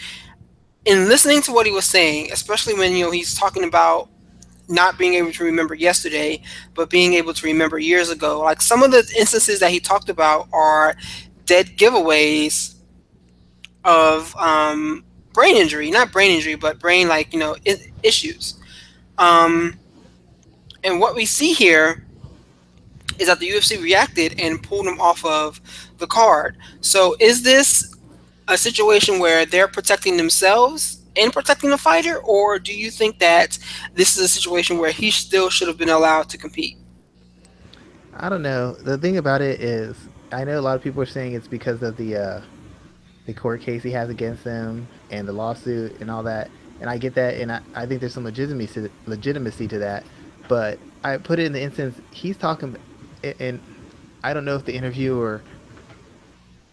[0.85, 4.09] in listening to what he was saying, especially when you know he's talking about
[4.69, 6.43] not being able to remember yesterday,
[6.75, 8.41] but being able to remember years ago.
[8.41, 10.97] Like some of the instances that he talked about are
[11.47, 12.75] dead giveaways
[13.85, 18.59] of um, brain injury, not brain injury, but brain like you know I- issues.
[19.19, 19.79] Um,
[20.85, 22.07] and what we see here
[23.19, 25.61] is that the UFC reacted and pulled him off of
[25.99, 26.57] the card.
[26.81, 27.95] So is this
[28.49, 33.59] a situation where they're protecting themselves in protecting the fighter, or do you think that
[33.95, 36.77] this is a situation where he still should have been allowed to compete?
[38.15, 38.73] I don't know.
[38.75, 39.97] The thing about it is,
[40.33, 42.41] I know a lot of people are saying it's because of the uh,
[43.27, 46.99] the court case he has against them and the lawsuit and all that, and I
[46.99, 50.05] get that, and I, I think there's some legitimacy legitimacy to that.
[50.49, 52.77] But I put it in the instance he's talking,
[53.23, 53.61] and
[54.25, 55.43] I don't know if the interviewer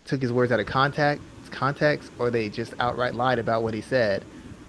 [0.05, 3.81] took his words out of contact context or they just outright lied about what he
[3.81, 4.23] said.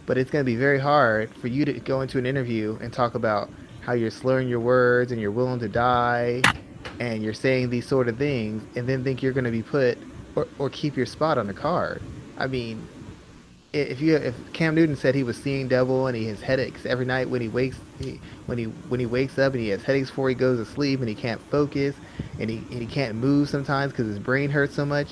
[0.07, 2.93] But it's going to be very hard for you to go into an interview and
[2.93, 3.51] talk about
[3.82, 6.43] how you're slurring your words and you're willing to die
[6.98, 9.98] and you're saying these sort of things and then think you're going to be put
[10.35, 12.02] or, or keep your spot on the card.
[12.39, 12.86] I mean,
[13.73, 17.05] if you if Cam Newton said he was seeing devil and he has headaches every
[17.05, 20.11] night when he wakes he, when he when he wakes up and he has headaches
[20.11, 21.94] before he goes to sleep and he can't focus
[22.40, 25.09] and he and he can't move sometimes because his brain hurts so much.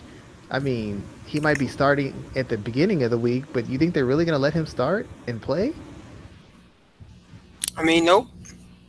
[0.51, 3.95] I mean, he might be starting at the beginning of the week, but you think
[3.95, 5.75] they're really going to let him start and play?
[7.77, 8.29] I mean, nope.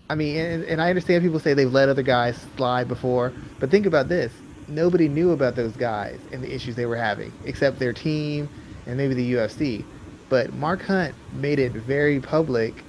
[0.09, 3.69] I mean, and, and I understand people say they've let other guys slide before, but
[3.69, 4.31] think about this:
[4.67, 8.49] nobody knew about those guys and the issues they were having, except their team
[8.87, 9.83] and maybe the UFC.
[10.29, 12.83] But Mark Hunt made it very public,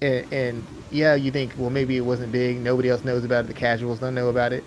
[0.00, 2.58] and, and yeah, you think, well, maybe it wasn't big.
[2.58, 3.48] Nobody else knows about it.
[3.48, 4.64] The casuals don't know about it.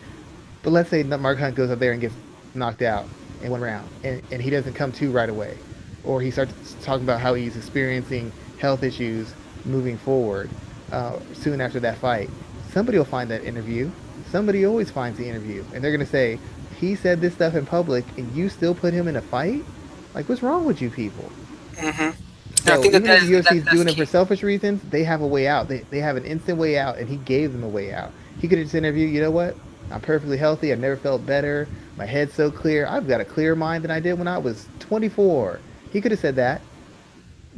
[0.64, 2.14] But let's say Mark Hunt goes up there and gets
[2.54, 3.06] knocked out
[3.44, 5.58] in one round, and, and he doesn't come to right away,
[6.04, 9.34] or he starts talking about how he's experiencing health issues
[9.66, 10.50] moving forward
[10.92, 12.30] uh, soon after that fight.
[12.72, 13.92] Somebody will find that interview.
[14.30, 16.40] Somebody always finds the interview, and they're gonna say,
[16.80, 19.64] "He said this stuff in public, and you still put him in a fight?
[20.14, 21.30] Like, what's wrong with you people?"
[21.76, 22.12] Mm-hmm.
[22.64, 24.44] So I think even that if that the is- that- UFC's doing it for selfish
[24.44, 25.68] reasons, they have a way out.
[25.68, 28.12] They, they have an instant way out, and he gave them a way out.
[28.40, 29.56] He could have just interviewed, you know what?
[29.92, 30.72] I'm perfectly healthy.
[30.72, 31.68] I've never felt better.
[31.98, 32.88] My head's so clear.
[32.88, 35.60] I've got a clearer mind than I did when I was 24.
[35.92, 36.62] He could have said that,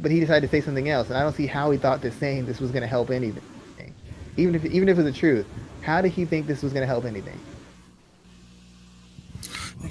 [0.00, 2.12] but he decided to say something else, and I don't see how he thought that
[2.14, 3.42] saying this was going to help anything.
[4.36, 5.46] Even if even if it was the truth,
[5.80, 7.38] how did he think this was going to help anything?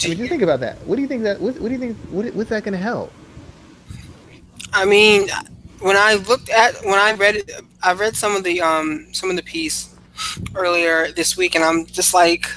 [0.03, 0.80] I mean, you think about that.
[0.86, 1.40] What do you think that?
[1.40, 1.98] What, what do you think?
[2.10, 3.14] What, what's that going to help?
[4.74, 5.30] I mean,
[5.80, 7.44] when I looked at when I read
[7.84, 9.93] I read some of the um some of the piece
[10.56, 12.48] earlier this week, and I'm just like,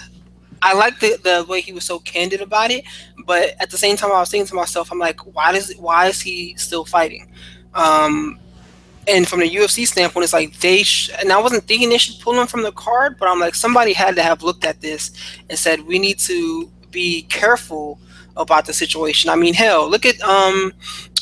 [0.63, 2.85] I like the the way he was so candid about it,
[3.25, 6.07] but at the same time, I was thinking to myself, I'm like, why does why
[6.07, 7.31] is he still fighting?
[7.75, 8.41] Um,
[9.09, 12.21] and from the UFC standpoint, it's like they sh- and I wasn't thinking they should
[12.21, 15.13] pull him from the card, but I'm like, somebody had to have looked at this
[15.49, 18.01] and said we need to be careful
[18.37, 19.31] about the situation.
[19.31, 20.73] I mean, hell, look at um,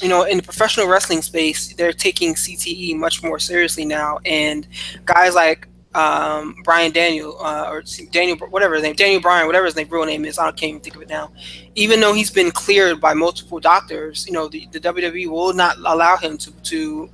[0.01, 4.67] you know, in the professional wrestling space, they're taking CTE much more seriously now, and
[5.05, 9.77] guys like um, Brian Daniel uh, or Daniel, whatever his name, Daniel Bryan, whatever his
[9.77, 11.31] name, real name is, I can't even think of it now.
[11.75, 15.77] Even though he's been cleared by multiple doctors, you know, the, the WWE will not
[15.79, 17.11] allow him to to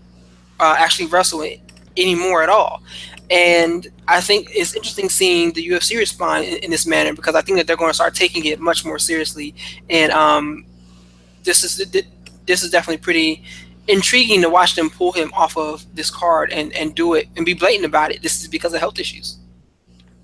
[0.59, 1.61] uh, actually wrestle it
[1.97, 2.83] anymore at all.
[3.31, 7.43] And I think it's interesting seeing the UFC respond in, in this manner because I
[7.43, 9.55] think that they're going to start taking it much more seriously.
[9.89, 10.65] And um,
[11.45, 11.91] this is
[12.47, 13.45] this is definitely pretty
[13.91, 17.45] intriguing to watch them pull him off of this card and, and do it and
[17.45, 18.23] be blatant about it.
[18.23, 19.39] This is because of health issues.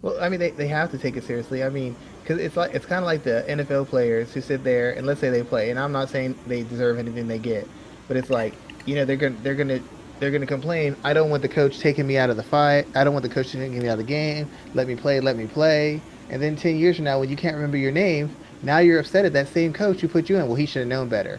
[0.03, 1.65] Well, I mean, they, they have to take it seriously.
[1.65, 4.93] I mean, because it's like it's kind of like the NFL players who sit there
[4.93, 7.69] and let's say they play, and I'm not saying they deserve anything they get,
[8.09, 9.81] but it's like you know they're gonna they're gonna
[10.19, 10.97] they're gonna complain.
[11.05, 12.87] I don't want the coach taking me out of the fight.
[12.95, 14.51] I don't want the coach taking me out of the game.
[14.75, 15.21] Let me play.
[15.21, 16.01] Let me play.
[16.29, 19.25] And then ten years from now, when you can't remember your name, now you're upset
[19.25, 20.47] at that same coach who put you in.
[20.47, 21.39] Well, he should have known better.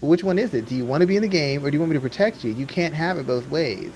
[0.00, 0.66] Which one is it?
[0.66, 2.42] Do you want to be in the game or do you want me to protect
[2.44, 2.52] you?
[2.52, 3.90] You can't have it both ways.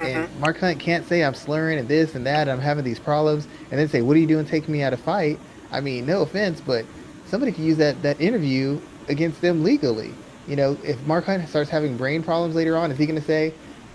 [0.00, 0.38] And Mhm.
[0.40, 3.46] Mark Hunt can't say I'm slurring and this and that and I'm having these problems
[3.70, 5.38] and then say, What are you doing taking me out of fight?
[5.70, 6.84] I mean, no offense, but
[7.26, 10.12] somebody could use that, that interview against them legally.
[10.48, 13.54] You know, if Mark Hunt starts having brain problems later on, is he gonna say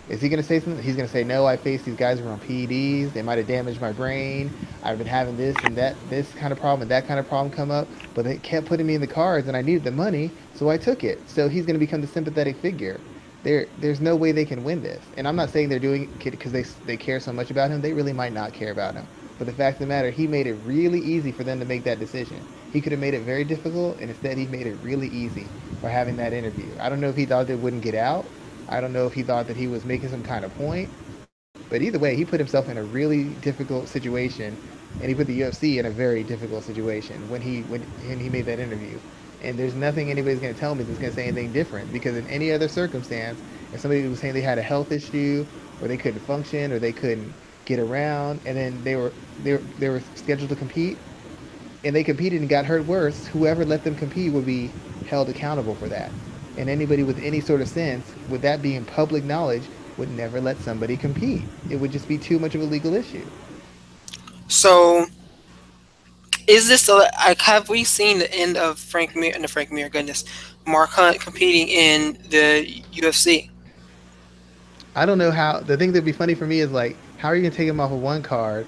[0.09, 0.83] is he gonna say something?
[0.83, 3.47] He's gonna say, No, I faced these guys who were on PEDs, they might have
[3.47, 4.53] damaged my brain,
[4.83, 7.51] I've been having this and that this kind of problem and that kind of problem
[7.51, 10.35] come up, but they kept putting me in the cards and I needed the money,
[10.53, 11.29] so I took it.
[11.29, 13.05] So he's gonna become the sympathetic figure
[13.43, 15.11] there there's no way they can win this.
[15.15, 17.81] And I'm not saying they're doing it because they they care so much about him.
[17.81, 19.09] They really might not care about him.
[19.37, 21.85] But the fact of the matter, he made it really easy for them to make
[21.85, 22.45] that decision.
[22.69, 25.89] He could have made it very difficult, and instead he made it really easy by
[25.91, 26.75] having that interview.
[26.79, 28.33] I don't know if he thought they wouldn't get out.
[28.69, 30.93] I don't know if he thought that he was making some kind of point.
[31.69, 34.59] But either way, he put himself in a really difficult situation,
[34.99, 38.29] and he put the UFC in a very difficult situation when he when, when he
[38.29, 39.01] made that interview
[39.41, 42.17] and there's nothing anybody's going to tell me that's going to say anything different because
[42.17, 43.43] in any other circumstance
[43.73, 45.47] if somebody was saying they had a health issue
[45.79, 49.69] or they couldn't function or they couldn't get around and then they were they were,
[49.77, 51.03] they were scheduled to compete
[51.83, 55.75] and they competed and got hurt worse whoever let them compete would be held accountable
[55.75, 56.17] for that
[56.59, 59.63] and anybody with any sort of sense with that being public knowledge
[59.97, 63.25] would never let somebody compete it would just be too much of a legal issue
[64.47, 65.07] So,
[66.47, 69.71] is this a, like have we seen the end of Frank Mir and the Frank
[69.71, 70.25] Mir goodness,
[70.67, 73.51] Mark Hunt competing in the UFC?
[74.95, 75.61] I don't know how.
[75.61, 77.81] The thing that'd be funny for me is like, how are you gonna take him
[77.81, 78.67] off of one card,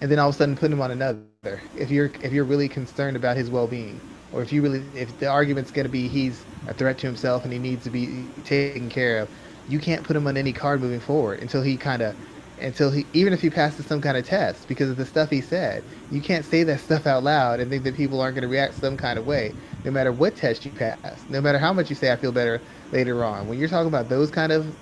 [0.00, 1.62] and then all of a sudden put him on another?
[1.76, 4.00] If you're if you're really concerned about his well-being,
[4.34, 7.52] or if you really if the argument's gonna be he's a threat to himself and
[7.52, 9.30] he needs to be taken care of,
[9.66, 12.16] you can't put him on any card moving forward until he kind of
[12.58, 15.40] until he even if he passes some kind of test because of the stuff he
[15.40, 15.84] said.
[16.10, 18.74] You can't say that stuff out loud and think that people aren't going to react
[18.76, 21.96] some kind of way, no matter what test you pass, no matter how much you
[21.96, 23.48] say I feel better later on.
[23.48, 24.76] When you're talking about those kind of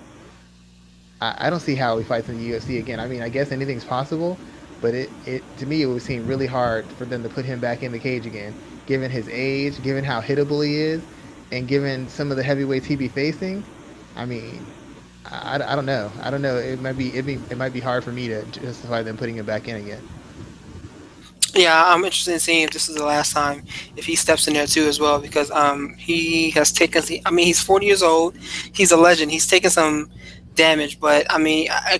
[1.21, 2.99] I, I don't see how he fights in the UFC again.
[2.99, 4.41] I mean, I guess anything's possible,
[4.81, 7.59] but it, it to me it would seem really hard for them to put him
[7.59, 11.01] back in the cage again, given his age, given how hittable he is,
[11.51, 13.63] and given some of the heavyweights he'd be facing.
[14.15, 14.65] I mean,
[15.25, 16.11] I, I don't know.
[16.21, 16.57] I don't know.
[16.57, 19.35] It might be it, be it might be hard for me to justify them putting
[19.35, 20.01] him back in again.
[21.55, 23.63] Yeah, I'm interested in seeing if this is the last time
[23.95, 27.03] if he steps in there too as well because um he has taken.
[27.25, 28.35] I mean, he's 40 years old.
[28.73, 29.31] He's a legend.
[29.31, 30.09] He's taken some
[30.55, 31.99] damage, but I mean, I,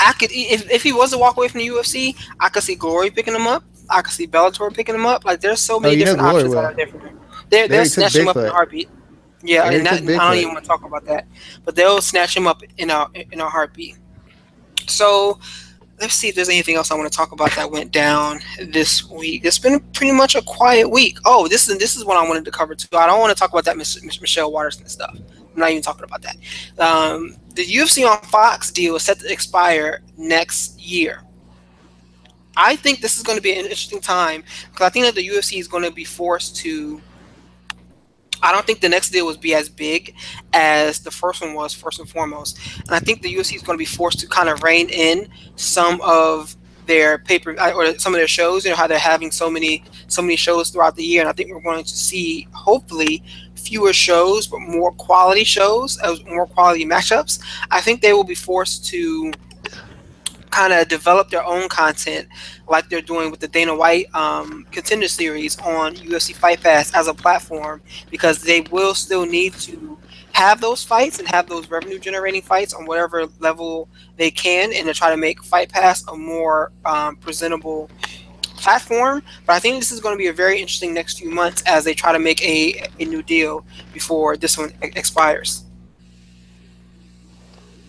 [0.00, 2.74] I could if, if he was to walk away from the UFC, I could see
[2.74, 3.62] Glory picking him up.
[3.90, 5.24] I could see Bellator picking him up.
[5.24, 7.20] Like there's so many oh, different options that are different.
[7.50, 8.88] They're they're snatching him up in a heartbeat.
[9.42, 11.26] Yeah, and that, I don't even want to talk about that,
[11.64, 13.96] but they'll snatch him up in a in a heartbeat.
[14.86, 15.38] So
[16.00, 19.08] let's see if there's anything else I want to talk about that went down this
[19.08, 19.44] week.
[19.44, 21.18] It's been pretty much a quiet week.
[21.24, 22.96] Oh, this is this is what I wanted to cover too.
[22.96, 25.16] I don't want to talk about that Miss, Miss Michelle Waterson stuff.
[25.16, 26.36] I'm not even talking about that.
[26.78, 31.22] Um, the UFC on Fox deal is set to expire next year.
[32.56, 35.26] I think this is going to be an interesting time because I think that the
[35.26, 37.00] UFC is going to be forced to
[38.42, 40.14] I don't think the next deal will be as big
[40.52, 42.58] as the first one was, first and foremost.
[42.86, 45.28] And I think the UFC is going to be forced to kind of rein in
[45.56, 46.56] some of
[46.86, 48.64] their paper uh, or some of their shows.
[48.64, 51.32] You know how they're having so many so many shows throughout the year, and I
[51.32, 53.22] think we're going to see hopefully
[53.54, 57.40] fewer shows but more quality shows, uh, more quality matchups.
[57.70, 59.32] I think they will be forced to
[60.50, 62.28] kind of develop their own content
[62.68, 67.08] like they're doing with the Dana White um, contender series on UFC Fight Pass as
[67.08, 69.98] a platform because they will still need to
[70.32, 74.86] have those fights and have those revenue generating fights on whatever level they can and
[74.86, 77.90] to try to make Fight Pass a more um, presentable
[78.42, 79.22] platform.
[79.46, 81.84] But I think this is going to be a very interesting next few months as
[81.84, 85.64] they try to make a, a new deal before this one expires.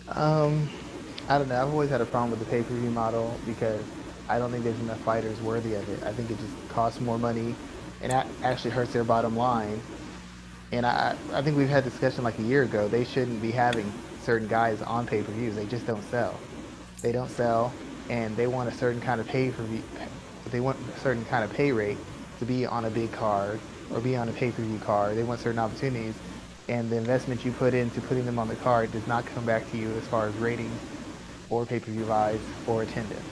[0.08, 0.68] Um,
[1.28, 1.60] I don't know.
[1.60, 3.82] I've always had a problem with the pay per view model because
[4.28, 6.02] I don't think there's enough fighters worthy of it.
[6.02, 7.54] I think it just costs more money
[8.02, 8.12] and
[8.42, 9.80] actually hurts their bottom line.
[10.72, 12.88] And I, I think we've had discussion like a year ago.
[12.88, 13.92] They shouldn't be having
[14.22, 15.54] certain guys on pay per views.
[15.54, 16.38] They just don't sell.
[17.02, 17.72] They don't sell,
[18.08, 19.82] and they want a certain kind of pay-per-view.
[20.50, 21.98] they want a certain kind of pay rate
[22.38, 23.58] to be on a big card
[23.92, 25.16] or be on a pay per view card.
[25.16, 26.14] They want certain opportunities,
[26.68, 29.68] and the investment you put into putting them on the card does not come back
[29.72, 30.78] to you as far as ratings
[31.52, 33.28] or pay-per-view buys or attendance.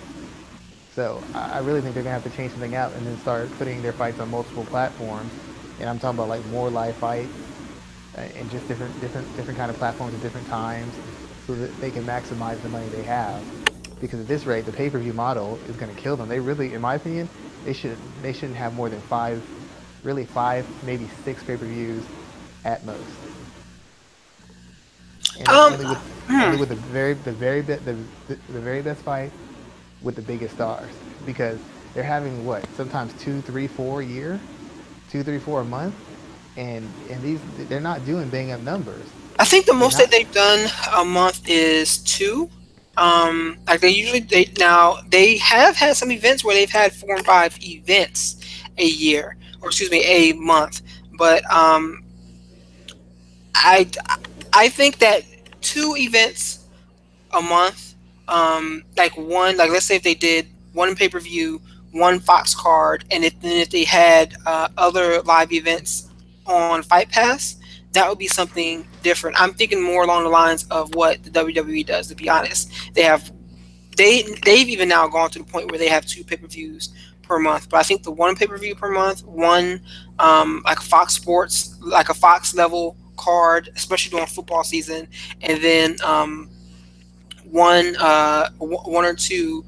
[0.95, 3.81] So I really think they're gonna have to change something out and then start putting
[3.81, 5.33] their fights on multiple platforms.
[5.79, 7.33] And I'm talking about like more live fights
[8.15, 11.01] uh, and just different, different, different kind of platforms at different times,
[11.47, 13.43] so that they can maximize the money they have.
[14.01, 16.29] Because at this rate, the pay-per-view model is gonna kill them.
[16.29, 17.31] They really, in my opinion,
[17.65, 19.43] they should they shouldn't have more than five,
[20.03, 22.05] really five, maybe six pay-per-views
[22.65, 23.30] at most.
[25.41, 26.41] And um, only, with, hmm.
[26.41, 27.97] only with the very the very be, the,
[28.29, 29.33] the, the very best fight
[30.03, 30.91] with the biggest stars
[31.27, 31.59] because
[31.95, 34.39] they're having what sometimes two three four a year,
[35.11, 35.95] two three four a month,
[36.57, 39.07] and and these they're not doing bang up numbers.
[39.39, 42.51] I think the most that they've done a month is two.
[42.97, 47.17] Um, like they usually they now they have had some events where they've had four
[47.17, 48.37] and five events
[48.77, 50.83] a year, or excuse me, a month.
[51.17, 52.05] But um,
[53.55, 53.89] I
[54.53, 55.25] I think that
[55.61, 56.67] two events
[57.33, 57.95] a month,
[58.29, 61.61] um, like one, like let's say if they did one pay per view,
[61.93, 66.09] one Fox card, and if, then if they had uh, other live events
[66.47, 67.57] on Fight Pass,
[67.93, 69.41] that would be something different.
[69.41, 72.09] I'm thinking more along the lines of what the WWE does.
[72.09, 73.33] To be honest, they have
[73.97, 76.91] they they've even now gone to the point where they have two pay per views
[77.23, 77.69] per month.
[77.69, 79.83] But I think the one pay per view per month, one
[80.19, 85.07] um, like Fox Sports, like a Fox level card, especially during football season,
[85.43, 86.49] and then um,
[87.45, 89.65] one uh, w- one or two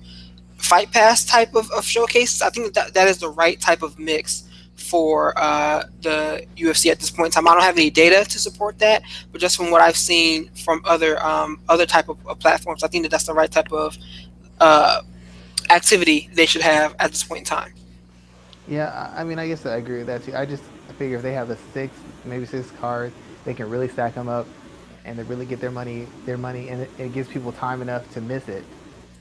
[0.56, 2.40] fight pass type of, of showcases.
[2.40, 4.44] I think that that is the right type of mix
[4.76, 7.46] for uh, the UFC at this point in time.
[7.46, 10.82] I don't have any data to support that, but just from what I've seen from
[10.86, 13.98] other um, other type of, of, platforms, I think that that's the right type of
[14.60, 15.02] uh,
[15.68, 17.74] activity they should have at this point in time.
[18.66, 20.34] Yeah, I mean, I guess I agree with that too.
[20.34, 20.62] I just
[20.96, 21.92] figure if they have a six,
[22.24, 24.46] maybe six cards they can really stack them up
[25.04, 28.10] and they really get their money their money and it, it gives people time enough
[28.12, 28.64] to miss it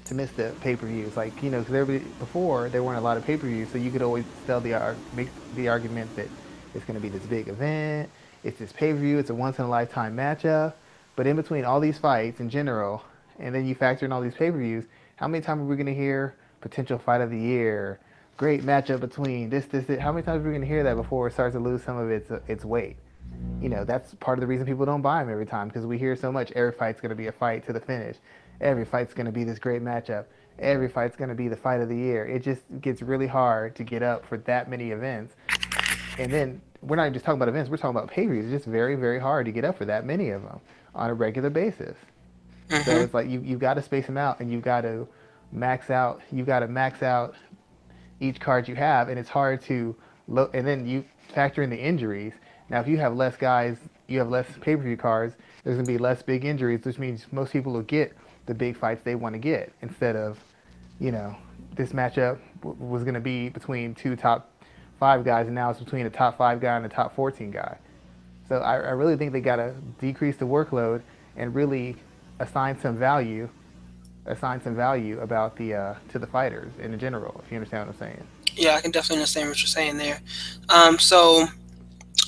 [0.05, 1.15] to miss the pay-per-views.
[1.15, 4.25] Like you know because before there weren't a lot of pay-per-views so you could always
[4.45, 6.27] sell the make the argument that
[6.73, 8.09] it's going to be this big event
[8.43, 10.73] it's this pay-per-view it's a once-in-a-lifetime matchup.
[11.15, 13.03] But in between all these fights in general
[13.39, 14.85] and then you factor in all these pay-per-views
[15.15, 17.99] how many times are we going to hear potential fight of the year?
[18.37, 19.99] Great matchup between this this, this.
[19.99, 21.97] how many times are we going to hear that before it starts to lose some
[21.97, 22.97] of its its weight
[23.61, 25.97] you know, that's part of the reason people don't buy them every time because we
[25.97, 28.17] hear so much every fight's going to be a fight to the finish.
[28.59, 30.25] Every fight's going to be this great matchup.
[30.59, 32.25] Every fight's going to be the fight of the year.
[32.27, 35.35] It just gets really hard to get up for that many events.
[36.17, 38.45] And then we're not just talking about events, we're talking about pay per views.
[38.45, 40.59] It's just very, very hard to get up for that many of them
[40.93, 41.95] on a regular basis.
[42.69, 42.83] Mm-hmm.
[42.83, 45.07] So it's like you you got to space them out, and you've got to
[45.51, 46.21] max out.
[46.31, 47.35] you've got to max out
[48.19, 49.95] each card you have, and it's hard to.
[50.27, 51.03] Lo- and then you
[51.33, 52.33] factor in the injuries.
[52.71, 53.75] Now, if you have less guys,
[54.07, 55.35] you have less pay-per-view cards.
[55.63, 58.13] There's gonna be less big injuries, which means most people will get
[58.45, 60.39] the big fights they want to get instead of,
[60.97, 61.35] you know,
[61.75, 64.49] this matchup was gonna be between two top
[65.01, 67.77] five guys, and now it's between a top five guy and a top 14 guy.
[68.47, 71.01] So I, I really think they gotta decrease the workload
[71.35, 71.97] and really
[72.39, 73.49] assign some value,
[74.25, 77.41] assign some value about the uh, to the fighters in general.
[77.43, 78.27] If you understand what I'm saying.
[78.53, 80.21] Yeah, I can definitely understand what you're saying there.
[80.69, 81.47] Um, so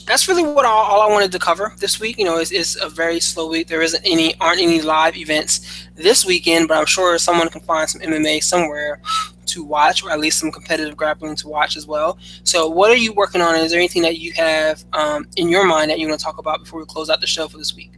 [0.05, 2.17] that's really what all, all, I wanted to cover this week.
[2.17, 3.67] You know, it's, it's, a very slow week.
[3.67, 7.89] There isn't any aren't any live events this weekend, but I'm sure someone can find
[7.89, 8.99] some MMA somewhere
[9.47, 12.17] to watch, or at least some competitive grappling to watch as well.
[12.43, 13.55] So, what are you working on?
[13.55, 16.37] Is there anything that you have um, in your mind that you want to talk
[16.37, 17.91] about before we close out the show for this week?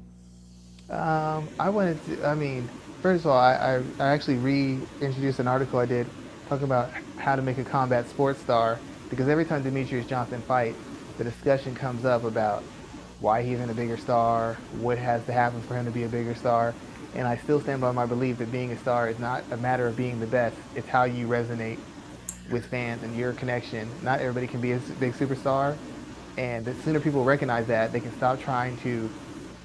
[0.89, 2.25] Um, I wanted to.
[2.25, 2.69] I mean,
[3.01, 6.07] first of all, I, I, I actually reintroduced an article I did
[6.49, 8.79] talking about how to make a combat sports star
[9.09, 10.77] because every time Demetrious Johnson fights,
[11.17, 12.63] the discussion comes up about
[13.19, 16.09] why he's in a bigger star, what has to happen for him to be a
[16.09, 16.73] bigger star.
[17.13, 19.87] And I still stand by my belief that being a star is not a matter
[19.87, 20.55] of being the best.
[20.75, 21.79] It's how you resonate
[22.51, 23.89] with fans and your connection.
[24.03, 25.77] Not everybody can be a big superstar.
[26.37, 29.09] And the sooner people recognize that, they can stop trying to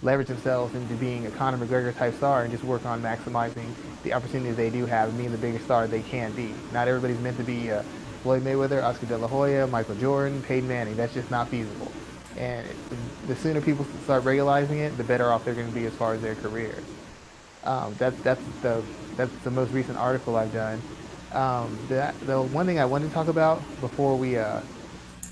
[0.02, 3.66] leverage themselves into being a Conor McGregor type star and just work on maximizing
[4.02, 6.55] the opportunities they do have and being the biggest star they can be.
[6.72, 7.82] Not everybody's meant to be uh,
[8.22, 10.97] Floyd Mayweather, Oscar De La Hoya, Michael Jordan, Peyton Manning.
[10.97, 11.90] That's just not feasible.
[12.36, 12.66] And
[13.26, 16.14] the sooner people start regularizing it, the better off they're going to be as far
[16.14, 16.84] as their careers.
[17.64, 18.82] Um, that's that's the
[19.16, 20.80] that's the most recent article I've done.
[21.32, 24.60] Um, the the one thing I wanted to talk about before we uh,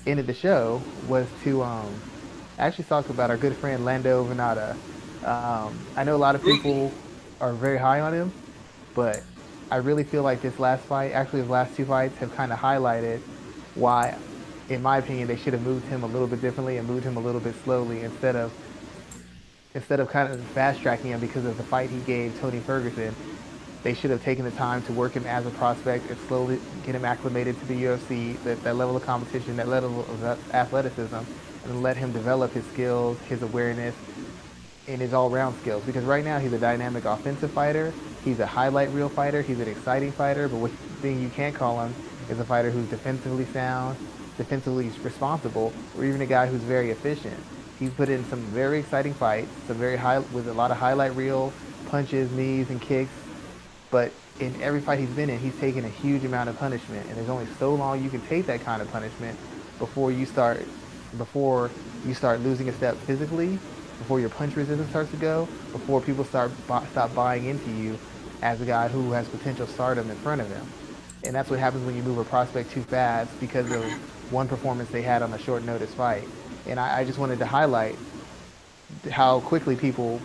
[0.05, 1.93] ended the show was to um,
[2.57, 4.75] actually talk about our good friend Lando Vannata.
[5.25, 6.91] Um, I know a lot of people
[7.41, 8.31] are very high on him,
[8.93, 9.23] but
[9.71, 12.59] I really feel like this last fight, actually the last two fights, have kind of
[12.59, 13.19] highlighted
[13.75, 14.17] why,
[14.67, 17.17] in my opinion, they should have moved him a little bit differently and moved him
[17.17, 18.51] a little bit slowly instead of
[19.75, 23.13] instead of kind of fast tracking him because of the fight he gave Tony Ferguson.
[23.83, 26.95] They should have taken the time to work him as a prospect and slowly get
[26.95, 30.23] him acclimated to the UFC, that, that level of competition, that level of
[30.53, 31.15] athleticism,
[31.63, 33.95] and let him develop his skills, his awareness,
[34.87, 35.83] and his all-round skills.
[35.85, 37.93] Because right now he's a dynamic offensive fighter,
[38.23, 39.41] He's a highlight reel fighter.
[39.41, 40.71] He's an exciting fighter, but one
[41.01, 41.93] thing you can't call him
[42.29, 43.97] is a fighter who's defensively sound,
[44.37, 47.37] defensively responsible, or even a guy who's very efficient.
[47.79, 51.15] He's put in some very exciting fights, some very high with a lot of highlight
[51.15, 51.53] reel
[51.87, 53.11] punches, knees, and kicks.
[53.89, 57.17] But in every fight he's been in, he's taken a huge amount of punishment, and
[57.17, 59.37] there's only so long you can take that kind of punishment
[59.79, 60.65] before you start
[61.17, 61.71] before
[62.05, 63.57] you start losing a step physically
[63.99, 66.51] before your punch resistance starts to go, before people start
[66.91, 67.99] stop buying into you
[68.41, 70.65] as a guy who has potential stardom in front of them.
[71.23, 73.83] And that's what happens when you move a prospect too fast because of
[74.31, 76.27] one performance they had on a short notice fight.
[76.65, 77.95] And I, I just wanted to highlight
[79.11, 80.21] how quickly people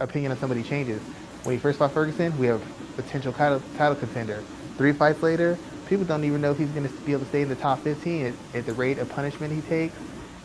[0.00, 1.02] opinion of somebody changes.
[1.42, 2.62] When he first fought Ferguson, we have
[2.96, 4.42] potential title, title contender.
[4.76, 5.58] Three fights later,
[5.88, 7.80] people don't even know if he's going to be able to stay in the top
[7.80, 9.96] 15 at, at the rate of punishment he takes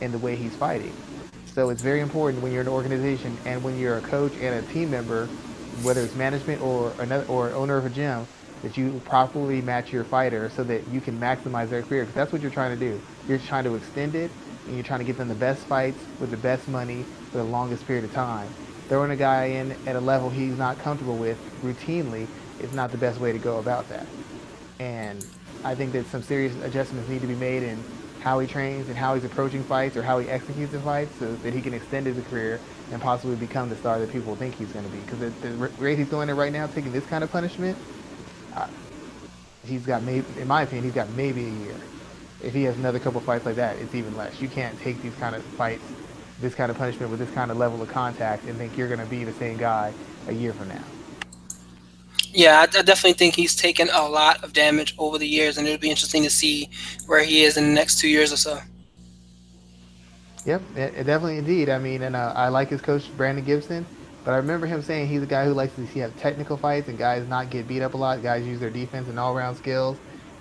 [0.02, 0.94] and the way he's fighting.
[1.54, 4.62] So it's very important when you're an organization and when you're a coach and a
[4.74, 5.28] team member,
[5.84, 8.26] whether it's management or another or owner of a gym,
[8.64, 12.04] that you properly match your fighter so that you can maximize their career.
[12.04, 13.00] Because that's what you're trying to do.
[13.28, 14.32] You're trying to extend it,
[14.66, 17.44] and you're trying to get them the best fights with the best money for the
[17.44, 18.48] longest period of time.
[18.88, 22.26] Throwing a guy in at a level he's not comfortable with routinely
[22.62, 24.08] is not the best way to go about that.
[24.80, 25.24] And
[25.64, 27.84] I think that some serious adjustments need to be made in
[28.24, 31.36] how he trains and how he's approaching fights or how he executes the fights so
[31.36, 32.58] that he can extend his career
[32.90, 35.00] and possibly become the star that people think he's going to be.
[35.00, 37.78] Because the, the rate he's going at right now, taking this kind of punishment,
[38.56, 38.66] uh,
[39.68, 41.76] he's got maybe, in my opinion, he's got maybe a year.
[42.42, 44.42] If he has another couple fights like that, it's even less.
[44.42, 45.84] You can't take these kind of fights,
[46.40, 49.02] this kind of punishment with this kind of level of contact and think you're going
[49.02, 49.94] to be the same guy
[50.30, 50.84] a year from now.
[52.34, 55.68] Yeah, I, I, definitely think he's taken a lot of damage over the years, and
[55.68, 56.68] it'll be interesting to see
[57.06, 58.60] where he is in the next two years or so.
[60.46, 61.70] Yep, it, it definitely, indeed.
[61.70, 63.86] I mean, and uh, I like his coach Brandon Gibson,
[64.26, 66.88] but I remember him saying he's a guy who likes to see have technical fights
[66.88, 68.24] and guys not get beat up a lot.
[68.24, 69.98] Guys use their defense and all-round skills.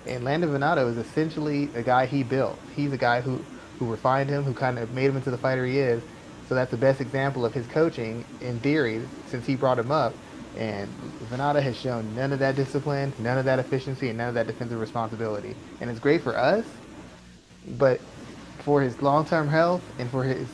[0.07, 2.57] And Lando Vannata is essentially a guy he built.
[2.75, 3.43] He's a guy who
[3.77, 6.01] who refined him, who kind of made him into the fighter he is.
[6.49, 10.13] So that's the best example of his coaching in theory since he brought him up
[10.57, 10.89] and
[11.31, 14.47] Vannata has shown none of that discipline, none of that efficiency, and none of that
[14.47, 15.55] defensive responsibility.
[15.81, 16.65] And it's great for us,
[17.77, 17.99] but
[18.59, 20.47] for his long-term health and for his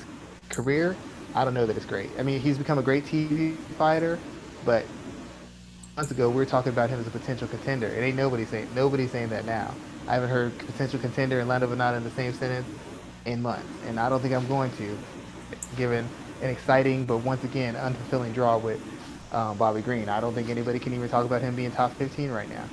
[0.50, 0.96] career,
[1.36, 2.10] I don't know that it's great.
[2.18, 4.18] I mean, he's become a great TV fighter,
[4.66, 4.86] but
[5.96, 7.88] months ago we were talking about him as a potential contender.
[7.88, 9.74] It ain't nobody saying nobody saying that now.
[10.08, 12.68] I haven't heard potential contender and Lando Vannata in the same sentence
[13.26, 14.98] in months, and I don't think I'm going to,
[15.78, 16.08] given
[16.42, 18.82] an exciting but once again unfulfilling draw with
[19.32, 20.10] um, Bobby Green.
[20.10, 22.64] I don't think anybody can even talk about him being top 15 right now.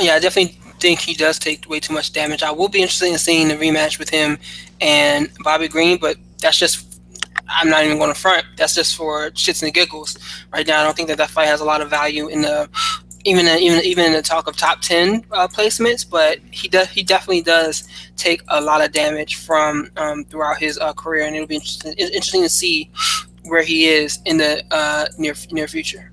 [0.00, 2.42] Yeah, I definitely think he does take way too much damage.
[2.42, 4.38] I will be interested in seeing the rematch with him
[4.80, 7.00] and Bobby Green, but that's just
[7.48, 8.44] I'm not even going to front.
[8.56, 10.18] That's just for shits and giggles.
[10.52, 12.68] Right now, I don't think that that fight has a lot of value in the
[13.24, 16.08] even even even in the talk of top ten uh, placements.
[16.08, 20.78] But he does he definitely does take a lot of damage from um, throughout his
[20.78, 22.90] uh, career, and it'll be interesting interesting to see
[23.48, 26.10] where he is in the uh, near near future.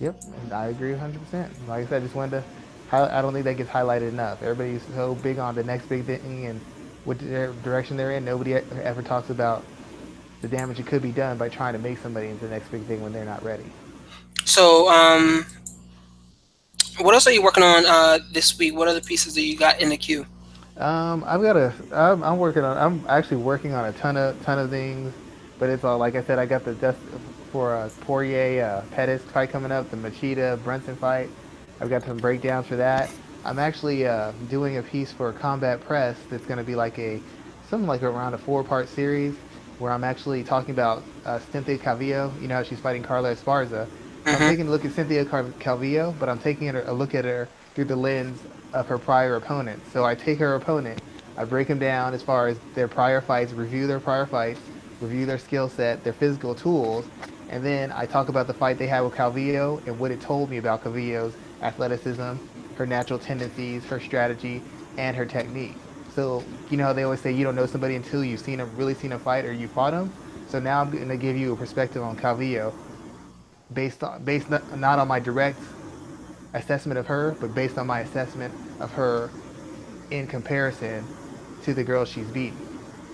[0.00, 0.22] Yep,
[0.52, 1.20] I agree 100.
[1.20, 2.44] percent Like I said, I just wanted to.
[2.92, 4.42] I don't think that gets highlighted enough.
[4.42, 6.60] Everybody's so big on the next big thing and
[7.04, 7.18] what
[7.62, 8.24] direction they're in.
[8.24, 9.64] Nobody ever talks about
[10.40, 12.82] the damage that could be done by trying to make somebody into the next big
[12.84, 13.66] thing when they're not ready.
[14.44, 15.46] So, um,
[16.98, 18.74] what else are you working on uh, this week?
[18.74, 20.26] What other pieces do you got in the queue?
[20.76, 21.72] Um, I've got a.
[21.92, 22.76] I'm, I'm working on.
[22.76, 25.12] I'm actually working on a ton of ton of things,
[25.60, 26.40] but it's all like I said.
[26.40, 26.98] I got the death
[27.52, 31.28] for a Poirier uh, Pettis fight coming up, the Machida Brunson fight.
[31.80, 33.10] I've got some breakdowns for that.
[33.44, 37.20] I'm actually uh, doing a piece for Combat Press that's going to be like a
[37.68, 39.36] something like around a four part series
[39.78, 42.40] where I'm actually talking about uh, Cynthia Calvillo.
[42.40, 43.86] You know how she's fighting Carla Esparza.
[43.86, 44.28] Mm-hmm.
[44.28, 47.84] I'm taking a look at Cynthia Calvillo, but I'm taking a look at her through
[47.84, 48.40] the lens
[48.72, 49.82] of her prior opponent.
[49.92, 51.00] So I take her opponent,
[51.36, 54.60] I break them down as far as their prior fights, review their prior fights,
[55.00, 57.06] review their skill set, their physical tools,
[57.48, 60.50] and then I talk about the fight they had with Calvillo and what it told
[60.50, 62.34] me about Calvillo's athleticism,
[62.76, 64.62] her natural tendencies, her strategy,
[64.98, 65.74] and her technique.
[66.14, 68.70] So you know how they always say you don't know somebody until you've seen them,
[68.76, 70.12] really seen them fight, or you fought them.
[70.48, 72.72] So now I'm going to give you a perspective on Calvillo,
[73.72, 75.60] based on based not, not on my direct
[76.54, 79.30] assessment of her, but based on my assessment of her
[80.10, 81.04] in comparison
[81.62, 82.69] to the girls she's beaten.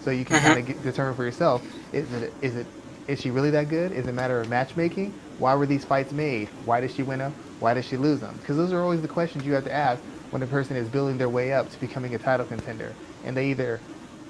[0.07, 0.55] So you can mm-hmm.
[0.55, 2.65] kind of determine for yourself: is it is it
[3.09, 3.91] is she really that good?
[3.91, 5.13] Is it a matter of matchmaking?
[5.41, 6.47] Why were these fights made?
[6.65, 7.35] Why did she win them?
[7.59, 8.37] Why did she lose them?
[8.37, 10.01] Because those are always the questions you have to ask
[10.31, 13.51] when a person is building their way up to becoming a title contender, and they
[13.51, 13.81] either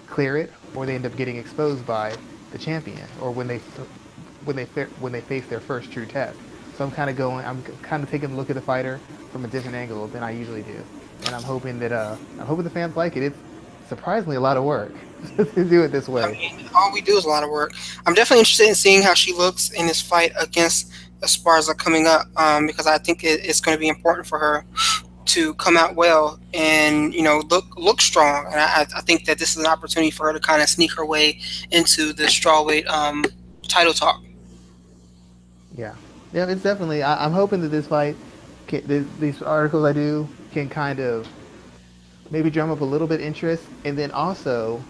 [0.06, 2.16] clear it or they end up getting exposed by
[2.52, 3.58] the champion, or when they
[4.46, 6.38] when they when they face their first true test.
[6.78, 8.98] So I'm kind of going, I'm kind of taking a look at the fighter
[9.30, 10.82] from a different angle than I usually do,
[11.26, 13.24] and I'm hoping that uh, I'm hoping the fans like it.
[13.24, 13.36] It's
[13.88, 14.92] surprisingly a lot of work
[15.36, 16.22] to do it this way.
[16.22, 17.72] I mean, all we do is a lot of work.
[18.06, 22.26] I'm definitely interested in seeing how she looks in this fight against Esparza coming up
[22.36, 24.64] um, because I think it, it's going to be important for her
[25.26, 28.46] to come out well and you know look look strong.
[28.46, 30.92] And I, I think that this is an opportunity for her to kind of sneak
[30.96, 31.40] her way
[31.70, 33.24] into the strawweight um,
[33.66, 34.22] title talk.
[35.74, 35.94] Yeah,
[36.32, 37.02] yeah, it's definitely.
[37.02, 38.16] I, am hoping that this fight,
[38.66, 41.28] can, this, these articles I do, can kind of
[42.30, 44.82] maybe drum up a little bit interest, and then also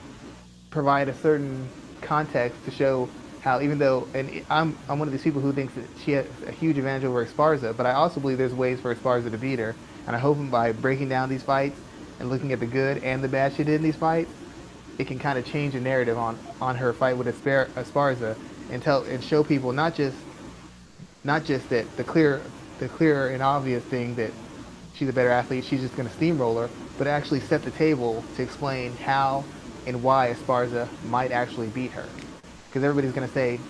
[0.70, 1.68] provide a certain
[2.00, 3.08] context to show
[3.40, 6.26] how even though and I'm I'm one of these people who thinks that she has
[6.46, 9.58] a huge advantage over Esparza, but I also believe there's ways for Esparza to beat
[9.58, 9.74] her,
[10.06, 11.78] and I hope by breaking down these fights
[12.18, 14.30] and looking at the good and the bad she did in these fights,
[14.98, 18.36] it can kind of change the narrative on, on her fight with Aspar- Esparza
[18.70, 20.16] and tell and show people not just
[21.24, 22.40] not just that the clear
[22.78, 24.30] the clear and obvious thing that
[24.96, 28.24] she's a better athlete, she's just going to steamroll her, but actually set the table
[28.36, 29.44] to explain how
[29.86, 32.06] and why Esparza might actually beat her.
[32.68, 33.60] Because everybody's going to say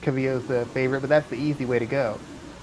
[0.00, 2.18] Calvillo's the favorite, but that's the easy way to go.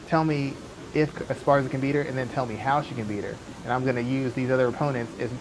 [0.07, 0.53] Tell me
[0.93, 3.35] if Esparza can beat her, and then tell me how she can beat her.
[3.63, 5.31] And I'm going to use these other opponents as,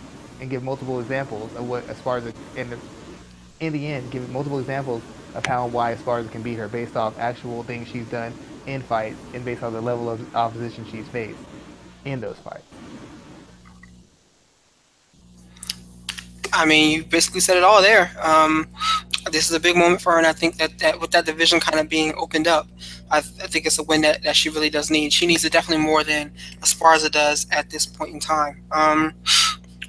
[0.41, 2.79] and give multiple examples of what Esparza, the,
[3.61, 5.03] in the end, give multiple examples
[5.35, 8.33] of how and why Esparza can beat her based off actual things she's done
[8.67, 11.39] in fights and based on the level of opposition she's faced
[12.05, 12.72] in those fights.
[16.53, 18.11] I mean, you basically said it all there.
[18.21, 18.69] Um,
[19.31, 21.61] this is a big moment for her, and I think that, that with that division
[21.61, 22.69] kind of being opened up,
[23.11, 25.13] I, th- I think it's a win that, that she really does need.
[25.13, 28.63] She needs it definitely more than Esparza does at this point in time.
[28.73, 29.15] Um,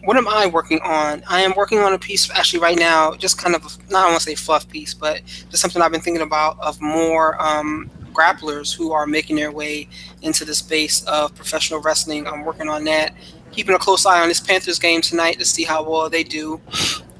[0.05, 1.23] what am I working on?
[1.27, 4.19] I am working on a piece actually right now, just kind of not I want
[4.19, 8.75] to say fluff piece, but just something I've been thinking about of more um, grapplers
[8.75, 9.87] who are making their way
[10.21, 12.27] into the space of professional wrestling.
[12.27, 13.13] I'm working on that,
[13.53, 16.59] keeping a close eye on this Panthers game tonight to see how well they do.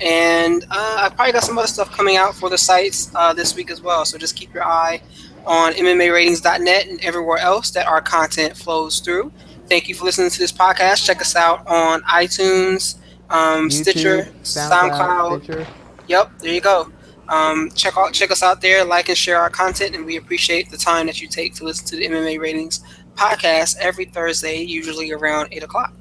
[0.01, 3.55] And uh, I probably got some other stuff coming out for the sites uh, this
[3.55, 4.03] week as well.
[4.05, 5.01] So just keep your eye
[5.45, 9.31] on MMAratings.net and everywhere else that our content flows through.
[9.67, 11.05] Thank you for listening to this podcast.
[11.05, 12.95] Check us out on iTunes,
[13.29, 14.89] um, YouTube, Stitcher, SoundCloud.
[14.91, 15.43] SoundCloud.
[15.43, 15.67] Stitcher.
[16.07, 16.91] Yep, there you go.
[17.29, 20.69] Um, check out check us out there, like and share our content, and we appreciate
[20.69, 22.81] the time that you take to listen to the MMA Ratings
[23.15, 25.93] podcast every Thursday, usually around 8 o'clock.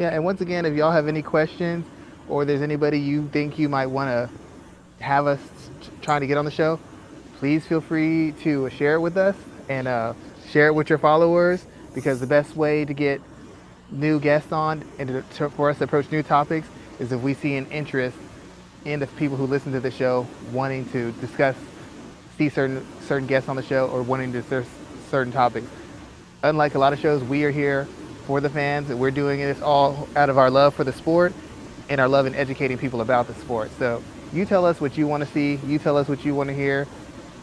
[0.00, 1.84] Yeah, and once again, if y'all have any questions
[2.26, 5.40] or there's anybody you think you might want to have us
[6.00, 6.80] trying to get on the show,
[7.38, 9.36] please feel free to share it with us
[9.68, 10.14] and uh,
[10.48, 13.20] share it with your followers because the best way to get
[13.90, 16.66] new guests on and to, to, for us to approach new topics
[16.98, 18.16] is if we see an interest
[18.86, 21.56] in the people who listen to the show wanting to discuss,
[22.38, 24.66] see certain certain guests on the show or wanting to discuss
[25.10, 25.66] certain topics.
[26.42, 27.86] Unlike a lot of shows, we are here
[28.26, 31.32] for the fans and we're doing this all out of our love for the sport
[31.88, 33.70] and our love in educating people about the sport.
[33.78, 34.02] So
[34.32, 36.54] you tell us what you want to see, you tell us what you want to
[36.54, 36.86] hear,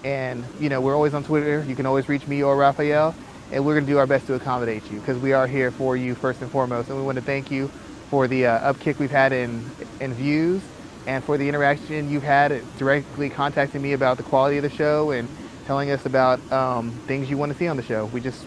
[0.04, 1.64] and you know we're always on Twitter.
[1.68, 3.14] You can always reach me or Raphael,
[3.52, 5.98] and we're going to do our best to accommodate you because we are here for
[5.98, 6.90] you first and foremost.
[6.90, 7.68] And we want to thank you
[8.10, 10.62] for the uh, upkick we've had in in views
[11.08, 15.12] and for the interaction you've had directly contacting me about the quality of the show
[15.12, 15.28] and
[15.66, 18.06] telling us about um, things you want to see on the show.
[18.06, 18.45] We just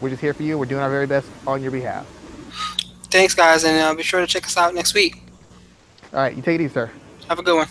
[0.00, 0.58] we're just here for you.
[0.58, 2.06] We're doing our very best on your behalf.
[3.10, 5.22] Thanks, guys, and uh, be sure to check us out next week.
[6.12, 6.90] All right, you take it easy, sir.
[7.28, 7.68] Have a good one.